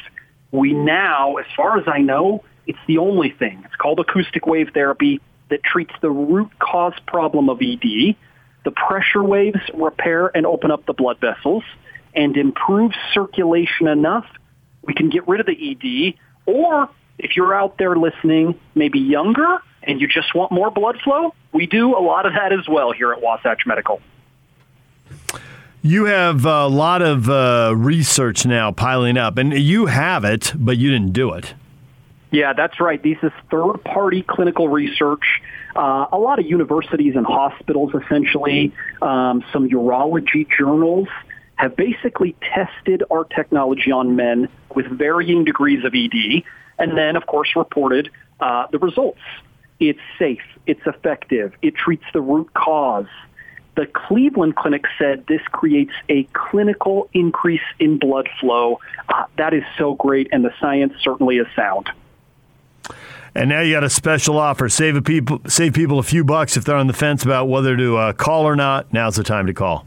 We 0.51 0.73
now, 0.73 1.37
as 1.37 1.47
far 1.57 1.79
as 1.79 1.85
I 1.87 1.99
know, 1.99 2.45
it's 2.67 2.79
the 2.87 2.99
only 2.99 3.31
thing. 3.31 3.63
It's 3.65 3.75
called 3.75 4.01
acoustic 4.01 4.47
wave 4.47 4.71
therapy 4.73 5.21
that 5.51 5.63
treats 5.63 5.93
the 6.01 6.11
root 6.11 6.51
cause 6.59 6.95
problem 7.07 7.49
of 7.49 7.61
ED 7.61 8.17
the 8.65 8.71
pressure 8.71 9.23
waves 9.23 9.61
repair 9.75 10.31
and 10.35 10.47
open 10.47 10.71
up 10.71 10.87
the 10.87 10.93
blood 10.93 11.19
vessels 11.21 11.65
and 12.15 12.37
improve 12.37 12.93
circulation 13.13 13.89
enough, 13.89 14.27
we 14.83 14.95
can 14.95 15.09
get 15.09 15.27
rid 15.27 15.41
of 15.41 15.47
the 15.47 15.71
ED. 15.71 16.15
Or 16.47 16.89
if 17.19 17.37
you're 17.37 17.55
out 17.55 17.79
there 17.79 17.97
listening, 17.97 18.59
maybe 18.75 18.99
younger, 18.99 19.59
and 19.83 20.01
you 20.01 20.09
just 20.09 20.35
want 20.35 20.53
more 20.53 20.71
blood 20.71 20.99
flow, 21.03 21.35
we 21.53 21.67
do 21.67 21.97
a 21.97 22.01
lot 22.01 22.27
of 22.27 22.35
that 22.35 22.53
as 22.53 22.69
well 22.69 22.93
here 22.93 23.13
at 23.13 23.21
Wasatch 23.21 23.67
Medical. 23.67 24.01
You 25.85 26.05
have 26.05 26.45
a 26.45 26.67
lot 26.69 27.03
of 27.03 27.29
uh, 27.29 27.75
research 27.77 28.47
now 28.47 28.71
piling 28.71 29.17
up, 29.17 29.37
and 29.37 29.53
you 29.53 29.87
have 29.87 30.25
it, 30.25 30.53
but 30.55 30.79
you 30.79 30.91
didn't 30.91 31.13
do 31.13 31.33
it. 31.33 31.55
Yeah, 32.31 32.53
that's 32.53 32.81
right. 32.81 33.03
This 33.03 33.19
is 33.23 33.33
third 33.51 33.79
party 33.85 34.23
clinical 34.23 34.69
research. 34.69 35.43
Uh, 35.75 36.07
a 36.13 36.19
lot 36.19 36.39
of 36.39 36.47
universities 36.47 37.15
and 37.17 37.25
hospitals, 37.25 37.93
essentially, 37.95 38.73
um, 39.01 39.43
some 39.53 39.69
urology 39.69 40.47
journals 40.59 41.09
have 41.57 41.77
basically 41.77 42.35
tested 42.43 43.03
our 43.11 43.25
technology 43.25 43.91
on 43.91 44.17
men 44.17 44.49
with 44.75 44.87
varying 44.87 45.45
degrees 45.45 45.85
of 45.85 45.95
ED, 45.95 46.43
and 46.79 46.97
then, 46.97 47.17
of 47.17 47.27
course, 47.27 47.51
reported 47.57 48.11
uh, 48.41 48.67
the 48.71 48.79
results. 48.79 49.21
It's 49.79 50.01
safe, 50.19 50.43
it's 50.67 50.81
effective, 50.87 51.53
it 51.63 51.75
treats 51.75 52.05
the 52.13 52.21
root 52.21 52.53
cause. 52.55 53.07
The 53.75 53.87
Cleveland 53.87 54.57
Clinic 54.57 54.85
said 54.99 55.25
this 55.27 55.41
creates 55.51 55.93
a 56.09 56.25
clinical 56.35 57.09
increase 57.15 57.63
in 57.79 57.99
blood 57.99 58.29
flow. 58.39 58.81
Uh, 59.09 59.25
that 59.39 59.55
is 59.55 59.63
so 59.79 59.95
great, 59.95 60.29
and 60.31 60.45
the 60.45 60.53
science 60.61 60.93
certainly 61.03 61.39
is 61.39 61.47
sound. 61.57 61.91
And 63.35 63.49
now 63.49 63.61
you 63.61 63.75
got 63.75 63.85
a 63.85 63.91
special 63.91 64.39
offer. 64.39 64.69
Save 64.69 64.97
a 64.97 65.03
people, 65.03 65.41
save 65.47 65.73
people 65.73 65.99
a 65.99 66.03
few 66.03 66.23
bucks 66.23 66.57
if 66.57 66.65
they're 66.65 66.77
on 66.77 66.87
the 66.87 66.93
fence 66.93 67.25
about 67.25 67.49
whether 67.49 67.77
to 67.77 67.97
uh, 67.97 68.13
call 68.13 68.45
or 68.45 68.57
not. 68.57 68.93
Now's 68.93 69.17
the 69.17 69.25
time 69.25 69.47
to 69.47 69.55
call. 69.55 69.87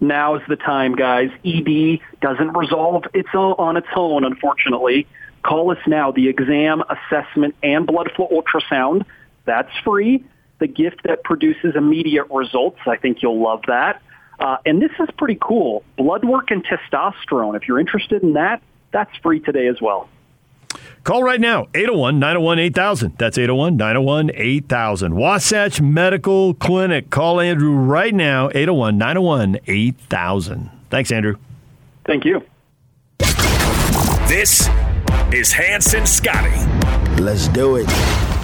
Now 0.00 0.36
is 0.36 0.42
the 0.48 0.56
time, 0.56 0.94
guys. 0.94 1.30
ED 1.44 1.98
doesn't 2.20 2.56
resolve 2.56 3.04
its 3.14 3.28
own, 3.34 3.54
on 3.58 3.76
its 3.76 3.88
own, 3.96 4.24
unfortunately. 4.24 5.08
Call 5.42 5.72
us 5.72 5.78
now. 5.86 6.12
The 6.12 6.28
exam, 6.28 6.84
assessment, 6.88 7.56
and 7.62 7.86
blood 7.86 8.10
flow 8.14 8.28
ultrasound, 8.28 9.04
that's 9.44 9.72
free. 9.82 10.24
The 10.60 10.68
gift 10.68 11.02
that 11.04 11.24
produces 11.24 11.74
immediate 11.74 12.26
results, 12.30 12.78
I 12.86 12.96
think 12.96 13.22
you'll 13.22 13.42
love 13.42 13.62
that. 13.66 14.02
Uh, 14.38 14.58
and 14.64 14.80
this 14.80 14.92
is 15.00 15.08
pretty 15.16 15.38
cool. 15.40 15.82
Blood 15.96 16.24
work 16.24 16.52
and 16.52 16.64
testosterone. 16.64 17.56
If 17.56 17.66
you're 17.66 17.80
interested 17.80 18.22
in 18.22 18.34
that, 18.34 18.62
that's 18.92 19.10
free 19.22 19.40
today 19.40 19.66
as 19.66 19.80
well. 19.80 20.08
Call 21.04 21.22
right 21.22 21.40
now, 21.40 21.68
801 21.74 22.18
901 22.18 22.58
8000. 22.58 23.14
That's 23.18 23.38
801 23.38 23.76
901 23.76 24.30
8000. 24.34 25.14
Wasatch 25.14 25.80
Medical 25.80 26.54
Clinic. 26.54 27.10
Call 27.10 27.40
Andrew 27.40 27.72
right 27.72 28.14
now, 28.14 28.48
801 28.48 28.98
901 28.98 29.58
8000. 29.66 30.70
Thanks, 30.90 31.10
Andrew. 31.10 31.36
Thank 32.04 32.24
you. 32.24 32.42
This 34.28 34.68
is 35.32 35.52
Hanson 35.52 36.04
Scotty. 36.04 36.56
Let's 37.22 37.48
do 37.48 37.76
it. 37.76 37.86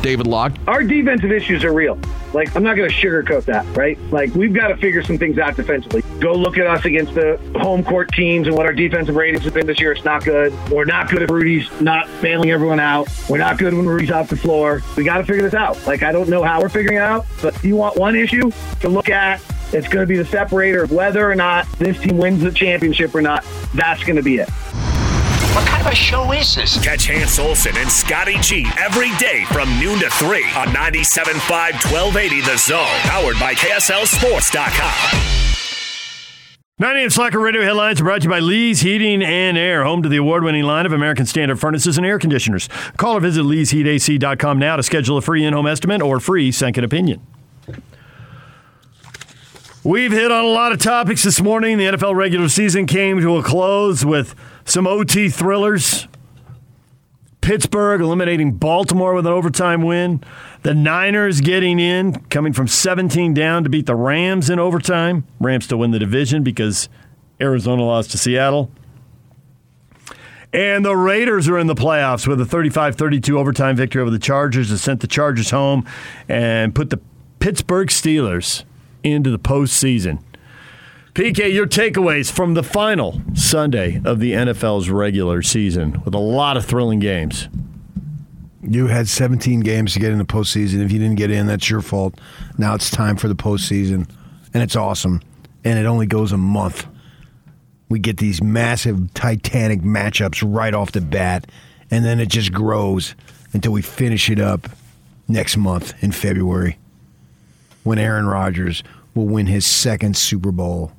David 0.03 0.27
Locke. 0.27 0.53
Our 0.67 0.83
defensive 0.83 1.31
issues 1.31 1.65
are 1.65 1.73
real. 1.73 1.99
Like, 2.35 2.55
I'm 2.57 2.65
not 2.65 2.77
going 2.77 2.91
to 2.91 2.95
sugarcoat 2.95 3.45
that, 3.45 3.65
right? 3.77 3.97
Like, 4.11 4.35
we've 4.35 4.53
got 4.53 4.69
to 4.69 4.77
figure 4.77 5.05
some 5.05 5.19
things 5.19 5.39
out 5.39 5.55
defensively. 5.55 6.03
Go 6.19 6.33
look 6.33 6.59
at 6.59 6.67
us 6.67 6.85
against 6.85 7.15
the 7.15 7.39
home 7.61 7.85
court 7.85 8.11
teams 8.13 8.49
and 8.49 8.57
what 8.57 8.67
our 8.67 8.73
defensive 8.73 9.15
ratings 9.15 9.45
have 9.45 9.55
been 9.55 9.69
this 9.69 9.79
year. 9.79 9.93
It's 9.93 10.05
not 10.05 10.25
good. 10.25 10.53
We're 10.69 10.85
not 10.85 11.09
good 11.09 11.23
if 11.23 11.31
Rudy's 11.31 11.71
not 11.81 12.09
bailing 12.21 12.51
everyone 12.51 12.81
out. 12.81 13.09
We're 13.29 13.39
not 13.39 13.57
good 13.57 13.73
when 13.73 13.87
Rudy's 13.87 14.11
off 14.11 14.29
the 14.29 14.37
floor. 14.37 14.83
We 14.97 15.05
got 15.05 15.19
to 15.19 15.25
figure 15.25 15.43
this 15.43 15.55
out. 15.55 15.87
Like, 15.87 16.03
I 16.03 16.11
don't 16.11 16.29
know 16.29 16.43
how 16.43 16.61
we're 16.61 16.69
figuring 16.69 16.99
it 16.99 17.03
out, 17.03 17.25
but 17.41 17.63
you 17.63 17.77
want 17.77 17.97
one 17.97 18.17
issue 18.17 18.51
to 18.81 18.89
look 18.89 19.09
at, 19.09 19.41
it's 19.73 19.87
going 19.87 20.03
to 20.03 20.07
be 20.07 20.17
the 20.17 20.25
separator 20.25 20.83
of 20.83 20.91
whether 20.91 21.31
or 21.31 21.37
not 21.37 21.71
this 21.79 22.01
team 22.01 22.19
wins 22.19 22.43
the 22.43 22.51
championship 22.51 23.15
or 23.15 23.23
not. 23.23 23.45
That's 23.75 24.03
going 24.03 24.17
to 24.17 24.23
be 24.23 24.39
it. 24.39 24.49
What 25.55 25.67
kind 25.69 25.87
of 25.87 25.93
a 25.93 25.95
show 25.95 26.33
is 26.33 26.57
this? 26.57 26.83
Catch 26.83 27.07
Hans 27.07 27.39
Olsen 27.39 27.77
and 27.77 27.89
Scotty 27.89 28.39
G 28.41 28.67
every 28.77 29.15
day 29.19 29.45
from 29.53 29.69
noon 29.79 30.01
to 30.01 30.11
3 30.11 30.43
on 30.57 30.67
97.5 30.69 31.93
1280 31.93 32.41
The 32.41 32.57
Zone. 32.59 32.89
Powered 33.03 33.39
by 33.39 33.55
KSLSports.com. 33.55 35.21
9 36.81 36.97
a.m. 36.97 37.09
Slacker 37.09 37.39
Radio 37.39 37.63
headlines 37.63 38.01
are 38.01 38.05
brought 38.05 38.23
to 38.23 38.25
you 38.25 38.31
by 38.31 38.41
Lee's 38.41 38.81
Heating 38.81 39.23
and 39.23 39.57
Air, 39.57 39.85
home 39.85 40.03
to 40.03 40.09
the 40.09 40.17
award 40.17 40.43
winning 40.43 40.65
line 40.65 40.87
of 40.87 40.93
American 40.93 41.25
Standard 41.25 41.61
furnaces 41.61 41.97
and 41.99 42.05
air 42.05 42.19
conditioners. 42.19 42.69
Call 42.97 43.17
or 43.17 43.21
visit 43.21 43.45
leesheatac.com 43.45 44.59
now 44.59 44.75
to 44.75 44.83
schedule 44.83 45.19
a 45.19 45.23
free 45.23 45.45
in 45.45 45.53
home 45.53 45.69
estimate 45.69 46.03
or 46.03 46.19
free 46.19 46.51
second 46.51 46.83
opinion. 46.83 47.25
We've 49.85 50.11
hit 50.11 50.33
on 50.33 50.45
a 50.45 50.49
lot 50.49 50.73
of 50.73 50.81
topics 50.81 51.23
this 51.23 51.41
morning. 51.41 51.79
The 51.79 51.85
NFL 51.85 52.17
regular 52.17 52.49
season 52.49 52.87
came 52.87 53.21
to 53.21 53.37
a 53.37 53.43
close 53.45 54.05
with 54.05 54.35
some 54.65 54.87
OT 54.87 55.29
thrillers. 55.29 56.09
Pittsburgh 57.41 58.01
eliminating 58.01 58.53
Baltimore 58.53 59.13
with 59.13 59.27
an 59.27 59.33
overtime 59.33 59.83
win. 59.83 60.25
The 60.63 60.75
Niners 60.75 61.43
getting 61.43 61.79
in, 61.79 62.15
coming 62.31 62.55
from 62.55 62.67
17 62.67 63.35
down 63.35 63.65
to 63.65 63.69
beat 63.69 63.85
the 63.85 63.95
Rams 63.95 64.49
in 64.49 64.59
overtime. 64.59 65.27
Rams 65.41 65.67
to 65.67 65.77
win 65.77 65.91
the 65.91 65.99
division 65.99 66.43
because 66.43 66.89
Arizona 67.39 67.85
lost 67.85 68.13
to 68.13 68.19
Seattle. 68.19 68.71
And 70.55 70.85
the 70.85 70.97
Raiders 70.97 71.49
are 71.49 71.59
in 71.59 71.67
the 71.67 71.75
playoffs 71.75 72.27
with 72.27 72.41
a 72.41 72.47
35 72.47 72.97
32 72.97 73.39
overtime 73.39 73.77
victory 73.77 74.01
over 74.01 74.11
the 74.11 74.19
Chargers 74.19 74.71
that 74.71 74.79
sent 74.79 75.01
the 75.01 75.07
Chargers 75.07 75.51
home 75.51 75.85
and 76.29 76.75
put 76.75 76.89
the 76.91 77.01
Pittsburgh 77.41 77.89
Steelers 77.89 78.65
into 79.03 79.31
the 79.31 79.39
postseason. 79.39 80.23
PK, 81.15 81.53
your 81.55 81.69
takeaways 81.69 82.29
from 82.29 82.55
the 82.55 82.63
final 82.65 83.23
Sunday 83.35 84.03
of 84.05 84.19
the 84.19 84.33
NFL's 84.33 84.91
regular 84.91 85.43
season 85.43 86.03
with 86.05 86.13
a 86.13 86.19
lot 86.19 86.57
of 86.57 86.65
thrilling 86.65 86.99
games. 86.99 87.49
You 88.63 88.89
had 88.89 89.09
17 89.09 89.61
games 89.61 89.93
to 89.93 90.01
get 90.01 90.11
in 90.11 90.19
the 90.19 90.25
postseason. 90.25 90.85
If 90.85 90.91
you 90.91 90.99
didn't 90.99 91.15
get 91.15 91.31
in, 91.31 91.47
that's 91.47 91.71
your 91.71 91.83
fault. 91.83 92.21
Now 92.59 92.75
it's 92.75 92.91
time 92.91 93.15
for 93.15 93.29
the 93.29 93.37
postseason, 93.37 94.11
and 94.53 94.61
it's 94.61 94.75
awesome. 94.75 95.23
And 95.63 95.79
it 95.79 95.87
only 95.87 96.07
goes 96.07 96.33
a 96.33 96.37
month. 96.37 96.85
We 97.89 98.01
get 98.01 98.17
these 98.17 98.43
massive, 98.43 99.15
titanic 99.15 99.83
matchups 99.83 100.43
right 100.45 100.75
off 100.75 100.91
the 100.91 101.01
bat, 101.01 101.49
and 101.93 102.05
then 102.05 102.19
it 102.19 102.29
just 102.29 102.53
grows 102.53 103.15
until 103.53 103.71
we 103.71 103.83
finish 103.83 104.29
it 104.31 104.41
up 104.41 104.69
next 105.29 105.57
month 105.57 105.95
in 106.03 106.11
February 106.11 106.77
when 107.85 108.01
Aaron 108.01 108.27
Rodgers 108.27 108.83
will 109.15 109.27
win 109.27 109.47
his 109.47 109.65
second 109.65 110.17
Super 110.17 110.51
Bowl 110.51 110.91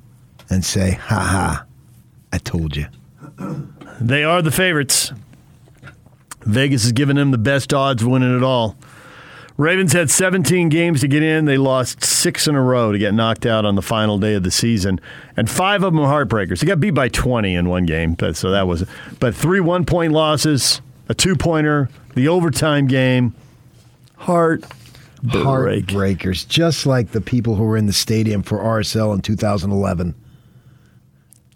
and 0.48 0.64
say, 0.64 0.92
ha 0.92 1.20
ha, 1.20 1.64
I 2.32 2.38
told 2.38 2.76
you. 2.76 2.86
They 3.98 4.24
are 4.24 4.42
the 4.42 4.50
favorites. 4.50 5.10
Vegas 6.42 6.82
has 6.82 6.92
given 6.92 7.16
them 7.16 7.30
the 7.30 7.38
best 7.38 7.72
odds 7.72 8.02
of 8.02 8.08
winning 8.08 8.36
it 8.36 8.42
all. 8.42 8.76
Ravens 9.56 9.94
had 9.94 10.10
17 10.10 10.68
games 10.68 11.00
to 11.00 11.08
get 11.08 11.22
in. 11.22 11.46
They 11.46 11.56
lost 11.56 12.04
six 12.04 12.46
in 12.46 12.54
a 12.54 12.62
row 12.62 12.92
to 12.92 12.98
get 12.98 13.14
knocked 13.14 13.46
out 13.46 13.64
on 13.64 13.74
the 13.74 13.82
final 13.82 14.18
day 14.18 14.34
of 14.34 14.42
the 14.42 14.50
season, 14.50 15.00
and 15.34 15.48
five 15.48 15.82
of 15.82 15.94
them 15.94 16.02
were 16.02 16.08
heartbreakers. 16.08 16.60
They 16.60 16.66
got 16.66 16.78
beat 16.78 16.90
by 16.90 17.08
20 17.08 17.54
in 17.54 17.70
one 17.70 17.86
game, 17.86 18.14
but, 18.14 18.36
so 18.36 18.50
that 18.50 18.66
was. 18.66 18.84
But 19.18 19.34
three 19.34 19.60
one-point 19.60 20.12
losses, 20.12 20.82
a 21.08 21.14
two-pointer, 21.14 21.88
the 22.14 22.28
overtime 22.28 22.86
game. 22.86 23.34
Heart. 24.16 24.64
Heartbreakers, 25.24 26.46
just 26.46 26.84
like 26.84 27.12
the 27.12 27.22
people 27.22 27.56
who 27.56 27.64
were 27.64 27.78
in 27.78 27.86
the 27.86 27.92
stadium 27.94 28.42
for 28.42 28.58
RSL 28.58 29.14
in 29.14 29.22
2011. 29.22 30.14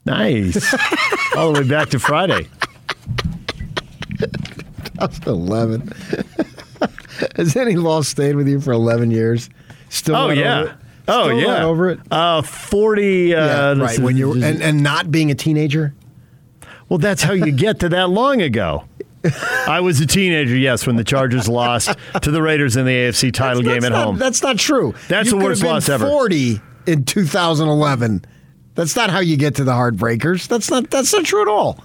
Nice. 0.06 0.74
All 1.36 1.52
the 1.52 1.60
way 1.62 1.68
back 1.68 1.90
to 1.90 1.98
Friday. 1.98 2.46
2011. 4.18 5.92
Has 7.36 7.54
any 7.56 7.76
loss 7.76 8.08
stayed 8.08 8.36
with 8.36 8.48
you 8.48 8.60
for 8.60 8.72
11 8.72 9.10
years? 9.10 9.50
Still 9.88 10.16
Oh 10.16 10.30
yeah. 10.30 10.60
over 10.60 10.68
it? 10.70 10.76
Oh 11.08 11.24
Still 11.26 11.40
yeah. 11.40 11.64
over 11.64 11.90
it? 11.90 12.00
Uh, 12.10 12.42
Forty. 12.42 13.34
Uh, 13.34 13.74
yeah, 13.74 13.82
right. 13.82 13.98
When 13.98 14.16
you 14.16 14.34
this 14.34 14.44
is- 14.44 14.50
and, 14.50 14.62
and 14.62 14.82
not 14.82 15.10
being 15.10 15.30
a 15.30 15.34
teenager. 15.34 15.94
well, 16.88 16.98
that's 16.98 17.22
how 17.22 17.32
you 17.32 17.50
get 17.52 17.80
to 17.80 17.88
that 17.90 18.10
long 18.10 18.40
ago. 18.42 18.84
I 19.66 19.80
was 19.80 20.00
a 20.00 20.06
teenager, 20.06 20.56
yes, 20.56 20.86
when 20.86 20.96
the 20.96 21.04
Chargers 21.04 21.46
lost 21.46 21.94
to 22.22 22.30
the 22.30 22.40
Raiders 22.40 22.76
in 22.76 22.86
the 22.86 22.92
AFC 22.92 23.32
title 23.34 23.62
game 23.62 23.74
that's 23.74 23.84
at 23.86 23.92
not, 23.92 24.04
home. 24.04 24.18
That's 24.18 24.42
not 24.42 24.58
true. 24.58 24.94
That's 25.08 25.30
you 25.30 25.38
the 25.38 25.44
worst 25.44 25.62
loss 25.62 25.90
ever. 25.90 26.06
40 26.08 26.58
in 26.86 27.04
2011. 27.04 28.24
That's 28.74 28.96
not 28.96 29.10
how 29.10 29.20
you 29.20 29.36
get 29.36 29.56
to 29.56 29.64
the 29.64 29.72
heartbreakers. 29.72 30.48
That's 30.48 30.70
not. 30.70 30.90
That's 30.90 31.12
not 31.12 31.24
true 31.24 31.42
at 31.42 31.48
all. 31.48 31.82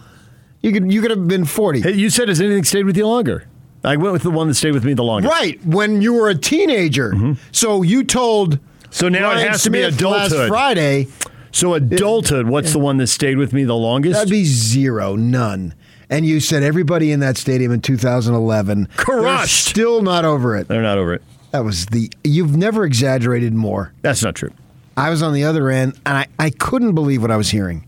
You 0.62 0.72
could 0.72 0.92
you 0.92 1.02
could 1.02 1.12
have 1.12 1.28
been 1.28 1.46
40. 1.46 1.82
Hey, 1.82 1.92
you 1.94 2.10
said 2.10 2.28
has 2.28 2.42
anything 2.42 2.64
stayed 2.64 2.86
with 2.86 2.98
you 2.98 3.08
longer? 3.08 3.48
I 3.84 3.98
went 3.98 4.14
with 4.14 4.24
the 4.24 4.32
one 4.32 4.48
that 4.48 4.56
stayed 4.56 4.74
with 4.74 4.84
me 4.84 4.94
the 4.94 5.04
longest. 5.04 5.32
Right 5.32 5.64
when 5.64 6.02
you 6.02 6.14
were 6.14 6.30
a 6.30 6.36
teenager. 6.36 7.14
So 7.52 7.84
you 7.84 8.04
told. 8.04 8.60
Mm-hmm. 8.60 8.92
So 8.92 9.10
now 9.10 9.32
it 9.32 9.36
Ryan 9.36 9.48
has 9.50 9.64
to 9.64 9.70
be 9.70 9.82
Smith 9.82 10.02
last 10.02 10.32
adulthood. 10.32 10.48
Friday. 10.48 11.08
So 11.52 11.74
adulthood, 11.74 12.48
what's 12.48 12.74
the 12.74 12.80
one 12.80 12.98
that 12.98 13.08
stayed 13.08 13.38
with 13.38 13.54
me 13.54 13.64
the 13.64 13.76
longest? 13.76 14.16
That'd 14.16 14.30
be 14.30 14.44
zero, 14.44 15.16
none. 15.16 15.74
And 16.10 16.26
you 16.26 16.40
said 16.40 16.64
everybody 16.64 17.12
in 17.12 17.20
that 17.22 17.38
stadium 17.38 17.72
in 17.72 17.82
2011 17.82 18.90
Crushed. 18.98 19.68
Still 19.70 20.02
not 20.02 20.26
over 20.26 20.56
it. 20.56 20.68
They're 20.68 20.82
not 20.82 20.98
over 20.98 21.14
it. 21.14 21.22
That 21.52 21.64
was 21.64 21.86
the. 21.88 22.12
You've 22.24 22.58
never 22.58 22.86
exaggerated 22.86 23.54
more. 23.54 23.94
That's 24.02 24.24
not 24.24 24.36
true. 24.36 24.52
I 24.98 25.10
was 25.10 25.22
on 25.22 25.34
the 25.34 25.44
other 25.44 25.70
end, 25.70 26.00
and 26.06 26.18
I, 26.18 26.28
I 26.40 26.50
couldn't 26.50 26.96
believe 26.96 27.22
what 27.22 27.32
I 27.32 27.38
was 27.38 27.50
hearing. 27.50 27.86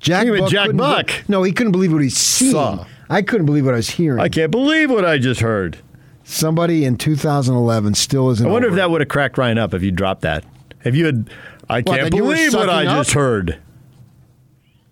Jack 0.00 0.26
Buck 0.28 0.50
Jack 0.50 0.66
couldn't 0.66 0.76
Buck? 0.78 1.06
be- 1.06 1.12
no, 1.28 1.42
he 1.42 1.52
couldn't 1.52 1.72
believe 1.72 1.92
what 1.92 2.02
he. 2.02 2.08
Saw. 2.10 2.84
I 3.10 3.22
couldn't 3.22 3.46
believe 3.46 3.64
what 3.64 3.74
I 3.74 3.78
was 3.78 3.90
hearing. 3.90 4.20
I 4.20 4.28
can't 4.28 4.50
believe 4.50 4.90
what 4.90 5.04
I 5.04 5.18
just 5.18 5.40
heard. 5.40 5.78
Somebody 6.24 6.84
in 6.84 6.96
2011 6.98 7.94
still 7.94 8.30
isn't. 8.30 8.46
I 8.46 8.50
wonder 8.50 8.68
if 8.68 8.74
that 8.74 8.90
would 8.90 9.00
have 9.00 9.08
cracked 9.08 9.38
Ryan 9.38 9.56
up 9.58 9.72
if 9.74 9.82
you 9.82 9.90
dropped 9.90 10.20
that. 10.22 10.44
If 10.84 10.94
you 10.94 11.06
had, 11.06 11.30
I 11.68 11.80
can't 11.82 12.02
that 12.10 12.14
you 12.16 12.22
were 12.24 12.34
believe 12.34 12.54
what 12.54 12.68
I 12.68 12.84
sucking 12.84 12.88
up? 12.90 12.96
just 12.98 13.12
heard. 13.12 13.58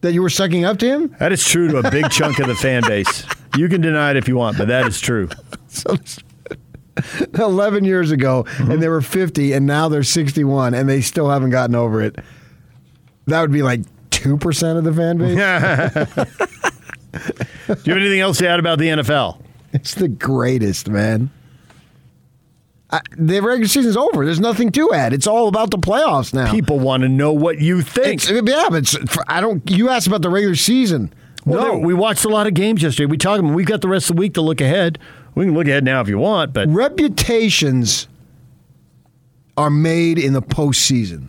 that 0.00 0.12
you 0.12 0.22
were 0.22 0.30
sucking 0.30 0.64
up 0.64 0.78
to 0.78 0.86
him. 0.86 1.14
That 1.18 1.32
is 1.32 1.44
true 1.44 1.68
to 1.68 1.78
a 1.78 1.90
big 1.90 2.10
chunk 2.10 2.38
of 2.38 2.46
the 2.46 2.54
fan 2.54 2.82
base. 2.86 3.24
You 3.56 3.68
can 3.68 3.80
deny 3.82 4.10
it 4.12 4.16
if 4.16 4.28
you 4.28 4.36
want, 4.36 4.56
but 4.58 4.68
that 4.68 4.86
is 4.86 5.00
true. 5.00 5.28
So 5.68 5.94
11 7.34 7.84
years 7.84 8.10
ago, 8.10 8.44
Mm-hmm. 8.48 8.70
and 8.72 8.82
they 8.82 8.88
were 8.88 9.00
50, 9.02 9.52
and 9.52 9.66
now 9.66 9.88
they're 9.88 10.02
61, 10.02 10.74
and 10.74 10.88
they 10.88 11.00
still 11.00 11.28
haven't 11.30 11.50
gotten 11.50 11.74
over 11.76 12.00
it. 12.02 12.16
That 13.26 13.40
would 13.40 13.52
be 13.52 13.62
like 13.62 13.80
2% 14.10 14.78
of 14.78 14.84
the 14.84 14.92
fan 14.92 15.18
base. 15.18 15.36
Do 17.66 17.72
you 17.84 17.92
have 17.94 18.00
anything 18.02 18.20
else 18.20 18.38
to 18.38 18.48
add 18.48 18.60
about 18.60 18.78
the 18.78 18.88
NFL? 18.88 19.42
it's 19.72 19.94
the 19.94 20.08
greatest, 20.08 20.88
man. 20.88 21.30
I, 22.90 23.00
the 23.18 23.40
regular 23.40 23.66
season's 23.66 23.96
over. 23.96 24.24
There's 24.24 24.38
nothing 24.40 24.70
to 24.72 24.92
add. 24.92 25.12
It's 25.12 25.26
all 25.26 25.48
about 25.48 25.70
the 25.72 25.78
playoffs 25.78 26.32
now. 26.32 26.50
People 26.52 26.78
want 26.78 27.02
to 27.02 27.08
know 27.08 27.32
what 27.32 27.58
you 27.58 27.82
think. 27.82 28.22
It's, 28.22 28.30
yeah, 28.30 28.66
but 28.70 28.76
it's, 28.76 28.96
I 29.26 29.40
don't. 29.40 29.68
You 29.68 29.88
asked 29.88 30.06
about 30.06 30.22
the 30.22 30.30
regular 30.30 30.54
season. 30.54 31.12
Well, 31.44 31.74
no, 31.74 31.78
we 31.78 31.94
watched 31.94 32.24
a 32.24 32.28
lot 32.28 32.46
of 32.46 32.54
games 32.54 32.82
yesterday. 32.82 33.06
We 33.06 33.16
talked. 33.18 33.42
We've 33.42 33.66
got 33.66 33.80
the 33.80 33.88
rest 33.88 34.08
of 34.08 34.16
the 34.16 34.20
week 34.20 34.34
to 34.34 34.40
look 34.40 34.60
ahead. 34.60 34.98
We 35.36 35.44
can 35.44 35.54
look 35.54 35.68
ahead 35.68 35.84
now 35.84 36.00
if 36.00 36.08
you 36.08 36.18
want, 36.18 36.52
but 36.52 36.68
reputations 36.68 38.08
are 39.56 39.70
made 39.70 40.18
in 40.18 40.32
the 40.32 40.42
postseason. 40.42 41.28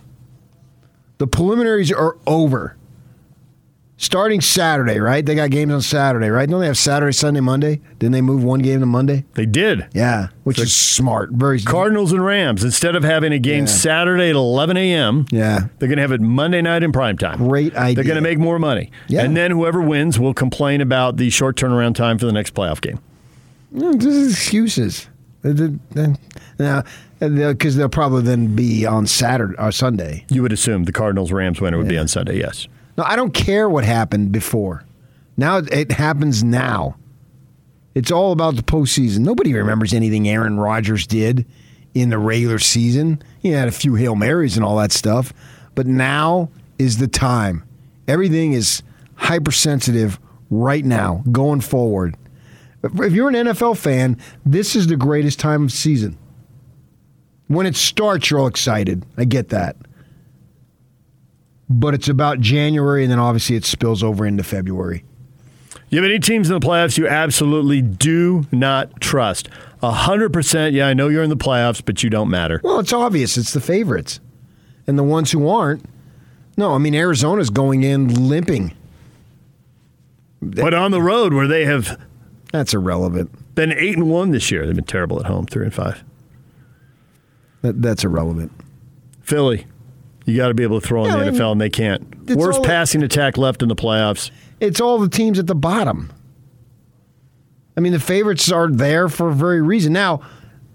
The 1.20 1.28
preliminaries 1.28 1.92
are 1.92 2.18
over. 2.26 2.76
Starting 4.00 4.42
Saturday, 4.42 5.00
right? 5.00 5.26
They 5.26 5.34
got 5.34 5.50
games 5.50 5.74
on 5.74 5.82
Saturday, 5.82 6.30
right? 6.30 6.48
Don't 6.48 6.60
they 6.60 6.68
have 6.68 6.78
Saturday, 6.78 7.12
Sunday, 7.14 7.40
Monday? 7.40 7.82
Didn't 7.98 8.12
they 8.12 8.22
move 8.22 8.44
one 8.44 8.60
game 8.60 8.80
to 8.80 8.86
Monday? 8.86 9.26
They 9.34 9.48
did. 9.48 9.88
Yeah, 9.92 10.28
which 10.44 10.60
is 10.60 10.74
smart. 10.76 11.32
Very 11.32 11.60
Cardinals 11.62 12.12
and 12.14 12.24
Rams. 12.24 12.64
Instead 12.64 12.96
of 12.96 13.04
having 13.04 13.34
a 13.34 13.40
game 13.40 13.62
Yeah. 13.62 13.72
Saturday 13.72 14.30
at 14.30 14.36
11 14.36 14.78
a.m., 14.78 15.26
Yeah. 15.32 15.68
they're 15.80 15.90
going 15.90 15.98
to 15.98 16.04
have 16.04 16.12
it 16.12 16.22
Monday 16.22 16.62
night 16.62 16.84
in 16.84 16.92
prime 16.92 17.18
time. 17.18 17.40
Great 17.40 17.76
idea. 17.76 17.96
They're 17.96 18.04
going 18.04 18.16
to 18.24 18.30
make 18.30 18.38
more 18.38 18.60
money. 18.60 18.92
Yeah. 19.08 19.24
And 19.24 19.36
then 19.36 19.50
whoever 19.50 19.82
wins 19.82 20.20
will 20.20 20.36
complain 20.36 20.80
about 20.80 21.18
the 21.18 21.32
short 21.32 21.56
turnaround 21.58 21.96
time 21.96 22.20
for 22.20 22.28
the 22.28 22.34
next 22.34 22.54
playoff 22.54 22.80
game. 22.80 23.00
This 23.72 24.06
is 24.06 24.34
excuses. 24.34 25.08
Now, 26.60 26.84
because 27.20 27.76
they'll 27.76 27.90
probably 27.90 28.24
then 28.24 28.56
be 28.56 28.86
on 28.86 29.08
Saturday 29.08 29.56
or 29.58 29.72
Sunday. 29.72 30.26
You 30.30 30.42
would 30.42 30.54
assume 30.54 30.84
the 30.86 30.92
Cardinals 30.92 31.32
Rams 31.32 31.62
winner 31.62 31.78
would 31.78 31.88
be 31.88 31.98
on 31.98 32.08
Sunday, 32.08 32.40
yes. 32.40 32.68
No, 32.98 33.04
I 33.04 33.16
don't 33.16 33.34
care 33.34 33.70
what 33.70 33.84
happened 33.84 34.32
before. 34.32 34.84
Now 35.38 35.58
it 35.58 35.92
happens 35.92 36.44
now. 36.44 36.98
It's 37.94 38.12
all 38.12 38.32
about 38.32 38.56
the 38.56 38.64
postseason. 38.64 39.20
Nobody 39.20 39.54
remembers 39.54 39.94
anything 39.94 40.28
Aaron 40.28 40.60
Rodgers 40.60 41.08
did 41.08 41.46
in 41.94 42.10
the 42.10 42.18
regular 42.18 42.60
season. 42.60 43.22
He 43.40 43.50
had 43.50 43.68
a 43.68 43.72
few 43.72 43.96
Hail 43.96 44.16
Marys 44.16 44.56
and 44.56 44.66
all 44.66 44.78
that 44.78 44.92
stuff. 44.92 45.34
But 45.76 45.88
now 45.88 46.50
is 46.78 46.98
the 46.98 47.08
time. 47.08 47.64
Everything 48.08 48.54
is 48.54 48.84
hypersensitive 49.16 50.20
right 50.50 50.86
now, 50.86 51.24
going 51.32 51.62
forward. 51.62 52.16
If 52.96 53.14
you're 53.14 53.30
an 53.30 53.36
NFL 53.36 53.78
fan, 53.78 54.18
this 54.46 54.76
is 54.76 54.88
the 54.88 54.98
greatest 54.98 55.40
time 55.40 55.64
of 55.64 55.72
season. 55.72 56.18
When 57.48 57.66
it 57.66 57.76
starts, 57.76 58.30
you're 58.30 58.40
all 58.40 58.48
excited. 58.48 59.06
I 59.18 59.26
get 59.26 59.50
that 59.50 59.78
but 61.70 61.94
it's 61.94 62.08
about 62.08 62.40
January, 62.40 63.04
and 63.04 63.12
then 63.12 63.20
obviously 63.20 63.56
it 63.56 63.66
spills 63.66 64.04
over 64.04 64.26
into 64.26 64.44
February. 64.44 65.04
You 65.90 66.02
have 66.02 66.10
any 66.10 66.20
teams 66.20 66.50
in 66.50 66.60
the 66.60 66.66
playoffs 66.66 66.98
you 66.98 67.08
absolutely 67.08 67.82
do 67.82 68.46
not 68.52 69.00
trust? 69.00 69.50
100%, 69.82 70.74
yeah, 70.74 70.88
I 70.88 70.94
know 70.94 71.08
you're 71.08 71.24
in 71.24 71.30
the 71.30 71.38
playoffs, 71.38 71.82
but 71.84 72.04
you 72.04 72.10
don't 72.10 72.30
matter. 72.30 72.60
Well, 72.64 72.80
it's 72.80 72.94
obvious. 72.94 73.38
It's 73.38 73.54
the 73.54 73.62
favorites. 73.62 74.20
And 74.86 74.98
the 74.98 75.04
ones 75.04 75.32
who 75.32 75.48
aren't, 75.48 75.86
no, 76.58 76.74
I 76.74 76.78
mean, 76.78 76.96
Arizona's 76.96 77.50
going 77.50 77.84
in 77.84 78.28
limping. 78.28 78.74
But 80.42 80.74
on 80.74 80.92
the 80.92 81.02
road 81.02 81.34
where 81.34 81.48
they 81.48 81.66
have 81.66 82.00
That's 82.52 82.74
irrelevant. 82.74 83.56
been 83.56 83.72
8 83.74 83.98
and 83.98 84.10
1 84.10 84.32
this 84.32 84.52
year, 84.52 84.66
they've 84.66 84.76
been 84.76 84.86
terrible 84.86 85.20
at 85.20 85.26
home, 85.26 85.46
3 85.46 85.66
and 85.66 85.74
5. 85.74 86.04
That, 87.62 87.82
that's 87.82 88.04
irrelevant. 88.04 88.52
Philly, 89.22 89.66
you 90.26 90.38
got 90.38 90.48
to 90.50 90.54
be 90.54 90.64
able 90.64 90.80
to 90.80 90.88
throw 90.88 91.04
in 91.04 91.10
Yeah, 91.12 91.18
the 91.18 91.26
I 91.26 91.32
mean, 91.32 91.40
NFL, 91.40 91.52
and 91.54 91.62
they 91.62 91.70
can't. 91.70 92.30
Worst 92.36 92.64
passing 92.64 93.04
attack 93.04 93.38
left 93.38 93.62
in 93.62 93.70
the 93.70 93.76
playoffs. 93.76 94.32
It's 94.60 94.80
all 94.80 94.98
the 95.00 95.10
teams 95.10 95.40
at 95.40 95.48
the 95.48 95.56
bottom. 95.56 96.12
I 97.76 97.80
mean, 97.80 97.94
the 97.94 98.00
favorites 98.00 98.52
are 98.52 98.70
there 98.70 99.08
for 99.10 99.30
a 99.30 99.34
very 99.34 99.62
reason. 99.62 99.94
Now, 99.94 100.22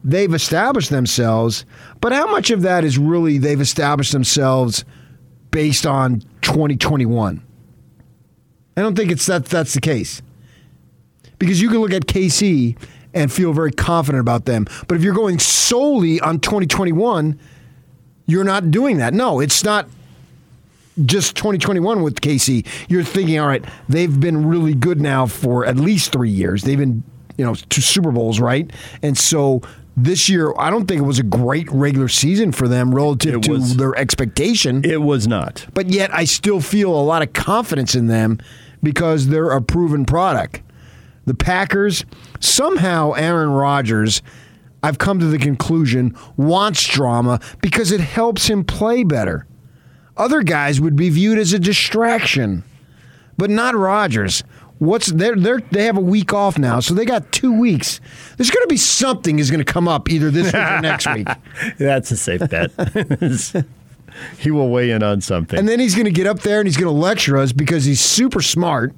they've 0.05 0.33
established 0.33 0.91
themselves, 0.91 1.65
but 2.01 2.13
how 2.13 2.31
much 2.31 2.51
of 2.51 2.63
that 2.63 2.85
is 2.85 2.97
really 2.99 3.39
they've 3.39 3.61
established 3.61 4.13
themselves 4.13 4.85
based 5.51 5.85
on 5.87 6.21
2021? 6.43 7.43
I 8.77 8.81
don't 8.81 8.97
think 8.97 9.11
it's 9.11 9.27
that 9.27 9.47
that's 9.47 9.75
the 9.75 9.81
case. 9.81 10.23
Because 11.43 11.61
you 11.61 11.69
can 11.71 11.79
look 11.79 11.93
at 11.93 12.07
KC 12.07 12.77
and 13.15 13.33
feel 13.33 13.53
very 13.53 13.73
confident 13.73 14.21
about 14.21 14.45
them. 14.45 14.65
But 14.87 14.97
if 14.97 15.03
you're 15.03 15.13
going 15.13 15.41
solely 15.41 16.21
on 16.21 16.39
2021, 16.39 17.37
you're 18.27 18.45
not 18.45 18.71
doing 18.71 18.99
that. 18.99 19.13
No, 19.13 19.41
it's 19.41 19.65
not 19.65 19.89
just 21.05 21.35
2021 21.35 22.03
with 22.03 22.21
KC. 22.21 22.65
You're 22.89 23.03
thinking, 23.03 23.41
all 23.41 23.49
right, 23.49 23.65
they've 23.89 24.21
been 24.21 24.47
really 24.47 24.73
good 24.75 25.01
now 25.01 25.27
for 25.27 25.67
at 25.67 25.75
least 25.75 26.13
three 26.13 26.31
years. 26.31 26.63
They've 26.63 26.79
been, 26.79 27.03
you 27.37 27.45
know, 27.45 27.55
two 27.55 27.81
Super 27.81 28.13
Bowls, 28.13 28.39
right? 28.39 28.71
And 29.03 29.19
so 29.19 29.63
this 29.97 30.29
year, 30.29 30.55
I 30.61 30.71
don't 30.71 30.87
think 30.87 31.01
it 31.01 31.05
was 31.05 31.19
a 31.19 31.23
great 31.25 31.69
regular 31.73 32.07
season 32.07 32.53
for 32.53 32.69
them 32.69 32.95
relative 32.95 33.35
It 33.35 33.43
to 33.43 33.51
was- 33.55 33.77
their 33.79 33.97
expectation. 33.97 34.85
It 34.85 35.03
was 35.03 35.27
not. 35.27 35.67
but 35.75 35.89
yet, 35.91 36.15
I 36.15 36.25
still 36.25 36.61
feel 36.61 36.95
a 36.95 37.03
lot 37.03 37.23
of 37.23 37.33
confidence 37.33 37.97
in 37.97 38.07
them 38.07 38.39
because 38.81 39.27
they're 39.27 39.51
a 39.51 39.61
proven 39.61 40.05
product. 40.05 40.63
The 41.25 41.35
Packers, 41.35 42.05
somehow, 42.41 43.13
Aaron 43.13 43.51
Rodgers. 43.51 44.23
I've 44.83 44.99
come 44.99 45.21
to 45.21 45.27
the 45.27 45.39
conclusion 45.39 46.17
wants 46.37 46.87
drama 46.89 47.41
because 47.61 47.93
it 47.93 48.01
helps 48.01 48.49
him 48.49 48.65
play 48.65 49.05
better. 49.05 49.47
Other 50.17 50.43
guys 50.43 50.81
would 50.81 50.97
be 50.97 51.09
viewed 51.09 51.39
as 51.39 51.53
a 51.53 51.59
distraction, 51.59 52.65
but 53.39 53.49
not 53.49 53.75
Rodgers. 53.77 54.43
What's 54.79 55.07
they're, 55.07 55.37
they're 55.37 55.61
they 55.71 55.85
have 55.85 55.97
a 55.97 56.01
week 56.01 56.33
off 56.33 56.59
now, 56.59 56.81
so 56.81 56.93
they 56.95 57.05
got 57.05 57.31
two 57.31 57.57
weeks. 57.57 58.01
There's 58.37 58.51
going 58.51 58.65
to 58.65 58.69
be 58.69 58.77
something 58.77 59.39
is 59.39 59.49
going 59.49 59.65
to 59.65 59.73
come 59.73 59.87
up 59.87 60.11
either 60.11 60.29
this 60.31 60.47
week 60.47 60.55
or 60.55 60.81
next 60.81 61.07
week, 61.15 61.29
That's 61.79 62.11
a 62.11 62.17
safe 62.17 62.41
bet. 62.51 62.73
he 64.39 64.51
will 64.51 64.71
weigh 64.71 64.91
in 64.91 65.05
on 65.05 65.21
something. 65.21 65.57
and 65.57 65.69
then 65.69 65.79
he's 65.79 65.95
going 65.95 66.07
to 66.07 66.11
get 66.11 66.27
up 66.27 66.41
there 66.41 66.59
and 66.59 66.67
he's 66.67 66.77
going 66.77 66.93
to 66.93 67.01
lecture 67.01 67.39
us 67.39 67.53
because 67.53 67.85
he's 67.85 68.01
super 68.01 68.43
smart. 68.43 68.93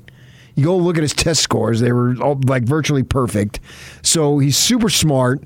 You 0.57 0.65
go 0.65 0.77
look 0.77 0.97
at 0.97 1.03
his 1.03 1.13
test 1.15 1.41
scores; 1.43 1.81
they 1.81 1.93
were 1.93 2.15
all, 2.23 2.41
like 2.47 2.63
virtually 2.63 3.03
perfect. 3.03 3.61
So 4.03 4.39
he's 4.39 4.57
super 4.57 4.89
smart, 4.89 5.43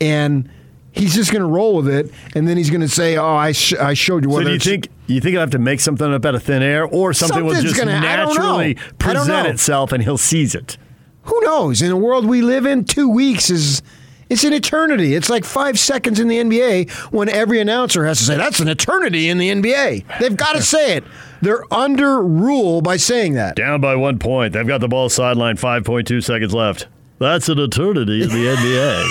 and 0.00 0.48
he's 0.92 1.14
just 1.14 1.32
going 1.32 1.42
to 1.42 1.48
roll 1.48 1.76
with 1.76 1.88
it. 1.88 2.12
And 2.34 2.46
then 2.46 2.56
he's 2.56 2.70
going 2.70 2.80
to 2.82 2.88
say, 2.88 3.16
"Oh, 3.16 3.26
I 3.34 3.52
sh- 3.52 3.74
I 3.74 3.94
showed 3.94 4.24
you." 4.24 4.30
so 4.30 4.36
whether 4.36 4.48
do 4.50 4.52
you 4.54 4.58
think 4.60 4.88
you 5.06 5.20
think 5.20 5.32
he'll 5.32 5.40
have 5.40 5.50
to 5.50 5.58
make 5.58 5.80
something 5.80 6.12
up 6.12 6.24
out 6.24 6.34
of 6.34 6.42
thin 6.42 6.62
air, 6.62 6.84
or 6.86 7.12
something 7.12 7.44
will 7.44 7.54
just 7.60 7.76
gonna- 7.76 7.92
I 8.06 8.16
don't 8.16 8.28
know. 8.36 8.42
naturally 8.58 8.74
present 8.98 9.46
itself 9.48 9.92
and 9.92 10.02
he'll 10.02 10.16
seize 10.18 10.54
it? 10.54 10.76
Who 11.24 11.40
knows? 11.42 11.82
In 11.82 11.88
the 11.88 11.96
world 11.96 12.26
we 12.26 12.40
live 12.42 12.64
in, 12.66 12.84
two 12.84 13.08
weeks 13.08 13.50
is 13.50 13.82
it's 14.30 14.44
an 14.44 14.52
eternity. 14.52 15.14
It's 15.14 15.28
like 15.28 15.44
five 15.44 15.78
seconds 15.78 16.18
in 16.18 16.28
the 16.28 16.38
NBA 16.38 16.90
when 17.12 17.28
every 17.28 17.60
announcer 17.60 18.06
has 18.06 18.18
to 18.18 18.24
say 18.24 18.36
that's 18.36 18.60
an 18.60 18.68
eternity 18.68 19.28
in 19.28 19.38
the 19.38 19.50
NBA. 19.50 20.04
They've 20.20 20.36
got 20.36 20.54
to 20.54 20.62
say 20.62 20.96
it. 20.96 21.04
They're 21.42 21.64
under 21.72 22.22
rule 22.22 22.80
by 22.80 22.96
saying 22.96 23.34
that. 23.34 23.56
Down 23.56 23.80
by 23.80 23.96
one 23.96 24.18
point. 24.18 24.52
They've 24.54 24.66
got 24.66 24.80
the 24.80 24.88
ball 24.88 25.08
sideline. 25.08 25.56
Five 25.56 25.84
point 25.84 26.06
two 26.06 26.20
seconds 26.20 26.54
left. 26.54 26.86
That's 27.18 27.48
an 27.48 27.58
eternity 27.60 28.22
in 28.22 28.28
the 28.30 28.56
NBA. 28.56 29.08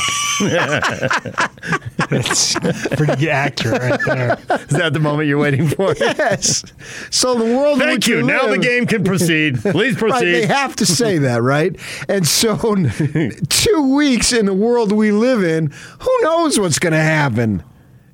It's 2.12 2.56
pretty 2.96 3.30
accurate 3.30 3.82
right 3.82 4.00
there. 4.06 4.38
Is 4.60 4.68
that 4.78 4.92
the 4.92 5.00
moment 5.00 5.30
you're 5.30 5.40
waiting 5.40 5.68
for? 5.68 5.96
Yes. 6.02 6.64
So 7.10 7.36
the 7.36 7.46
world. 7.46 7.80
Thank 7.80 8.00
which 8.00 8.08
you. 8.08 8.18
we 8.18 8.24
Now 8.24 8.48
the 8.48 8.58
game 8.58 8.86
can 8.86 9.04
proceed. 9.04 9.58
Please 9.62 10.00
Right, 10.02 10.20
they 10.20 10.46
have 10.46 10.76
to 10.78 10.86
say 10.86 11.18
that, 11.20 11.42
right? 11.42 11.76
And 12.10 12.28
so, 12.28 12.58
two 13.50 13.96
weeks 13.96 14.34
in 14.34 14.46
the 14.46 14.54
world 14.54 14.92
we 14.92 15.12
live 15.12 15.44
in, 15.44 15.72
who 16.00 16.18
knows 16.22 16.60
what's 16.60 16.80
going 16.80 16.94
to 16.94 17.00
happen? 17.00 17.64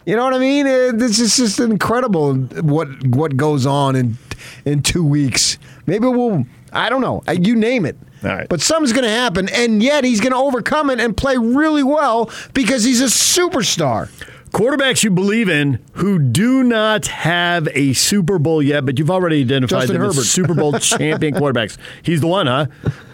You 0.08 0.16
know 0.16 0.24
what 0.24 0.34
I 0.34 0.40
mean? 0.40 0.66
This 0.98 1.20
is 1.20 1.36
just 1.36 1.60
incredible 1.60 2.34
what 2.36 2.88
what 3.08 3.36
goes 3.36 3.66
on 3.66 3.94
in 3.98 4.18
in 4.64 4.82
two 4.82 5.04
weeks. 5.04 5.58
Maybe 5.86 6.08
we'll. 6.08 6.46
I 6.72 6.90
don't 6.90 7.02
know. 7.02 7.24
You 7.30 7.58
name 7.58 7.86
it. 7.86 7.98
Right. 8.24 8.48
But 8.48 8.62
something's 8.62 8.94
going 8.94 9.04
to 9.04 9.10
happen, 9.10 9.50
and 9.50 9.84
yet 9.84 10.06
he's 10.06 10.22
going 10.22 10.32
to 10.32 10.38
overcome 10.38 10.90
it 10.92 11.02
and 11.02 11.16
play 11.16 11.38
really 11.38 11.84
well 11.84 12.32
because 12.54 12.86
he's 12.86 13.02
a 13.02 13.06
superstar. 13.06 14.10
Quarterbacks 14.52 15.04
you 15.04 15.12
believe 15.12 15.50
in 15.50 15.80
who 15.94 16.20
do 16.20 16.64
not 16.64 17.08
have 17.08 17.68
a 17.74 17.92
Super 17.92 18.40
Bowl 18.40 18.64
yet, 18.64 18.86
but 18.86 18.98
you've 18.98 19.12
already 19.12 19.42
identified 19.42 19.82
Justin 19.82 20.00
them 20.00 20.10
as 20.10 20.30
Super 20.32 20.54
Bowl 20.54 20.72
champion 20.80 21.34
quarterbacks. 21.34 21.78
He's 22.02 22.22
the 22.22 22.28
one, 22.28 22.48
huh? 22.48 22.68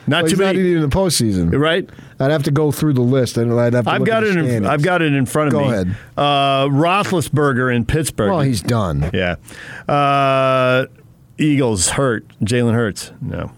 Not 0.06 0.24
Well, 0.24 0.24
too 0.24 0.30
he's 0.30 0.38
not 0.40 0.46
many, 0.56 0.60
even 0.60 0.84
in 0.84 0.90
the 0.90 0.96
postseason, 0.96 1.58
right? 1.60 1.90
I'd 2.24 2.32
have 2.32 2.44
to 2.44 2.52
go 2.52 2.72
through 2.72 2.94
the 2.94 3.02
list, 3.02 3.38
and 3.38 3.52
I'd 3.60 3.74
have 3.74 3.86
to. 3.86 3.92
I've 3.92 4.00
look 4.02 4.08
got 4.08 4.24
at 4.24 4.36
it. 4.36 4.46
In. 4.46 4.66
I've 4.66 4.82
got 4.82 5.02
it 5.02 5.14
in 5.14 5.26
front 5.26 5.48
of 5.48 5.52
Go 5.54 5.60
me. 5.60 5.66
Go 5.68 5.72
ahead. 5.74 5.96
Uh, 6.18 6.66
Roethlisberger 6.68 7.76
in 7.76 7.86
Pittsburgh. 7.86 8.30
Well, 8.32 8.42
he's 8.42 8.62
done. 8.62 9.10
yeah. 9.14 9.36
Uh, 9.88 10.86
Eagles 11.38 11.90
hurt. 11.90 12.26
Jalen 12.40 12.74
Hurts. 12.74 13.12
No. 13.22 13.52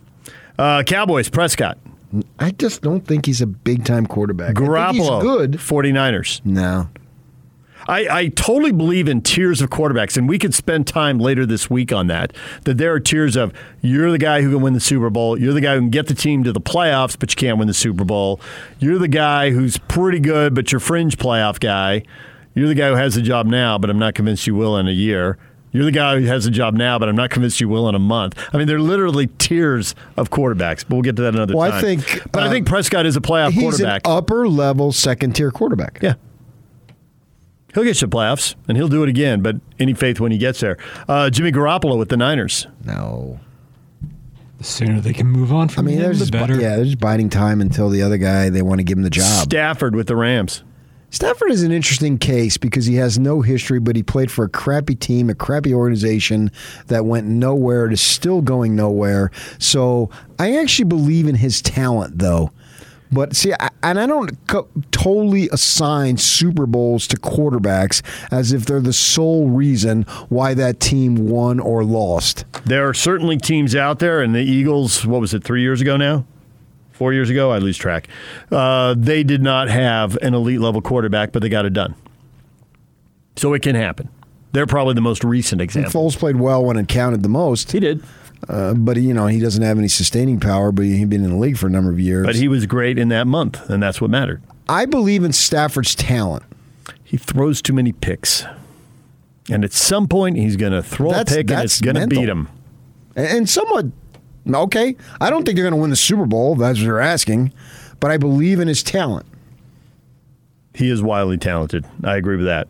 Uh, 0.57 0.83
Cowboys. 0.83 1.29
Prescott. 1.29 1.77
I 2.39 2.51
just 2.51 2.81
don't 2.81 3.01
think 3.05 3.25
he's 3.25 3.41
a 3.41 3.47
big 3.47 3.83
time 3.83 4.05
quarterback. 4.05 4.51
I 4.51 4.53
think 4.59 4.69
Garoppolo. 4.69 4.93
he's 4.93 5.23
good. 5.23 5.51
49ers. 5.53 6.41
No. 6.45 6.87
I, 7.87 8.07
I 8.19 8.27
totally 8.29 8.71
believe 8.71 9.07
in 9.07 9.21
tiers 9.21 9.61
of 9.61 9.69
quarterbacks, 9.69 10.17
and 10.17 10.27
we 10.27 10.39
could 10.39 10.53
spend 10.53 10.87
time 10.87 11.19
later 11.19 11.45
this 11.45 11.69
week 11.69 11.91
on 11.93 12.07
that. 12.07 12.33
That 12.63 12.77
there 12.77 12.91
are 12.93 12.99
tiers 12.99 13.35
of 13.35 13.53
you're 13.81 14.11
the 14.11 14.17
guy 14.17 14.41
who 14.41 14.51
can 14.51 14.61
win 14.61 14.73
the 14.73 14.79
Super 14.79 15.09
Bowl, 15.09 15.39
you're 15.39 15.53
the 15.53 15.61
guy 15.61 15.75
who 15.75 15.81
can 15.81 15.89
get 15.91 16.07
the 16.07 16.15
team 16.15 16.43
to 16.45 16.51
the 16.51 16.61
playoffs, 16.61 17.17
but 17.17 17.31
you 17.31 17.35
can't 17.35 17.57
win 17.59 17.67
the 17.67 17.73
Super 17.73 18.03
Bowl. 18.03 18.39
You're 18.79 18.97
the 18.97 19.07
guy 19.07 19.51
who's 19.51 19.77
pretty 19.77 20.19
good, 20.19 20.55
but 20.55 20.71
you're 20.71 20.79
fringe 20.79 21.17
playoff 21.17 21.59
guy. 21.59 22.03
You're 22.55 22.67
the 22.67 22.75
guy 22.75 22.89
who 22.89 22.95
has 22.95 23.15
the 23.15 23.21
job 23.21 23.45
now, 23.45 23.77
but 23.77 23.89
I'm 23.89 23.99
not 23.99 24.15
convinced 24.15 24.47
you 24.47 24.55
will 24.55 24.77
in 24.77 24.87
a 24.87 24.91
year. 24.91 25.37
You're 25.73 25.83
the 25.83 25.91
guy 25.91 26.17
who 26.21 26.25
has 26.27 26.45
a 26.45 26.51
job 26.51 26.73
now, 26.73 26.97
but 26.97 27.09
I'm 27.09 27.17
not 27.17 27.31
convinced 27.31 27.59
you 27.59 27.67
will 27.67 27.89
in 27.89 27.95
a 27.95 27.99
month. 27.99 28.41
I 28.53 28.57
mean, 28.57 28.65
they're 28.65 28.79
literally 28.79 29.27
tiers 29.39 29.93
of 30.15 30.29
quarterbacks, 30.29 30.85
but 30.87 30.91
we'll 30.95 31.01
get 31.01 31.17
to 31.17 31.23
that 31.23 31.35
another 31.35 31.53
Well, 31.53 31.63
I 31.69 31.81
time. 31.81 31.99
think, 31.99 32.31
but 32.31 32.43
I 32.43 32.47
uh, 32.47 32.49
think 32.49 32.65
Prescott 32.65 33.05
is 33.05 33.17
a 33.17 33.19
playoff 33.19 33.51
He's 33.51 33.61
quarterback. 33.61 34.07
an 34.07 34.11
upper 34.13 34.47
level 34.47 34.93
second 34.93 35.33
tier 35.35 35.51
quarterback. 35.51 35.99
yeah. 36.01 36.13
He'll 37.75 37.83
get 37.83 38.01
you 38.01 38.07
the 38.07 38.15
playoffs, 38.17 38.55
and 38.67 38.77
he'll 38.77 38.87
do 38.87 39.03
it 39.03 39.09
again. 39.09 39.41
But 39.41 39.57
any 39.79 39.93
faith 39.93 40.19
when 40.19 40.31
he 40.31 40.37
gets 40.37 40.61
there. 40.61 40.77
Uh, 41.07 41.29
Jimmy 41.29 41.51
Garoppolo 41.51 41.99
with 41.99 42.09
the 42.09 42.17
Niners. 42.17 42.65
No. 42.85 43.39
The 44.57 44.63
sooner 44.63 45.01
they 45.01 45.11
can 45.13 45.27
move 45.27 45.51
on 45.51 45.67
from 45.67 45.73
I 45.73 45.75
from 45.75 45.85
mean, 45.87 45.95
him, 45.97 46.01
they're 46.03 46.13
the 46.13 46.31
better. 46.31 46.53
yeah, 46.55 46.77
they're 46.77 46.85
just 46.85 46.99
biding 46.99 47.29
time 47.29 47.59
until 47.59 47.89
the 47.89 48.01
other 48.01 48.17
guy, 48.17 48.49
they 48.49 48.61
want 48.61 48.79
to 48.79 48.83
give 48.85 48.97
him 48.97 49.03
the 49.03 49.09
job. 49.09 49.43
Stafford 49.43 49.93
with 49.93 50.07
the 50.07 50.15
Rams. 50.15 50.63
Stafford 51.09 51.51
is 51.51 51.63
an 51.63 51.71
interesting 51.71 52.17
case 52.17 52.57
because 52.57 52.85
he 52.85 52.95
has 52.95 53.19
no 53.19 53.41
history, 53.41 53.79
but 53.79 53.95
he 53.95 54.03
played 54.03 54.31
for 54.31 54.45
a 54.45 54.49
crappy 54.49 54.95
team, 54.95 55.29
a 55.29 55.35
crappy 55.35 55.73
organization 55.73 56.51
that 56.87 57.05
went 57.05 57.27
nowhere. 57.27 57.85
It 57.85 57.93
is 57.93 58.01
still 58.01 58.41
going 58.41 58.75
nowhere. 58.75 59.31
So 59.59 60.09
I 60.39 60.57
actually 60.57 60.85
believe 60.85 61.27
in 61.27 61.35
his 61.35 61.61
talent, 61.61 62.19
though. 62.19 62.51
But 63.15 63.33
see, 63.33 63.53
I, 63.57 63.69
and 63.81 63.97
I 63.97 64.05
don't 64.07 64.29
co- 64.47 64.67
totally 64.91 65.47
assign 65.53 66.17
Super 66.17 66.65
Bowls 66.65 67.07
to 67.07 67.15
quarterbacks 67.17 68.01
as 68.29 68.51
if 68.51 68.65
they're 68.65 68.81
the 68.81 68.91
sole 68.91 69.47
reason 69.47 70.03
why 70.27 70.53
that 70.53 70.81
team 70.81 71.29
won 71.29 71.61
or 71.61 71.85
lost. 71.85 72.43
There 72.65 72.87
are 72.89 72.93
certainly 72.93 73.37
teams 73.37 73.73
out 73.73 73.99
there, 73.99 74.21
and 74.21 74.35
the 74.35 74.41
Eagles, 74.41 75.05
what 75.05 75.21
was 75.21 75.33
it, 75.33 75.45
three 75.45 75.61
years 75.61 75.79
ago 75.79 75.95
now? 75.95 76.25
Four 76.91 77.13
years 77.13 77.29
ago? 77.29 77.51
I 77.51 77.59
lose 77.59 77.77
track. 77.77 78.09
Uh, 78.51 78.95
they 78.97 79.23
did 79.23 79.41
not 79.41 79.69
have 79.69 80.17
an 80.17 80.33
elite 80.33 80.59
level 80.59 80.81
quarterback, 80.81 81.31
but 81.31 81.41
they 81.41 81.49
got 81.49 81.65
it 81.65 81.71
done. 81.73 81.95
So 83.37 83.53
it 83.53 83.61
can 83.61 83.75
happen. 83.75 84.09
They're 84.51 84.65
probably 84.67 84.93
the 84.93 85.01
most 85.01 85.23
recent 85.23 85.61
And 85.61 85.69
example. 85.69 86.09
Foles 86.09 86.17
played 86.17 86.35
well 86.37 86.63
when 86.65 86.75
it 86.77 86.89
counted 86.89 87.23
the 87.23 87.29
most, 87.29 87.71
He 87.71 87.79
did. 87.79 88.03
Uh, 88.47 88.73
but 88.73 88.97
you 88.97 89.13
know 89.13 89.27
he 89.27 89.39
doesn't 89.39 89.63
have 89.63 89.77
any 89.77 89.87
sustaining 89.87 90.39
power. 90.39 90.71
But 90.71 90.85
he's 90.85 91.05
been 91.07 91.23
in 91.23 91.31
the 91.31 91.37
league 91.37 91.57
for 91.57 91.67
a 91.67 91.69
number 91.69 91.89
of 91.91 91.99
years. 91.99 92.25
But 92.25 92.35
he 92.35 92.47
was 92.47 92.65
great 92.65 92.97
in 92.97 93.09
that 93.09 93.27
month, 93.27 93.69
and 93.69 93.81
that's 93.81 93.99
what 94.01 94.09
mattered. 94.09 94.41
I 94.67 94.85
believe 94.85 95.23
in 95.23 95.31
Stafford's 95.31 95.93
talent. 95.95 96.43
He 97.03 97.17
throws 97.17 97.61
too 97.61 97.73
many 97.73 97.91
picks. 97.91 98.43
And 99.49 99.63
at 99.63 99.73
some 99.73 100.07
point, 100.07 100.37
he's 100.37 100.55
going 100.55 100.71
to 100.73 100.81
throw 100.81 101.11
That's- 101.11 101.31
a 101.31 101.37
pick, 101.37 101.51
and 101.51 101.61
it's 101.63 101.79
going 101.79 101.95
to 101.97 102.07
beat 102.07 102.27
him. 102.27 102.49
and 103.15 103.47
somewhat 103.47 103.85
okay. 104.51 104.95
I 105.21 105.29
don't 105.29 105.45
think 105.45 105.55
they're 105.55 105.63
going 105.63 105.75
to 105.75 105.81
win 105.81 105.91
the 105.91 105.95
Super 105.95 106.25
Bowl. 106.25 106.55
That's 106.55 106.79
what 106.79 106.85
you're 106.85 106.99
asking, 106.99 107.53
but 107.99 108.09
I 108.09 108.17
believe 108.17 108.59
in 108.59 108.67
his 108.67 108.81
talent. 108.81 109.25
He 110.73 110.89
is 110.89 111.01
wildly 111.03 111.37
talented. 111.37 111.85
I 112.03 112.17
agree 112.17 112.37
with 112.37 112.47
that. 112.47 112.67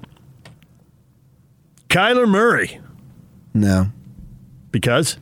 Kyler 1.89 2.27
Murray, 2.27 2.79
No, 3.53 3.88
because 4.71 5.17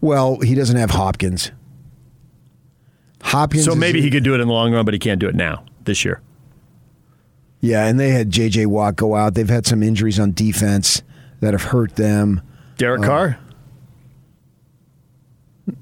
well, 0.00 0.40
he 0.40 0.54
doesn't 0.54 0.76
have 0.76 0.90
Hopkins. 0.90 1.50
Hopkins. 3.22 3.64
so 3.64 3.74
maybe 3.74 4.00
he 4.00 4.10
could 4.10 4.24
do 4.24 4.34
it 4.34 4.40
in 4.40 4.46
the 4.46 4.52
long 4.54 4.72
run, 4.72 4.84
but 4.84 4.94
he 4.94 5.00
can't 5.00 5.18
do 5.20 5.28
it 5.28 5.34
now 5.34 5.64
this 5.84 6.04
year. 6.04 6.20
Yeah, 7.60 7.86
and 7.86 7.98
they 7.98 8.10
had 8.10 8.30
J.J. 8.30 8.66
Watt 8.66 8.94
go 8.96 9.16
out. 9.16 9.34
They've 9.34 9.48
had 9.48 9.66
some 9.66 9.82
injuries 9.82 10.20
on 10.20 10.32
defense 10.32 11.02
that 11.40 11.54
have 11.54 11.64
hurt 11.64 11.96
them. 11.96 12.40
Derek 12.76 13.02
Carr, 13.02 13.38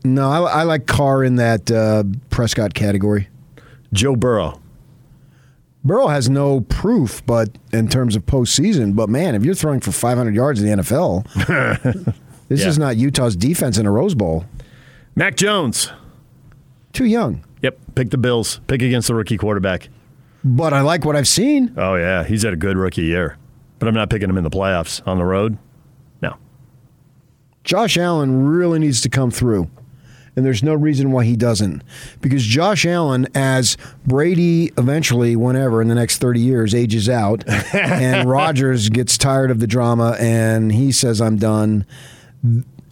No, 0.03 0.31
I, 0.31 0.61
I 0.61 0.63
like 0.63 0.87
Carr 0.87 1.23
in 1.23 1.37
that 1.37 1.71
uh, 1.71 2.05
Prescott 2.31 2.73
category. 2.73 3.29
Joe 3.93 4.17
Burrow. 4.17 4.61
Burrow 5.85 6.09
has 6.09 6.29
no 6.31 6.63
proof, 6.63 7.25
but 7.27 7.51
in 7.73 7.89
terms 7.89 8.17
of 8.17 8.25
postseason, 8.27 8.97
but 8.97 9.09
man, 9.11 9.35
if 9.35 9.45
you're 9.45 9.55
throwing 9.55 9.81
for 9.81 9.93
500 9.93 10.35
yards 10.35 10.61
in 10.63 10.69
the 10.69 10.83
NFL, 10.83 12.15
this 12.49 12.63
Yeah. 12.63 12.69
is 12.69 12.79
not 12.79 12.97
Utah's 12.97 13.37
defense 13.37 13.79
in 13.79 13.87
a 13.87 13.91
Rose 13.91 14.15
Bowl. 14.15 14.45
Mac 15.15 15.37
Jones. 15.37 15.91
Too 16.93 17.05
young. 17.07 17.43
Yep, 17.63 17.79
pick 17.95 18.11
the 18.11 18.19
Bills. 18.19 18.61
Pick 18.67 18.83
against 18.83 19.09
the 19.09 19.15
rookie 19.15 19.37
quarterback. 19.37 19.89
But 20.45 20.73
I 20.73 20.81
like 20.83 21.05
what 21.05 21.17
I've 21.17 21.29
seen. 21.29 21.73
Oh 21.77 21.97
yeah, 21.97 22.23
he's 22.25 22.43
had 22.43 22.53
a 22.53 22.57
good 22.57 22.77
rookie 22.77 23.03
year, 23.03 23.37
but 23.79 23.89
I'm 23.89 23.95
not 23.95 24.11
picking 24.11 24.29
him 24.31 24.39
in 24.39 24.45
the 24.45 24.51
playoffs 24.51 25.03
on 25.07 25.19
the 25.19 25.25
road. 25.25 25.59
No, 26.23 26.37
Josh 27.65 27.97
Allen 27.99 28.47
really 28.47 28.79
needs 28.79 29.01
to 29.03 29.09
come 29.09 29.31
through. 29.31 29.69
And 30.37 30.45
there's 30.45 30.63
no 30.63 30.75
reason 30.75 31.13
why 31.13 31.25
he 31.25 31.35
doesn't. 31.35 31.83
Because 32.21 32.45
Josh 32.45 32.85
Allen, 32.85 33.27
as 33.35 33.79
Brady 34.07 34.71
eventually, 34.77 35.35
whenever 35.35 35.81
in 35.81 35.89
the 35.89 35.95
next 35.95 36.19
30 36.19 36.41
years, 36.41 36.75
ages 36.75 37.09
out, 37.09 37.43
and 37.75 38.29
Rodgers 38.29 38.91
gets 38.91 39.17
tired 39.17 39.51
of 39.51 39.61
the 39.61 39.67
drama 39.67 40.15
and 40.21 40.73
he 40.73 40.93
says, 40.93 41.23
I'm 41.23 41.39
done. 41.39 41.87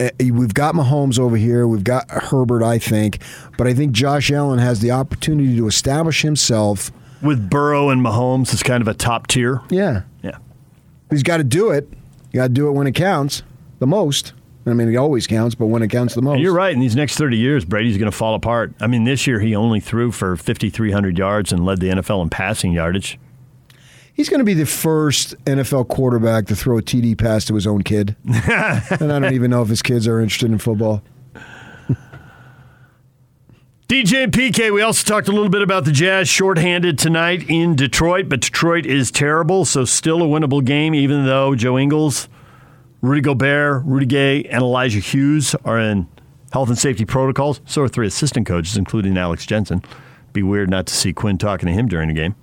Eh, 0.00 0.10
We've 0.20 0.54
got 0.54 0.74
Mahomes 0.74 1.18
over 1.18 1.36
here. 1.36 1.66
We've 1.66 1.84
got 1.84 2.10
Herbert, 2.10 2.62
I 2.62 2.78
think. 2.78 3.18
But 3.56 3.66
I 3.66 3.74
think 3.74 3.92
Josh 3.92 4.30
Allen 4.30 4.58
has 4.58 4.80
the 4.80 4.90
opportunity 4.90 5.56
to 5.56 5.66
establish 5.66 6.22
himself. 6.22 6.90
with 7.22 7.48
Burrow 7.50 7.88
and 7.90 8.00
Mahomes, 8.04 8.52
it's 8.52 8.62
kind 8.62 8.80
of 8.82 8.88
a 8.88 8.94
top 8.94 9.26
tier. 9.28 9.60
Yeah. 9.70 10.02
Yeah, 10.22 10.38
He's 11.10 11.22
got 11.22 11.38
to 11.38 11.44
do 11.44 11.70
it. 11.70 11.88
You 12.32 12.40
got 12.40 12.48
to 12.48 12.52
do 12.52 12.68
it 12.68 12.72
when 12.72 12.86
it 12.86 12.94
counts 12.94 13.42
the 13.78 13.86
most. 13.86 14.32
I 14.66 14.72
mean, 14.72 14.88
it 14.92 14.96
always 14.96 15.26
counts, 15.26 15.54
but 15.54 15.66
when 15.66 15.82
it 15.82 15.88
counts 15.88 16.14
the 16.14 16.22
most. 16.22 16.40
You're 16.40 16.54
right. 16.54 16.72
In 16.72 16.80
these 16.80 16.96
next 16.96 17.18
30 17.18 17.36
years, 17.36 17.66
Brady's 17.66 17.98
going 17.98 18.10
to 18.10 18.16
fall 18.16 18.34
apart. 18.34 18.72
I 18.80 18.86
mean, 18.86 19.04
this 19.04 19.26
year 19.26 19.38
he 19.38 19.54
only 19.54 19.78
threw 19.78 20.10
for 20.10 20.36
5,300 20.36 21.18
yards 21.18 21.52
and 21.52 21.66
led 21.66 21.80
the 21.80 21.88
NFL 21.88 22.22
in 22.22 22.30
passing 22.30 22.72
yardage. 22.72 23.18
He's 24.14 24.28
going 24.28 24.38
to 24.38 24.44
be 24.44 24.54
the 24.54 24.64
first 24.64 25.34
NFL 25.44 25.88
quarterback 25.88 26.46
to 26.46 26.56
throw 26.56 26.78
a 26.78 26.82
TD 26.82 27.18
pass 27.18 27.44
to 27.46 27.54
his 27.54 27.66
own 27.66 27.82
kid. 27.82 28.14
and 28.24 29.12
I 29.12 29.18
don't 29.18 29.34
even 29.34 29.50
know 29.50 29.60
if 29.60 29.68
his 29.68 29.82
kids 29.82 30.06
are 30.06 30.20
interested 30.20 30.50
in 30.50 30.58
football. 30.58 31.02
DJ 33.88 34.24
and 34.24 34.32
PK, 34.32 34.72
we 34.72 34.80
also 34.80 35.04
talked 35.04 35.28
a 35.28 35.32
little 35.32 35.50
bit 35.50 35.62
about 35.62 35.84
the 35.84 35.92
Jazz 35.92 36.28
shorthanded 36.28 36.98
tonight 36.98 37.44
in 37.50 37.76
Detroit, 37.76 38.28
but 38.28 38.40
Detroit 38.40 38.86
is 38.86 39.10
terrible, 39.10 39.64
so 39.64 39.84
still 39.84 40.22
a 40.22 40.26
winnable 40.26 40.64
game, 40.64 40.94
even 40.94 41.26
though 41.26 41.54
Joe 41.54 41.76
Ingles, 41.76 42.28
Rudy 43.02 43.20
Gobert, 43.20 43.84
Rudy 43.84 44.06
Gay, 44.06 44.44
and 44.44 44.62
Elijah 44.62 45.00
Hughes 45.00 45.54
are 45.66 45.78
in 45.78 46.08
health 46.52 46.70
and 46.70 46.78
safety 46.78 47.04
protocols. 47.04 47.60
So 47.66 47.82
are 47.82 47.88
three 47.88 48.06
assistant 48.06 48.46
coaches, 48.46 48.76
including 48.76 49.18
Alex 49.18 49.44
Jensen. 49.44 49.82
Be 50.32 50.42
weird 50.42 50.70
not 50.70 50.86
to 50.86 50.94
see 50.94 51.12
Quin 51.12 51.36
talking 51.36 51.66
to 51.66 51.72
him 51.72 51.86
during 51.86 52.08
the 52.08 52.14
game. 52.14 52.36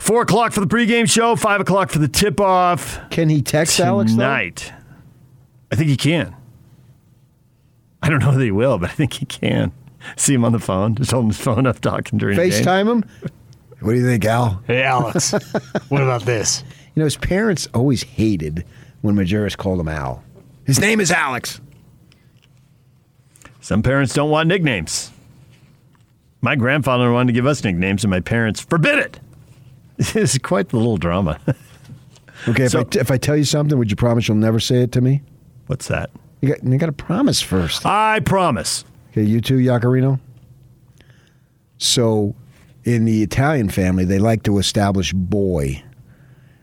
Four 0.00 0.22
o'clock 0.22 0.52
for 0.52 0.60
the 0.60 0.66
pregame 0.66 1.08
show, 1.08 1.36
five 1.36 1.60
o'clock 1.60 1.90
for 1.90 1.98
the 1.98 2.08
tip 2.08 2.40
off 2.40 2.98
Can 3.10 3.28
he 3.28 3.42
text 3.42 3.78
Alex? 3.78 4.12
tonight. 4.12 4.72
I 5.70 5.76
think 5.76 5.90
he 5.90 5.96
can. 5.96 6.34
I 8.02 8.08
don't 8.08 8.20
know 8.20 8.32
that 8.32 8.42
he 8.42 8.50
will, 8.50 8.78
but 8.78 8.88
I 8.88 8.92
think 8.94 9.12
he 9.12 9.26
can. 9.26 9.72
See 10.16 10.32
him 10.32 10.42
on 10.44 10.52
the 10.52 10.58
phone, 10.58 10.94
just 10.94 11.10
holding 11.10 11.28
his 11.28 11.38
phone 11.38 11.66
up, 11.66 11.80
talking 11.80 12.18
during 12.18 12.38
the 12.38 12.48
game. 12.48 12.50
FaceTime 12.50 12.90
him? 12.90 13.04
What 13.80 13.92
do 13.92 13.98
you 13.98 14.04
think, 14.04 14.24
Al? 14.24 14.62
Hey, 14.66 14.82
Alex, 14.82 15.32
what 15.90 16.02
about 16.02 16.22
this? 16.22 16.64
You 16.94 17.00
know, 17.00 17.04
his 17.04 17.18
parents 17.18 17.68
always 17.74 18.02
hated 18.02 18.64
when 19.02 19.14
Majerus 19.14 19.54
called 19.54 19.78
him 19.80 19.88
Al. 19.88 20.24
His 20.64 20.80
name 20.80 20.98
is 21.00 21.10
Alex. 21.12 21.60
Some 23.60 23.82
parents 23.82 24.14
don't 24.14 24.30
want 24.30 24.48
nicknames. 24.48 25.10
My 26.40 26.56
grandfather 26.56 27.12
wanted 27.12 27.26
to 27.28 27.32
give 27.34 27.46
us 27.46 27.62
nicknames, 27.62 28.02
and 28.02 28.10
my 28.10 28.20
parents 28.20 28.60
forbid 28.60 28.98
it. 28.98 29.20
It's 30.14 30.38
quite 30.38 30.70
the 30.70 30.76
little 30.76 30.96
drama. 30.96 31.38
Okay, 32.48 32.64
if, 32.64 32.70
So- 32.70 32.80
I 32.80 32.84
t- 32.84 32.98
if 32.98 33.10
I 33.10 33.18
tell 33.18 33.36
you 33.36 33.44
something, 33.44 33.78
would 33.78 33.90
you 33.90 33.96
promise 33.96 34.26
you'll 34.26 34.38
never 34.38 34.58
say 34.60 34.76
it 34.82 34.92
to 34.92 35.02
me? 35.02 35.20
What's 35.66 35.88
that? 35.88 36.08
You 36.40 36.48
got, 36.48 36.64
you 36.64 36.78
got 36.78 36.86
to 36.86 36.92
promise 36.92 37.42
first. 37.42 37.84
I 37.84 38.20
promise. 38.20 38.86
Okay, 39.10 39.24
you 39.24 39.42
too, 39.42 39.58
Yacarino? 39.58 40.18
So, 41.76 42.34
in 42.84 43.04
the 43.04 43.22
Italian 43.22 43.68
family, 43.68 44.04
they 44.06 44.18
like 44.18 44.42
to 44.44 44.56
establish 44.58 45.12
boy. 45.12 45.82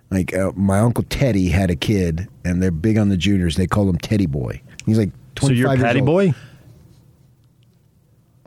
Like, 0.09 0.33
uh, 0.33 0.51
my 0.55 0.79
Uncle 0.79 1.03
Teddy 1.09 1.49
had 1.49 1.69
a 1.69 1.75
kid, 1.75 2.27
and 2.43 2.61
they're 2.63 2.71
big 2.71 2.97
on 2.97 3.09
the 3.09 3.17
juniors. 3.17 3.55
They 3.55 3.67
call 3.67 3.87
him 3.89 3.97
Teddy 3.99 4.25
Boy. 4.25 4.61
He's 4.85 4.97
like 4.97 5.11
25 5.35 5.47
So 5.47 5.53
you're 5.53 5.69
years 5.75 5.83
Patty 5.83 5.99
old. 5.99 6.05
Boy? 6.07 6.33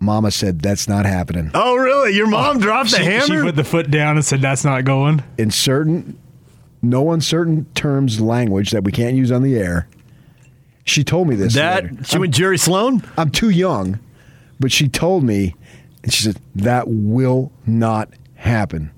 Mama 0.01 0.31
said 0.31 0.61
that's 0.61 0.89
not 0.89 1.07
happening. 1.07 1.51
Oh, 1.55 1.77
really? 1.77 2.15
Your 2.17 2.27
mom 2.27 2.57
oh, 2.57 2.61
dropped 2.61 2.91
the 2.91 2.97
She, 2.99 3.05
she 3.05 3.11
hammer? 3.11 3.45
put 3.45 3.57
the 3.57 3.65
foot 3.65 3.91
down 3.91 4.17
and 4.17 4.25
said, 4.25 4.41
"That's 4.41 4.65
not 4.65 4.85
going." 4.85 5.23
In 5.39 5.51
certain, 5.51 6.19
no 6.83 7.13
uncertain 7.13 7.67
terms 7.75 8.21
language 8.21 8.71
that 8.71 8.85
we 8.85 8.93
can't 8.93 9.15
use 9.15 9.31
on 9.31 9.43
the 9.43 9.57
air, 9.57 9.89
she 10.85 11.05
told 11.05 11.29
me 11.29 11.35
this. 11.37 11.55
later. 11.55 11.95
that 11.95 12.07
she 12.07 12.19
went 12.19 12.35
Jerry 12.35 12.59
Sloan? 12.59 13.03
I'm 13.17 13.31
too 13.31 13.51
young, 13.51 13.99
but 14.59 14.73
she 14.73 14.89
told 14.89 15.23
me, 15.23 15.55
and 16.03 16.13
she 16.13 16.25
said, 16.25 16.39
that 16.57 16.89
will 16.89 17.53
not 17.67 18.11
happen 18.35 18.91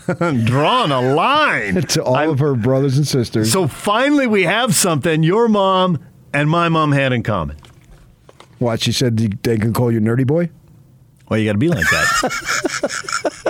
Drawn 0.16 0.90
a 0.90 1.14
line. 1.14 1.82
to 1.88 2.02
all 2.02 2.30
of 2.30 2.38
her 2.38 2.54
brothers 2.54 2.96
and 2.96 3.06
sisters. 3.06 3.52
So 3.52 3.68
finally, 3.68 4.26
we 4.26 4.44
have 4.44 4.74
something 4.74 5.22
your 5.22 5.48
mom 5.48 5.98
and 6.32 6.48
my 6.48 6.68
mom 6.68 6.92
had 6.92 7.12
in 7.12 7.22
common. 7.22 7.56
What? 8.62 8.80
She 8.80 8.92
said 8.92 9.16
they 9.16 9.28
they 9.42 9.58
can 9.58 9.72
call 9.72 9.92
you 9.92 10.00
nerdy 10.00 10.26
boy? 10.26 10.50
Well, 11.28 11.38
you 11.38 11.46
got 11.46 11.52
to 11.52 11.58
be 11.58 11.68
like 11.68 11.84
that. 11.90 13.42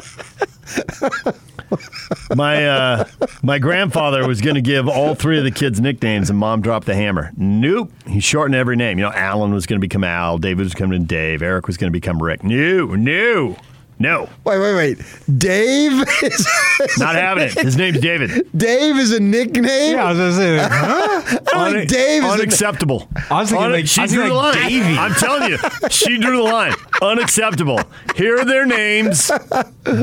my 2.36 2.66
uh, 2.66 3.04
my 3.42 3.58
grandfather 3.58 4.26
was 4.26 4.40
going 4.40 4.54
to 4.54 4.60
give 4.60 4.88
all 4.88 5.14
three 5.14 5.38
of 5.38 5.44
the 5.44 5.50
kids 5.50 5.80
nicknames, 5.80 6.30
and 6.30 6.38
mom 6.38 6.60
dropped 6.60 6.86
the 6.86 6.94
hammer. 6.94 7.32
Nope, 7.36 7.92
he 8.06 8.20
shortened 8.20 8.54
every 8.54 8.76
name. 8.76 8.98
You 8.98 9.04
know, 9.06 9.12
Alan 9.12 9.52
was 9.52 9.66
going 9.66 9.80
to 9.80 9.86
become 9.86 10.04
Al, 10.04 10.38
David 10.38 10.62
was 10.62 10.74
coming 10.74 11.00
to 11.00 11.06
Dave, 11.06 11.42
Eric 11.42 11.66
was 11.66 11.76
going 11.76 11.88
to 11.88 11.92
become 11.92 12.22
Rick. 12.22 12.44
No, 12.44 12.86
no, 12.86 13.56
No, 14.02 14.28
Wait, 14.44 14.58
wait, 14.58 14.74
wait. 14.74 14.98
Dave 15.38 15.92
is 16.24 16.48
not 16.98 17.14
having 17.14 17.44
it. 17.44 17.52
His 17.54 17.76
name's 17.76 18.00
David. 18.00 18.48
Dave 18.56 18.96
is 18.96 19.12
a 19.12 19.20
nickname. 19.20 19.94
Yeah, 19.94 20.04
I 20.06 20.08
was 20.12 20.18
gonna 20.18 20.32
say. 20.32 20.58
Huh? 20.58 20.68
I 21.54 21.70
don't 21.70 21.72
think 21.72 21.88
Dave 21.90 22.24
is 22.24 22.30
unacceptable. 22.32 23.08
I 23.30 23.40
was 23.42 23.50
thinking 23.50 23.64
Un- 23.66 23.72
like- 23.72 23.86
she 23.86 24.00
I 24.00 24.04
was 24.04 24.12
drew 24.12 24.28
the 24.28 24.34
like 24.34 24.54
line. 24.56 24.68
Davey. 24.68 24.98
I'm 24.98 25.14
telling 25.14 25.50
you, 25.52 25.58
she 25.88 26.18
drew 26.18 26.38
the 26.38 26.42
line. 26.42 26.72
Unacceptable. 27.02 27.80
Here 28.16 28.38
are 28.38 28.44
their 28.44 28.66
names. 28.66 29.30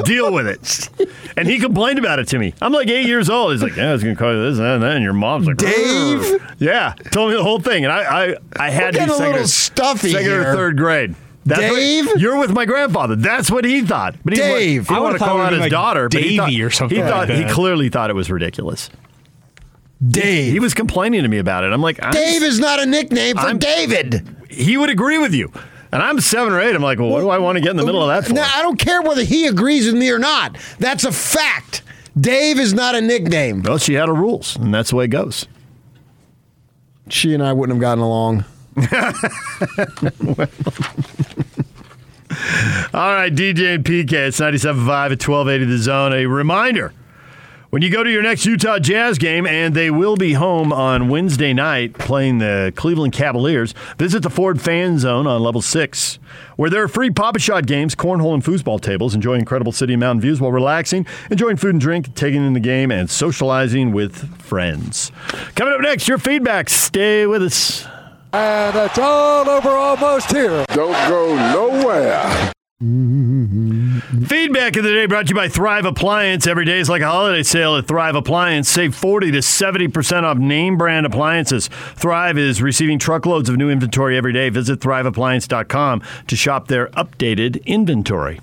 Deal 0.06 0.32
with 0.34 0.48
it. 0.48 0.90
And 1.38 1.48
he 1.48 1.60
complained 1.60 2.00
about 2.00 2.20
it 2.20 2.28
to 2.30 2.40
me. 2.40 2.54
I'm 2.62 2.72
like 2.74 2.88
eight 2.90 3.06
years 3.06 3.30
old. 3.30 3.52
He's 3.52 3.62
like, 3.62 3.76
yeah, 3.76 3.90
I 3.90 3.94
was 3.94 4.04
gonna 4.04 4.16
call 4.16 4.34
you 4.34 4.42
this 4.50 4.58
and 4.58 4.66
that. 4.66 4.74
And, 4.76 4.84
that. 4.84 4.96
and 4.96 5.04
your 5.04 5.14
mom's 5.14 5.48
like, 5.48 5.58
Dave? 5.58 5.74
"Rrr." 6.20 6.56
Yeah, 6.60 6.94
told 7.12 7.32
me 7.32 7.36
the 7.38 7.44
whole 7.44 7.60
thing, 7.60 7.84
and 7.86 7.92
I, 7.94 8.30
I, 8.32 8.36
I 8.58 8.70
had 8.70 8.94
We're 8.96 9.02
to 9.02 9.06
be 9.06 9.06
getting 9.08 9.26
a 9.26 9.30
little 9.32 9.48
stuffy 9.48 10.12
second 10.12 10.32
or 10.32 10.44
third 10.54 10.78
grade. 10.78 11.16
That's 11.50 11.62
what- 11.72 11.76
Dave? 11.80 12.08
you're 12.18 12.38
with 12.40 12.52
my 12.52 12.66
grandfather. 12.66 13.16
That's 13.16 13.52
what 13.52 13.66
he 13.66 13.82
thought. 13.82 14.16
But 14.24 14.34
he 14.34 14.40
Dave. 14.40 14.88
He 14.88 14.96
I 14.96 15.00
want 15.00 15.14
to 15.18 15.20
call 15.20 15.40
out 15.42 15.52
his 15.52 15.62
like 15.62 15.72
daughter, 15.72 16.08
but 16.10 16.22
he 16.22 16.38
thought, 16.38 16.54
or 16.54 16.70
something 16.70 16.98
he 16.98 17.04
like 17.04 17.12
thought 17.12 17.30
he 17.30 17.46
clearly 17.46 17.90
thought 17.90 18.10
it 18.10 18.16
was 18.16 18.30
ridiculous. 18.32 18.90
Dave. 20.06 20.54
He 20.54 20.60
was 20.60 20.74
complaining 20.74 21.24
to 21.24 21.28
me 21.28 21.40
about 21.40 21.64
it. 21.66 21.74
I'm 21.74 21.82
like, 21.82 22.00
I'm 22.02 22.12
Dave 22.12 22.42
is 22.42 22.60
not 22.60 22.80
a 22.80 22.86
nickname 22.86 23.36
for 23.36 23.42
I'm- 23.42 23.58
David. 23.60 24.26
he 24.50 24.78
would 24.78 24.90
agree 24.90 25.18
with 25.18 25.34
you. 25.34 25.52
And 25.92 26.04
I'm 26.04 26.20
seven 26.22 26.54
or 26.54 26.62
eight. 26.62 26.76
I'm 26.76 26.84
like, 26.84 27.00
well, 27.00 27.10
what 27.10 27.22
do 27.22 27.30
I 27.30 27.40
want 27.40 27.56
to 27.58 27.62
get 27.62 27.72
in 27.72 27.78
the 27.78 27.86
middle 27.86 28.08
of 28.08 28.10
that 28.10 28.28
for? 28.28 28.34
Now, 28.36 28.48
I 28.56 28.62
don't 28.62 28.78
care 28.78 29.02
whether 29.02 29.24
he 29.24 29.48
agrees 29.48 29.88
with 29.88 29.96
me 29.96 30.12
or 30.12 30.20
not. 30.20 30.56
That's 30.78 31.04
a 31.04 31.12
fact. 31.12 31.82
Dave 32.20 32.60
is 32.60 32.74
not 32.76 32.94
a 32.94 33.02
nickname. 33.02 33.64
Well, 33.64 33.80
she 33.80 33.96
had 33.96 34.08
her 34.08 34.14
rules, 34.14 34.56
and 34.56 34.72
that's 34.74 34.92
the 34.92 34.98
way 34.98 35.06
it 35.06 35.10
goes. 35.10 35.48
She 37.10 37.34
and 37.34 37.42
I 37.42 37.54
wouldn't 37.54 37.76
have 37.78 37.82
gotten 37.82 38.04
along. 38.04 38.46
All 42.94 43.14
right, 43.14 43.34
DJ 43.34 43.76
and 43.76 43.84
PK, 43.84 44.14
it's 44.14 44.40
97.5 44.40 45.12
at 45.12 45.28
1280 45.28 45.66
The 45.66 45.78
Zone. 45.78 46.14
A 46.14 46.26
reminder 46.26 46.94
when 47.70 47.82
you 47.84 47.92
go 47.92 48.04
to 48.04 48.10
your 48.10 48.24
next 48.24 48.46
Utah 48.46 48.80
Jazz 48.80 49.18
game, 49.20 49.46
and 49.46 49.76
they 49.76 49.92
will 49.92 50.16
be 50.16 50.34
home 50.34 50.74
on 50.74 51.08
Wednesday 51.08 51.54
night 51.54 51.94
playing 51.94 52.40
the 52.40 52.74
Cleveland 52.76 53.14
Cavaliers, 53.14 53.74
visit 53.98 54.24
the 54.24 54.30
Ford 54.30 54.60
Fan 54.60 54.98
Zone 54.98 55.28
on 55.28 55.44
level 55.44 55.62
six, 55.62 56.18
where 56.56 56.70
there 56.72 56.82
are 56.82 56.88
free 56.88 57.12
Pop-A-Shot 57.12 57.68
games, 57.68 57.94
cornhole, 57.94 58.34
and 58.34 58.44
foosball 58.44 58.82
tables. 58.82 59.14
Enjoy 59.14 59.36
incredible 59.36 59.72
city 59.72 59.94
and 59.94 60.00
mountain 60.00 60.22
views 60.22 60.42
while 60.42 60.52
relaxing, 60.52 61.06
enjoying 61.30 61.58
food 61.58 61.72
and 61.72 61.82
drink, 61.82 62.16
taking 62.16 62.44
in 62.44 62.54
the 62.54 62.60
game, 62.60 62.92
and 62.92 63.10
socializing 63.10 63.92
with 63.92 64.42
friends. 64.42 65.12
Coming 65.54 65.76
up 65.76 65.82
next, 65.82 66.08
your 66.08 66.18
feedback. 66.18 66.70
Stay 66.70 67.28
with 67.28 67.44
us. 67.44 67.86
And 68.32 68.76
it's 68.76 69.00
all 69.00 69.50
over 69.50 69.70
almost 69.70 70.32
here. 70.32 70.66
Don't 70.70 71.10
go 71.10 71.36
nowhere. 71.54 72.54
Feedback 72.80 74.78
of 74.78 74.84
the 74.84 74.94
day 74.94 75.06
brought 75.06 75.26
to 75.28 75.32
you 75.32 75.36
by 75.36 75.50
Thrive 75.50 75.84
Appliance. 75.86 76.48
Every 76.48 76.64
day 76.64 76.80
is 76.80 76.90
like 76.90 77.02
a 77.02 77.08
holiday 77.08 77.44
sale 77.44 77.76
at 77.76 77.88
Thrive 77.88 78.16
Appliance. 78.16 78.70
Save 78.70 78.96
40 78.96 79.32
to 79.32 79.40
70% 79.40 80.24
off 80.24 80.38
name 80.38 80.78
brand 80.78 81.06
appliances. 81.06 81.68
Thrive 81.96 82.38
is 82.38 82.62
receiving 82.62 82.98
truckloads 82.98 83.50
of 83.50 83.58
new 83.58 83.70
inventory 83.70 84.16
every 84.16 84.32
day. 84.32 84.50
Visit 84.50 84.80
thriveappliance.com 84.80 86.02
to 86.28 86.36
shop 86.38 86.68
their 86.68 86.88
updated 86.90 87.66
inventory. 87.66 88.40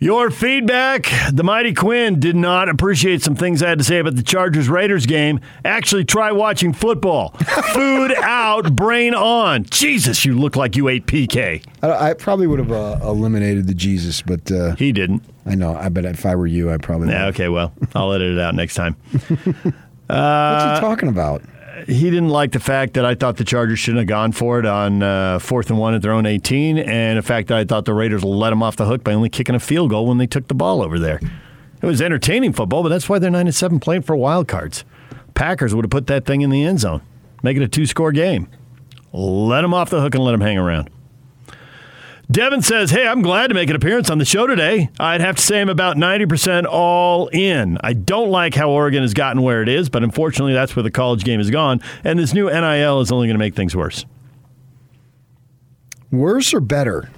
Your 0.00 0.30
feedback. 0.30 1.10
The 1.32 1.42
Mighty 1.44 1.72
Quinn 1.72 2.20
did 2.20 2.36
not 2.36 2.68
appreciate 2.68 3.22
some 3.22 3.34
things 3.34 3.62
I 3.62 3.70
had 3.70 3.78
to 3.78 3.84
say 3.84 3.98
about 4.00 4.16
the 4.16 4.22
Chargers 4.22 4.68
Raiders 4.68 5.06
game. 5.06 5.40
Actually, 5.64 6.04
try 6.04 6.30
watching 6.30 6.74
football. 6.74 7.30
Food 7.72 8.12
out, 8.18 8.76
brain 8.76 9.14
on. 9.14 9.64
Jesus, 9.64 10.24
you 10.26 10.38
look 10.38 10.56
like 10.56 10.76
you 10.76 10.88
ate 10.88 11.06
PK. 11.06 11.64
I, 11.82 12.10
I 12.10 12.14
probably 12.14 12.46
would 12.46 12.58
have 12.58 12.72
uh, 12.72 12.98
eliminated 13.02 13.66
the 13.66 13.72
Jesus, 13.74 14.20
but 14.20 14.50
uh, 14.52 14.74
He 14.76 14.92
didn't. 14.92 15.22
I 15.46 15.54
know. 15.54 15.74
I 15.74 15.88
bet 15.88 16.04
if 16.04 16.26
I 16.26 16.34
were 16.34 16.46
you, 16.46 16.70
I 16.70 16.76
probably. 16.76 17.08
Yeah, 17.08 17.26
would. 17.26 17.34
okay, 17.34 17.48
well, 17.48 17.72
I'll 17.94 18.12
edit 18.12 18.32
it 18.32 18.40
out 18.40 18.54
next 18.54 18.74
time. 18.74 18.96
What's 19.12 19.24
he 19.26 20.80
talking 20.80 21.08
about? 21.08 21.42
He 21.86 22.10
didn't 22.10 22.28
like 22.28 22.52
the 22.52 22.60
fact 22.60 22.94
that 22.94 23.04
I 23.04 23.14
thought 23.14 23.36
the 23.36 23.44
Chargers 23.44 23.78
shouldn't 23.78 23.98
have 24.00 24.06
gone 24.08 24.32
for 24.32 24.58
it 24.58 24.66
on 24.66 25.02
uh, 25.02 25.38
fourth 25.38 25.70
and 25.70 25.78
one 25.78 25.94
at 25.94 26.02
their 26.02 26.12
own 26.12 26.26
18, 26.26 26.78
and 26.78 27.18
the 27.18 27.22
fact 27.22 27.48
that 27.48 27.58
I 27.58 27.64
thought 27.64 27.84
the 27.84 27.94
Raiders 27.94 28.22
let 28.22 28.50
them 28.50 28.62
off 28.62 28.76
the 28.76 28.86
hook 28.86 29.02
by 29.02 29.12
only 29.12 29.28
kicking 29.28 29.54
a 29.54 29.60
field 29.60 29.90
goal 29.90 30.06
when 30.06 30.18
they 30.18 30.26
took 30.26 30.48
the 30.48 30.54
ball 30.54 30.82
over 30.82 30.98
there. 30.98 31.20
It 31.82 31.86
was 31.86 32.00
entertaining 32.00 32.52
football, 32.52 32.82
but 32.82 32.88
that's 32.88 33.08
why 33.08 33.18
they're 33.18 33.30
9 33.30 33.46
and 33.46 33.54
7 33.54 33.80
playing 33.80 34.02
for 34.02 34.16
wild 34.16 34.48
cards. 34.48 34.84
Packers 35.34 35.74
would 35.74 35.84
have 35.84 35.90
put 35.90 36.06
that 36.06 36.24
thing 36.24 36.42
in 36.42 36.50
the 36.50 36.64
end 36.64 36.80
zone, 36.80 37.02
make 37.42 37.56
it 37.56 37.62
a 37.62 37.68
two 37.68 37.86
score 37.86 38.12
game. 38.12 38.48
Let 39.12 39.62
them 39.62 39.74
off 39.74 39.90
the 39.90 40.00
hook 40.00 40.14
and 40.14 40.24
let 40.24 40.32
them 40.32 40.40
hang 40.40 40.58
around. 40.58 40.90
Devin 42.34 42.62
says, 42.62 42.90
Hey, 42.90 43.06
I'm 43.06 43.22
glad 43.22 43.46
to 43.46 43.54
make 43.54 43.70
an 43.70 43.76
appearance 43.76 44.10
on 44.10 44.18
the 44.18 44.24
show 44.24 44.48
today. 44.48 44.90
I'd 44.98 45.20
have 45.20 45.36
to 45.36 45.42
say 45.42 45.60
I'm 45.60 45.68
about 45.68 45.96
90% 45.96 46.66
all 46.68 47.28
in. 47.28 47.78
I 47.80 47.92
don't 47.92 48.28
like 48.28 48.56
how 48.56 48.70
Oregon 48.70 49.02
has 49.02 49.14
gotten 49.14 49.40
where 49.40 49.62
it 49.62 49.68
is, 49.68 49.88
but 49.88 50.02
unfortunately, 50.02 50.52
that's 50.52 50.74
where 50.74 50.82
the 50.82 50.90
college 50.90 51.22
game 51.22 51.38
has 51.38 51.48
gone. 51.48 51.80
And 52.02 52.18
this 52.18 52.34
new 52.34 52.50
NIL 52.50 53.00
is 53.00 53.12
only 53.12 53.28
going 53.28 53.36
to 53.36 53.38
make 53.38 53.54
things 53.54 53.76
worse. 53.76 54.04
Worse 56.10 56.52
or 56.52 56.58
better? 56.58 57.08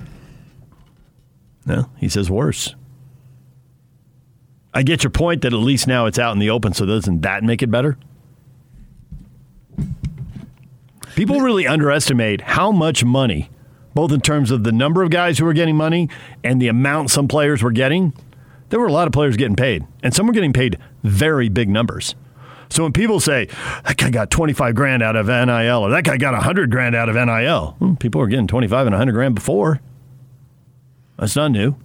No, 1.65 1.89
he 1.97 2.11
says 2.11 2.31
worse. 2.31 2.75
I 4.75 4.83
get 4.83 5.03
your 5.03 5.11
point 5.11 5.41
that 5.41 5.55
at 5.55 5.59
least 5.59 5.87
now 5.87 6.05
it's 6.05 6.19
out 6.19 6.35
in 6.35 6.41
the 6.41 6.51
open, 6.51 6.75
so 6.75 6.85
doesn't 6.85 7.23
that 7.23 7.43
make 7.43 7.63
it 7.63 7.71
better? 7.71 7.97
People 11.15 11.41
really 11.41 11.67
underestimate 11.67 12.43
how 12.43 12.71
much 12.71 13.03
money, 13.03 13.49
both 13.97 14.13
in 14.13 14.21
terms 14.21 14.51
of 14.51 14.63
the 14.63 14.71
number 14.71 15.03
of 15.03 15.09
guys 15.09 15.39
who 15.39 15.47
were 15.47 15.55
getting 15.55 15.75
money 15.75 16.09
and 16.45 16.61
the 16.61 16.69
amount 16.69 17.11
some 17.11 17.27
players 17.27 17.63
were 17.63 17.73
getting. 17.73 18.13
There 18.69 18.79
were 18.79 18.87
a 18.87 18.93
lot 18.93 19.07
of 19.07 19.13
players 19.13 19.39
getting 19.39 19.57
paid, 19.57 19.87
and 20.03 20.15
some 20.15 20.27
were 20.27 20.35
getting 20.35 20.53
paid 20.53 20.79
very 21.03 21.49
big 21.49 21.71
numbers. 21.71 22.15
So 22.69 22.83
when 22.83 22.93
people 22.93 23.21
say 23.21 23.49
that 23.85 23.97
guy 23.97 24.11
got 24.11 24.31
25 24.31 24.75
grand 24.75 25.03
out 25.03 25.17
of 25.17 25.29
NIL 25.29 25.83
or 25.83 25.91
that 25.91 26.05
guy 26.05 26.19
got 26.19 26.35
100 26.35 26.71
grand 26.71 26.95
out 26.95 27.09
of 27.09 27.15
NIL, 27.15 27.77
hmm, 27.79 27.95
people 27.95 28.21
were 28.21 28.27
getting 28.27 28.47
25 28.47 28.87
and 28.87 28.93
100 28.93 29.13
grand 29.13 29.35
before. 29.35 29.81
That's 31.19 31.35
not 31.35 31.53
new. 31.53 31.77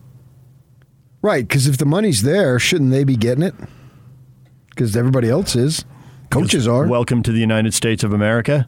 Right, 1.21 1.47
because 1.47 1.65
if 1.67 1.77
the 1.77 1.85
money's 1.85 2.23
there, 2.23 2.59
shouldn't 2.59 2.91
they 2.91 3.05
be 3.05 3.15
getting 3.15 3.43
it? 3.43 3.55
Because 4.69 4.97
everybody 4.97 5.29
else 5.29 5.55
is. 5.55 5.85
Coaches 6.29 6.67
are. 6.67 6.87
Welcome 6.87 7.23
to 7.23 7.31
the 7.31 7.39
United 7.39 7.73
States 7.73 8.03
of 8.03 8.11
America. 8.11 8.67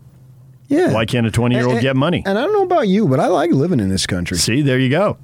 Yeah. 0.67 0.93
Why 0.93 1.05
can't 1.05 1.27
a 1.27 1.31
20 1.31 1.55
year 1.55 1.67
old 1.67 1.81
get 1.81 1.95
money? 1.95 2.23
And 2.25 2.37
I 2.37 2.41
don't 2.43 2.53
know 2.53 2.63
about 2.63 2.87
you, 2.87 3.07
but 3.07 3.19
I 3.19 3.27
like 3.27 3.51
living 3.51 3.79
in 3.79 3.89
this 3.89 4.05
country. 4.05 4.37
See, 4.37 4.61
there 4.61 4.79
you 4.79 4.89
go. 4.89 5.17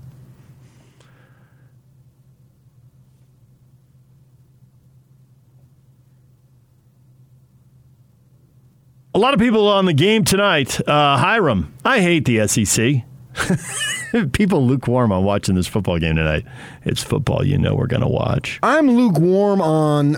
A 9.15 9.19
lot 9.19 9.33
of 9.33 9.39
people 9.39 9.67
on 9.67 9.85
the 9.85 9.93
game 9.93 10.23
tonight. 10.23 10.79
Uh, 10.87 11.17
Hiram, 11.17 11.73
I 11.83 11.99
hate 11.99 12.25
the 12.25 12.47
SEC. 12.47 13.03
people 14.31 14.65
lukewarm 14.65 15.11
on 15.11 15.23
watching 15.23 15.55
this 15.55 15.67
football 15.67 15.99
game 15.99 16.15
tonight. 16.15 16.45
It's 16.85 17.03
football, 17.03 17.45
you 17.45 17.57
know 17.57 17.75
we're 17.75 17.87
going 17.87 18.01
to 18.01 18.07
watch. 18.07 18.59
I'm 18.63 18.89
lukewarm 18.89 19.61
on 19.61 20.15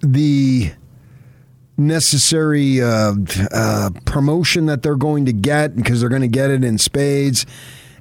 the 0.00 0.70
necessary 1.76 2.80
uh, 2.80 3.14
uh, 3.52 3.90
promotion 4.04 4.66
that 4.66 4.82
they're 4.82 4.96
going 4.96 5.26
to 5.26 5.32
get 5.32 5.76
because 5.76 6.00
they're 6.00 6.08
going 6.08 6.22
to 6.22 6.28
get 6.28 6.50
it 6.50 6.64
in 6.64 6.78
spades, 6.78 7.46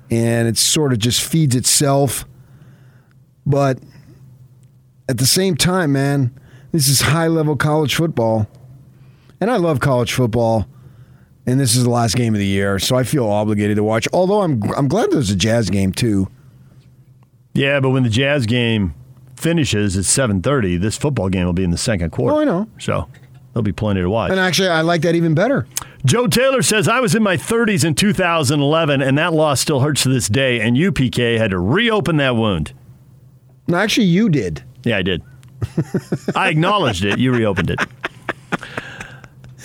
and 0.09 0.47
it 0.47 0.57
sort 0.57 0.93
of 0.93 0.99
just 0.99 1.21
feeds 1.21 1.55
itself. 1.55 2.25
But 3.45 3.79
at 5.07 5.17
the 5.17 5.25
same 5.25 5.55
time, 5.55 5.91
man, 5.91 6.37
this 6.71 6.87
is 6.87 7.01
high 7.01 7.27
level 7.27 7.55
college 7.55 7.95
football, 7.95 8.47
and 9.39 9.51
I 9.51 9.57
love 9.57 9.79
college 9.79 10.13
football. 10.13 10.67
And 11.47 11.59
this 11.59 11.75
is 11.75 11.83
the 11.83 11.91
last 11.91 12.15
game 12.15 12.33
of 12.33 12.39
the 12.39 12.45
year, 12.45 12.79
so 12.79 12.95
I 12.95 13.03
feel 13.03 13.27
obligated 13.27 13.77
to 13.77 13.83
watch. 13.83 14.07
Although 14.11 14.41
I'm 14.41 14.63
I'm 14.75 14.87
glad 14.87 15.11
there's 15.11 15.29
a 15.29 15.35
Jazz 15.35 15.69
game 15.69 15.91
too. 15.91 16.27
Yeah, 17.53 17.79
but 17.79 17.91
when 17.91 18.01
the 18.01 18.09
Jazz 18.09 18.47
game 18.47 18.95
finishes 19.35 19.95
at 19.95 20.05
7:30, 20.05 20.81
this 20.81 20.97
football 20.97 21.29
game 21.29 21.45
will 21.45 21.53
be 21.53 21.63
in 21.63 21.69
the 21.69 21.77
second 21.77 22.09
quarter. 22.09 22.35
Oh, 22.35 22.39
I 22.39 22.45
know. 22.45 22.67
So 22.79 23.07
there'll 23.55 23.63
be 23.63 23.71
plenty 23.71 24.01
to 24.01 24.09
watch. 24.09 24.31
And 24.31 24.39
actually, 24.39 24.67
I 24.67 24.81
like 24.81 25.01
that 25.03 25.15
even 25.15 25.33
better. 25.33 25.65
Joe 26.05 26.27
Taylor 26.27 26.61
says, 26.61 26.89
I 26.89 26.99
was 26.99 27.15
in 27.15 27.23
my 27.23 27.37
30s 27.37 27.85
in 27.85 27.95
2011, 27.95 29.01
and 29.01 29.17
that 29.17 29.33
loss 29.33 29.61
still 29.61 29.79
hurts 29.79 30.03
to 30.03 30.09
this 30.09 30.27
day, 30.27 30.59
and 30.59 30.75
UPK 30.75 31.37
had 31.37 31.51
to 31.51 31.59
reopen 31.59 32.17
that 32.17 32.35
wound. 32.35 32.73
No, 33.69 33.77
actually, 33.77 34.07
you 34.07 34.27
did. 34.29 34.61
Yeah, 34.83 34.97
I 34.97 35.01
did. 35.03 35.23
I 36.35 36.49
acknowledged 36.49 37.05
it. 37.05 37.17
You 37.17 37.31
reopened 37.31 37.71
it. 37.71 37.79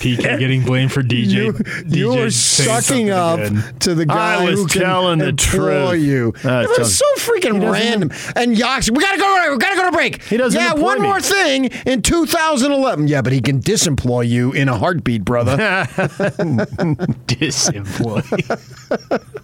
PK 0.01 0.39
getting 0.39 0.65
blamed 0.65 0.93
for 0.93 1.03
DJ. 1.03 1.31
You, 1.31 1.53
DJ 1.53 1.97
you 1.97 2.09
were 2.15 2.31
sucking 2.31 3.11
up 3.11 3.39
again. 3.39 3.63
to 3.81 3.95
the 3.95 4.07
guy 4.07 4.41
I 4.43 4.45
was 4.51 4.59
who 4.61 4.67
can 4.67 4.83
telling 4.83 5.19
the 5.19 5.29
employ 5.29 5.91
truth. 5.91 6.03
you. 6.03 6.33
Uh, 6.45 6.63
it 6.69 6.79
was 6.79 6.97
so 6.97 7.05
freaking 7.19 7.71
random. 7.71 8.11
And 8.37 8.57
Yox, 8.57 8.91
we 8.91 9.01
gotta 9.03 9.19
go. 9.19 9.49
We 9.53 9.59
gotta 9.59 9.77
go 9.77 9.85
to 9.87 9.93
break. 9.93 10.23
He 10.25 10.37
doesn't 10.37 10.59
Yeah, 10.61 10.73
one 10.75 11.01
me. 11.01 11.07
more 11.09 11.21
thing 11.21 11.67
in 11.87 12.03
2011. 12.03 13.09
Yeah, 13.09 13.23
but 13.23 13.33
he 13.33 13.41
can 13.41 13.61
disemploy 13.61 14.27
you 14.29 14.53
in 14.53 14.69
a 14.69 14.77
heartbeat, 14.77 15.25
brother. 15.25 15.57
disemploy. 17.27 18.23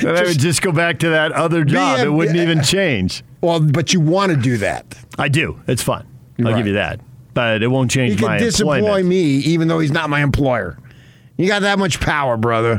Then 0.00 0.16
I 0.16 0.22
would 0.22 0.38
just 0.38 0.62
go 0.62 0.72
back 0.72 0.98
to 1.00 1.10
that 1.10 1.30
other 1.32 1.62
job. 1.62 2.00
a- 2.00 2.04
it 2.04 2.08
wouldn't 2.08 2.38
even 2.38 2.62
change. 2.62 3.22
Well, 3.42 3.60
but 3.60 3.92
you 3.92 4.00
want 4.00 4.30
to 4.32 4.36
do 4.38 4.56
that. 4.58 4.96
I 5.18 5.28
do. 5.28 5.60
It's 5.66 5.82
fun. 5.82 6.06
I'll 6.38 6.46
Right. 6.46 6.56
give 6.56 6.66
you 6.68 6.72
that. 6.72 7.00
But 7.38 7.62
it 7.62 7.68
won't 7.68 7.88
change 7.88 8.18
He 8.18 8.26
my 8.26 8.38
can 8.38 8.48
disemploy 8.48 8.78
employment. 8.78 9.06
me, 9.06 9.20
even 9.20 9.68
though 9.68 9.78
he's 9.78 9.92
not 9.92 10.10
my 10.10 10.22
employer. 10.24 10.76
You 11.36 11.46
got 11.46 11.62
that 11.62 11.78
much 11.78 12.00
power, 12.00 12.36
brother. 12.36 12.76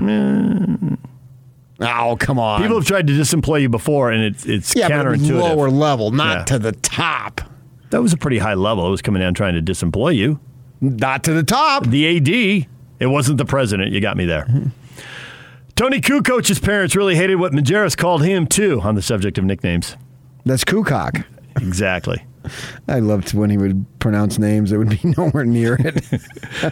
Oh, 1.81 2.17
come 2.19 2.37
on. 2.39 2.61
People 2.61 2.75
have 2.77 2.85
tried 2.85 3.07
to 3.07 3.13
disemploy 3.13 3.61
you 3.61 3.69
before, 3.69 4.11
and 4.11 4.21
it's 4.21 4.45
it's 4.45 4.75
yeah, 4.75 4.89
but 4.89 5.05
it 5.05 5.09
was 5.11 5.21
counterintuitive. 5.21 5.41
lower 5.55 5.69
level, 5.69 6.11
not 6.11 6.39
Yeah. 6.39 6.43
to 6.43 6.59
the 6.59 6.73
top. 6.73 7.39
That 7.91 8.01
was 8.01 8.11
a 8.11 8.17
pretty 8.17 8.39
high 8.39 8.55
level. 8.55 8.85
It 8.85 8.91
was 8.91 9.01
coming 9.01 9.21
down 9.21 9.33
trying 9.33 9.53
to 9.53 9.61
disemploy 9.61 10.15
you. 10.17 10.41
Not 10.81 11.23
to 11.23 11.33
the 11.33 11.43
top. 11.43 11.87
The 11.87 12.17
AD, 12.17 12.67
it 12.99 13.07
wasn't 13.07 13.37
the 13.37 13.45
president. 13.45 13.93
You 13.93 14.01
got 14.01 14.17
me 14.17 14.25
there. 14.25 14.43
Mm-hmm. 14.43 14.67
Tony 15.77 16.01
Kukoc's 16.01 16.59
parents 16.59 16.97
really 16.97 17.15
hated 17.15 17.35
what 17.35 17.53
Majerus 17.53 17.95
called 17.95 18.23
him, 18.25 18.45
too, 18.45 18.81
on 18.81 18.95
the 18.95 19.01
subject 19.01 19.37
of 19.37 19.45
nicknames. 19.45 19.95
That's 20.45 20.65
Kukoc. 20.65 21.23
Exactly. 21.61 22.21
I 22.87 22.99
loved 22.99 23.33
when 23.33 23.49
he 23.49 23.57
would 23.57 23.85
pronounce 23.99 24.37
names 24.39 24.69
that 24.71 24.77
would 24.77 24.89
be 24.89 24.99
nowhere 25.17 25.45
near 25.45 25.75
it. 25.79 26.21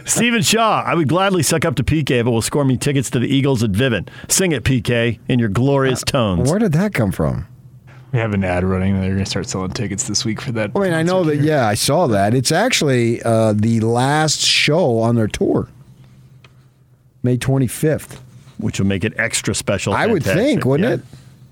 Stephen 0.08 0.42
Shaw, 0.42 0.82
I 0.86 0.94
would 0.94 1.08
gladly 1.08 1.42
suck 1.42 1.64
up 1.64 1.76
to 1.76 1.84
PK 1.84 2.10
if 2.12 2.26
it 2.26 2.30
will 2.30 2.42
score 2.42 2.64
me 2.64 2.76
tickets 2.76 3.10
to 3.10 3.18
the 3.18 3.28
Eagles 3.28 3.62
at 3.62 3.72
Vivint. 3.72 4.08
Sing 4.28 4.52
it, 4.52 4.64
PK, 4.64 5.18
in 5.28 5.38
your 5.38 5.48
glorious 5.48 6.02
tones. 6.02 6.48
Where 6.50 6.58
did 6.58 6.72
that 6.72 6.94
come 6.94 7.12
from? 7.12 7.46
We 8.12 8.18
have 8.20 8.32
an 8.32 8.42
ad 8.42 8.64
running. 8.64 8.94
They're 9.00 9.10
going 9.12 9.24
to 9.24 9.30
start 9.30 9.48
selling 9.48 9.70
tickets 9.72 10.08
this 10.08 10.24
week 10.24 10.40
for 10.40 10.50
that. 10.52 10.70
I 10.74 10.78
mean, 10.78 10.92
I 10.94 11.02
know 11.02 11.24
that. 11.24 11.36
Yeah, 11.36 11.66
I 11.66 11.74
saw 11.74 12.06
that. 12.06 12.32
It's 12.32 12.50
actually 12.50 13.22
uh, 13.22 13.52
the 13.54 13.80
last 13.80 14.40
show 14.40 14.98
on 15.00 15.14
their 15.16 15.28
tour, 15.28 15.68
May 17.22 17.36
25th. 17.36 18.20
Which 18.58 18.80
will 18.80 18.86
make 18.88 19.04
it 19.04 19.12
extra 19.16 19.54
special. 19.54 19.92
I 19.94 20.06
would 20.08 20.24
fantastic. 20.24 20.44
think, 20.54 20.64
wouldn't 20.64 20.88
Yeah. 20.88 20.94
it? 20.96 21.00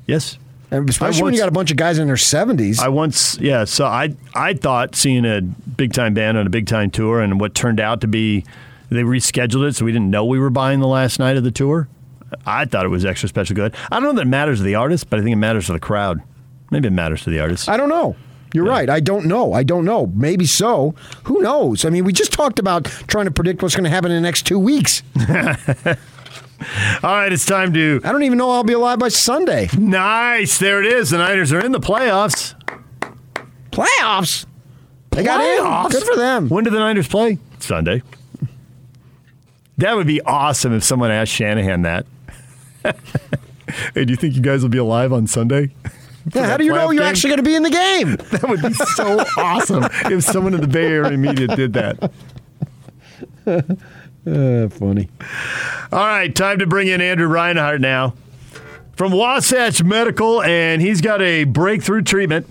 Yes. 0.08 0.38
And 0.70 0.88
especially 0.88 1.22
when 1.22 1.26
once- 1.32 1.36
you 1.36 1.42
got 1.42 1.48
a 1.48 1.52
bunch 1.52 1.70
of 1.70 1.76
guys 1.76 1.98
in 1.98 2.06
their 2.06 2.16
70s. 2.16 2.80
I 2.80 2.88
once, 2.88 3.38
yeah. 3.40 3.64
So 3.64 3.86
I, 3.86 4.14
I 4.34 4.54
thought 4.54 4.96
seeing 4.96 5.24
a 5.24 5.40
big 5.40 5.92
time 5.92 6.14
band 6.14 6.36
on 6.36 6.46
a 6.46 6.50
big 6.50 6.66
time 6.66 6.90
tour, 6.90 7.20
and 7.20 7.38
what 7.40 7.54
turned 7.54 7.78
out 7.80 8.00
to 8.00 8.08
be, 8.08 8.44
they 8.90 9.02
rescheduled 9.02 9.68
it, 9.68 9.76
so 9.76 9.84
we 9.84 9.92
didn't 9.92 10.10
know 10.10 10.24
we 10.24 10.38
were 10.38 10.50
buying 10.50 10.80
the 10.80 10.88
last 10.88 11.18
night 11.18 11.36
of 11.36 11.44
the 11.44 11.50
tour. 11.50 11.88
I 12.44 12.64
thought 12.64 12.84
it 12.84 12.88
was 12.88 13.04
extra 13.04 13.28
special 13.28 13.54
good. 13.54 13.74
I 13.90 13.96
don't 13.96 14.02
know 14.04 14.12
that 14.14 14.22
it 14.22 14.30
matters 14.30 14.58
to 14.58 14.64
the 14.64 14.74
artist, 14.74 15.08
but 15.08 15.20
I 15.20 15.22
think 15.22 15.32
it 15.32 15.36
matters 15.36 15.66
to 15.66 15.72
the 15.72 15.80
crowd. 15.80 16.20
Maybe 16.72 16.88
it 16.88 16.92
matters 16.92 17.22
to 17.22 17.30
the 17.30 17.38
artist. 17.38 17.68
I 17.68 17.76
don't 17.76 17.88
know. 17.88 18.16
You're 18.52 18.64
right. 18.64 18.88
I 18.88 19.00
don't 19.00 19.26
know. 19.26 19.52
I 19.52 19.62
don't 19.62 19.84
know. 19.84 20.06
Maybe 20.14 20.46
so. 20.46 20.94
Who 21.24 21.40
knows? 21.42 21.84
I 21.84 21.90
mean, 21.90 22.04
we 22.04 22.12
just 22.12 22.32
talked 22.32 22.58
about 22.58 22.86
trying 23.06 23.26
to 23.26 23.30
predict 23.30 23.62
what's 23.62 23.74
going 23.76 23.84
to 23.84 23.90
happen 23.90 24.10
in 24.10 24.16
the 24.16 24.22
next 24.26 24.46
two 24.46 24.58
weeks. 24.58 25.02
All 27.02 27.10
right, 27.10 27.32
it's 27.32 27.44
time 27.44 27.72
to. 27.74 28.00
I 28.04 28.12
don't 28.12 28.22
even 28.22 28.38
know 28.38 28.50
I'll 28.50 28.64
be 28.64 28.72
alive 28.72 28.98
by 28.98 29.08
Sunday. 29.08 29.68
Nice. 29.76 30.58
There 30.58 30.82
it 30.82 30.86
is. 30.92 31.10
The 31.10 31.18
Niners 31.18 31.52
are 31.52 31.64
in 31.64 31.72
the 31.72 31.80
playoffs. 31.80 32.54
Playoffs. 33.70 34.46
They 35.10 35.22
got 35.22 35.40
in. 35.40 35.90
Good 35.90 36.02
for 36.04 36.16
them. 36.16 36.48
When 36.48 36.64
do 36.64 36.70
the 36.70 36.78
Niners 36.78 37.08
play? 37.08 37.38
Sunday. 37.58 38.02
That 39.78 39.96
would 39.96 40.06
be 40.06 40.22
awesome 40.22 40.72
if 40.72 40.82
someone 40.84 41.10
asked 41.10 41.32
Shanahan 41.32 41.82
that. 41.82 42.06
hey, 43.94 44.04
do 44.04 44.10
you 44.10 44.16
think 44.16 44.34
you 44.34 44.40
guys 44.40 44.62
will 44.62 44.70
be 44.70 44.78
alive 44.78 45.12
on 45.12 45.26
Sunday? 45.26 45.70
Yeah, 46.34 46.46
how 46.46 46.56
do 46.56 46.64
you 46.64 46.72
know 46.72 46.90
you're 46.90 47.02
game? 47.02 47.08
actually 47.08 47.30
going 47.30 47.38
to 47.38 47.42
be 47.42 47.54
in 47.54 47.62
the 47.62 47.70
game? 47.70 48.16
That 48.30 48.48
would 48.48 48.62
be 48.62 48.72
so 48.72 49.24
awesome 49.36 49.84
if 50.06 50.24
someone 50.24 50.54
in 50.54 50.60
the 50.60 50.66
Bay 50.66 50.86
Area 50.86 51.16
media 51.16 51.46
did 51.48 51.74
that. 51.74 52.10
Uh, 54.26 54.68
funny. 54.68 55.08
All 55.92 56.04
right, 56.04 56.34
time 56.34 56.58
to 56.58 56.66
bring 56.66 56.88
in 56.88 57.00
Andrew 57.00 57.28
Reinhardt 57.28 57.80
now 57.80 58.14
from 58.96 59.12
Wasatch 59.12 59.84
Medical, 59.84 60.42
and 60.42 60.82
he's 60.82 61.00
got 61.00 61.22
a 61.22 61.44
breakthrough 61.44 62.02
treatment. 62.02 62.46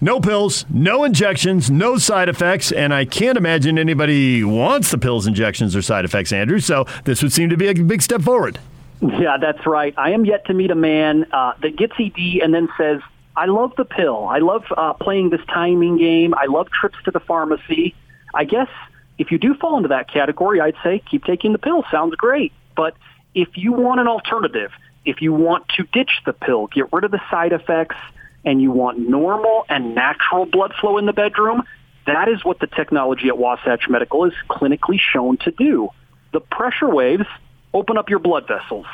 No 0.00 0.20
pills, 0.20 0.66
no 0.68 1.04
injections, 1.04 1.70
no 1.70 1.96
side 1.96 2.28
effects, 2.28 2.70
and 2.70 2.92
I 2.92 3.04
can't 3.04 3.38
imagine 3.38 3.78
anybody 3.78 4.44
wants 4.44 4.90
the 4.90 4.98
pills, 4.98 5.26
injections, 5.26 5.74
or 5.74 5.80
side 5.80 6.04
effects, 6.04 6.32
Andrew. 6.32 6.58
So 6.58 6.86
this 7.04 7.22
would 7.22 7.32
seem 7.32 7.48
to 7.50 7.56
be 7.56 7.68
a 7.68 7.74
big 7.74 8.02
step 8.02 8.20
forward. 8.22 8.58
Yeah, 9.00 9.36
that's 9.40 9.64
right. 9.66 9.94
I 9.96 10.10
am 10.10 10.24
yet 10.24 10.46
to 10.46 10.54
meet 10.54 10.70
a 10.70 10.74
man 10.74 11.26
uh, 11.32 11.52
that 11.62 11.76
gets 11.76 11.94
ED 11.98 12.42
and 12.42 12.52
then 12.52 12.68
says, 12.76 13.00
I 13.36 13.46
love 13.46 13.72
the 13.76 13.84
pill. 13.84 14.26
I 14.26 14.38
love 14.38 14.64
uh, 14.76 14.94
playing 14.94 15.30
this 15.30 15.44
timing 15.46 15.98
game. 15.98 16.34
I 16.34 16.46
love 16.46 16.68
trips 16.70 16.96
to 17.04 17.10
the 17.10 17.20
pharmacy. 17.20 17.94
I 18.34 18.44
guess 18.44 18.68
if 19.18 19.30
you 19.30 19.38
do 19.38 19.54
fall 19.54 19.76
into 19.76 19.88
that 19.88 20.10
category, 20.10 20.60
I'd 20.60 20.76
say 20.82 21.02
keep 21.10 21.24
taking 21.24 21.52
the 21.52 21.58
pill. 21.58 21.84
Sounds 21.90 22.14
great. 22.16 22.52
But 22.76 22.96
if 23.34 23.48
you 23.54 23.72
want 23.72 24.00
an 24.00 24.08
alternative, 24.08 24.70
if 25.04 25.22
you 25.22 25.32
want 25.32 25.68
to 25.76 25.84
ditch 25.84 26.10
the 26.24 26.32
pill, 26.32 26.66
get 26.66 26.92
rid 26.92 27.04
of 27.04 27.10
the 27.10 27.20
side 27.30 27.52
effects, 27.52 27.96
and 28.44 28.62
you 28.62 28.70
want 28.70 28.98
normal 28.98 29.66
and 29.68 29.94
natural 29.94 30.46
blood 30.46 30.72
flow 30.80 30.98
in 30.98 31.06
the 31.06 31.12
bedroom, 31.12 31.62
that 32.06 32.28
is 32.28 32.44
what 32.44 32.60
the 32.60 32.68
technology 32.68 33.28
at 33.28 33.36
Wasatch 33.36 33.88
Medical 33.88 34.24
is 34.24 34.32
clinically 34.48 35.00
shown 35.00 35.36
to 35.38 35.50
do. 35.50 35.88
The 36.32 36.40
pressure 36.40 36.88
waves 36.88 37.26
open 37.74 37.98
up 37.98 38.08
your 38.08 38.20
blood 38.20 38.46
vessels. 38.46 38.86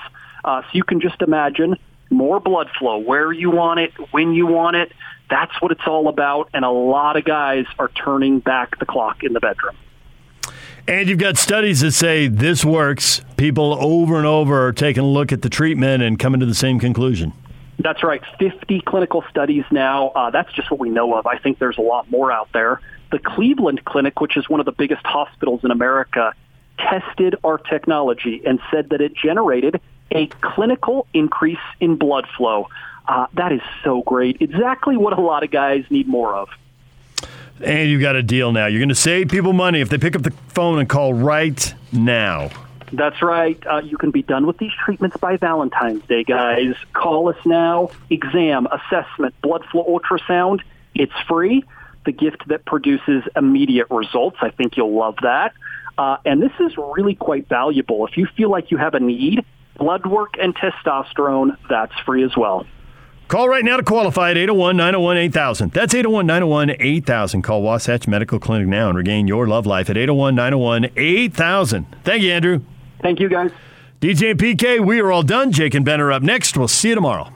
Uh, 0.44 0.62
so 0.62 0.68
you 0.72 0.82
can 0.82 1.00
just 1.00 1.20
imagine 1.20 1.76
more 2.10 2.40
blood 2.40 2.68
flow 2.78 2.98
where 2.98 3.30
you 3.30 3.50
want 3.50 3.80
it, 3.80 3.92
when 4.10 4.32
you 4.32 4.46
want 4.46 4.76
it. 4.76 4.92
That's 5.28 5.52
what 5.60 5.70
it's 5.70 5.86
all 5.86 6.08
about. 6.08 6.48
And 6.54 6.64
a 6.64 6.70
lot 6.70 7.16
of 7.16 7.24
guys 7.24 7.66
are 7.78 7.88
turning 7.88 8.40
back 8.40 8.78
the 8.78 8.86
clock 8.86 9.22
in 9.22 9.34
the 9.34 9.40
bedroom. 9.40 9.76
And 10.88 11.08
you've 11.08 11.18
got 11.18 11.36
studies 11.36 11.80
that 11.80 11.92
say 11.92 12.26
this 12.26 12.64
works. 12.64 13.22
People 13.36 13.76
over 13.80 14.16
and 14.16 14.26
over 14.26 14.66
are 14.66 14.72
taking 14.72 15.04
a 15.04 15.06
look 15.06 15.30
at 15.30 15.42
the 15.42 15.48
treatment 15.48 16.02
and 16.02 16.18
coming 16.18 16.40
to 16.40 16.46
the 16.46 16.54
same 16.54 16.80
conclusion. 16.80 17.32
That's 17.78 18.02
right. 18.02 18.22
50 18.38 18.80
clinical 18.80 19.24
studies 19.30 19.64
now. 19.70 20.08
Uh, 20.08 20.30
that's 20.30 20.52
just 20.52 20.70
what 20.70 20.80
we 20.80 20.90
know 20.90 21.14
of. 21.14 21.26
I 21.26 21.38
think 21.38 21.58
there's 21.58 21.78
a 21.78 21.82
lot 21.82 22.10
more 22.10 22.32
out 22.32 22.48
there. 22.52 22.80
The 23.12 23.18
Cleveland 23.20 23.84
Clinic, 23.84 24.20
which 24.20 24.36
is 24.36 24.48
one 24.48 24.58
of 24.58 24.66
the 24.66 24.72
biggest 24.72 25.04
hospitals 25.04 25.62
in 25.62 25.70
America, 25.70 26.34
tested 26.78 27.36
our 27.44 27.58
technology 27.58 28.42
and 28.44 28.60
said 28.70 28.90
that 28.90 29.00
it 29.00 29.14
generated 29.14 29.80
a 30.10 30.26
clinical 30.40 31.06
increase 31.14 31.58
in 31.80 31.96
blood 31.96 32.26
flow. 32.36 32.68
Uh, 33.06 33.26
that 33.34 33.52
is 33.52 33.60
so 33.84 34.02
great. 34.02 34.40
Exactly 34.40 34.96
what 34.96 35.16
a 35.16 35.20
lot 35.20 35.42
of 35.44 35.50
guys 35.50 35.84
need 35.90 36.08
more 36.08 36.34
of. 36.34 36.48
And 37.62 37.88
you've 37.88 38.00
got 38.00 38.16
a 38.16 38.22
deal 38.22 38.52
now. 38.52 38.66
You're 38.66 38.80
going 38.80 38.88
to 38.88 38.94
save 38.94 39.28
people 39.28 39.52
money 39.52 39.80
if 39.80 39.88
they 39.88 39.98
pick 39.98 40.16
up 40.16 40.22
the 40.22 40.32
phone 40.48 40.78
and 40.78 40.88
call 40.88 41.14
right 41.14 41.74
now. 41.92 42.50
That's 42.92 43.22
right. 43.22 43.58
Uh, 43.66 43.80
you 43.82 43.96
can 43.96 44.10
be 44.10 44.22
done 44.22 44.46
with 44.46 44.58
these 44.58 44.72
treatments 44.84 45.16
by 45.16 45.36
Valentine's 45.38 46.04
Day, 46.06 46.24
guys. 46.24 46.74
Call 46.92 47.30
us 47.30 47.46
now. 47.46 47.90
Exam, 48.10 48.66
assessment, 48.66 49.34
blood 49.40 49.64
flow 49.70 49.84
ultrasound. 49.84 50.60
It's 50.94 51.12
free. 51.26 51.64
The 52.04 52.12
gift 52.12 52.48
that 52.48 52.66
produces 52.66 53.22
immediate 53.34 53.86
results. 53.90 54.36
I 54.42 54.50
think 54.50 54.76
you'll 54.76 54.94
love 54.94 55.16
that. 55.22 55.54
Uh, 55.96 56.16
and 56.26 56.42
this 56.42 56.52
is 56.60 56.76
really 56.76 57.14
quite 57.14 57.48
valuable. 57.48 58.06
If 58.06 58.16
you 58.16 58.26
feel 58.36 58.50
like 58.50 58.70
you 58.70 58.76
have 58.76 58.94
a 58.94 59.00
need, 59.00 59.44
blood 59.78 60.04
work 60.04 60.34
and 60.38 60.54
testosterone, 60.54 61.56
that's 61.70 61.98
free 62.00 62.24
as 62.24 62.36
well. 62.36 62.66
Call 63.32 63.48
right 63.48 63.64
now 63.64 63.78
to 63.78 63.82
qualify 63.82 64.32
at 64.32 64.36
801 64.36 64.76
901 64.76 65.16
8000. 65.16 65.72
That's 65.72 65.94
801 65.94 66.26
901 66.26 66.76
8000. 66.78 67.40
Call 67.40 67.62
Wasatch 67.62 68.06
Medical 68.06 68.38
Clinic 68.38 68.68
now 68.68 68.90
and 68.90 68.98
regain 68.98 69.26
your 69.26 69.48
love 69.48 69.64
life 69.64 69.88
at 69.88 69.96
801 69.96 70.34
901 70.34 70.90
8000. 70.94 71.86
Thank 72.04 72.22
you, 72.22 72.30
Andrew. 72.30 72.60
Thank 73.00 73.20
you, 73.20 73.30
guys. 73.30 73.50
DJ 74.02 74.32
and 74.32 74.38
PK, 74.38 74.84
we 74.84 75.00
are 75.00 75.10
all 75.10 75.22
done. 75.22 75.50
Jake 75.50 75.72
and 75.72 75.82
Ben 75.82 75.98
are 75.98 76.12
up 76.12 76.22
next. 76.22 76.58
We'll 76.58 76.68
see 76.68 76.90
you 76.90 76.94
tomorrow. 76.94 77.32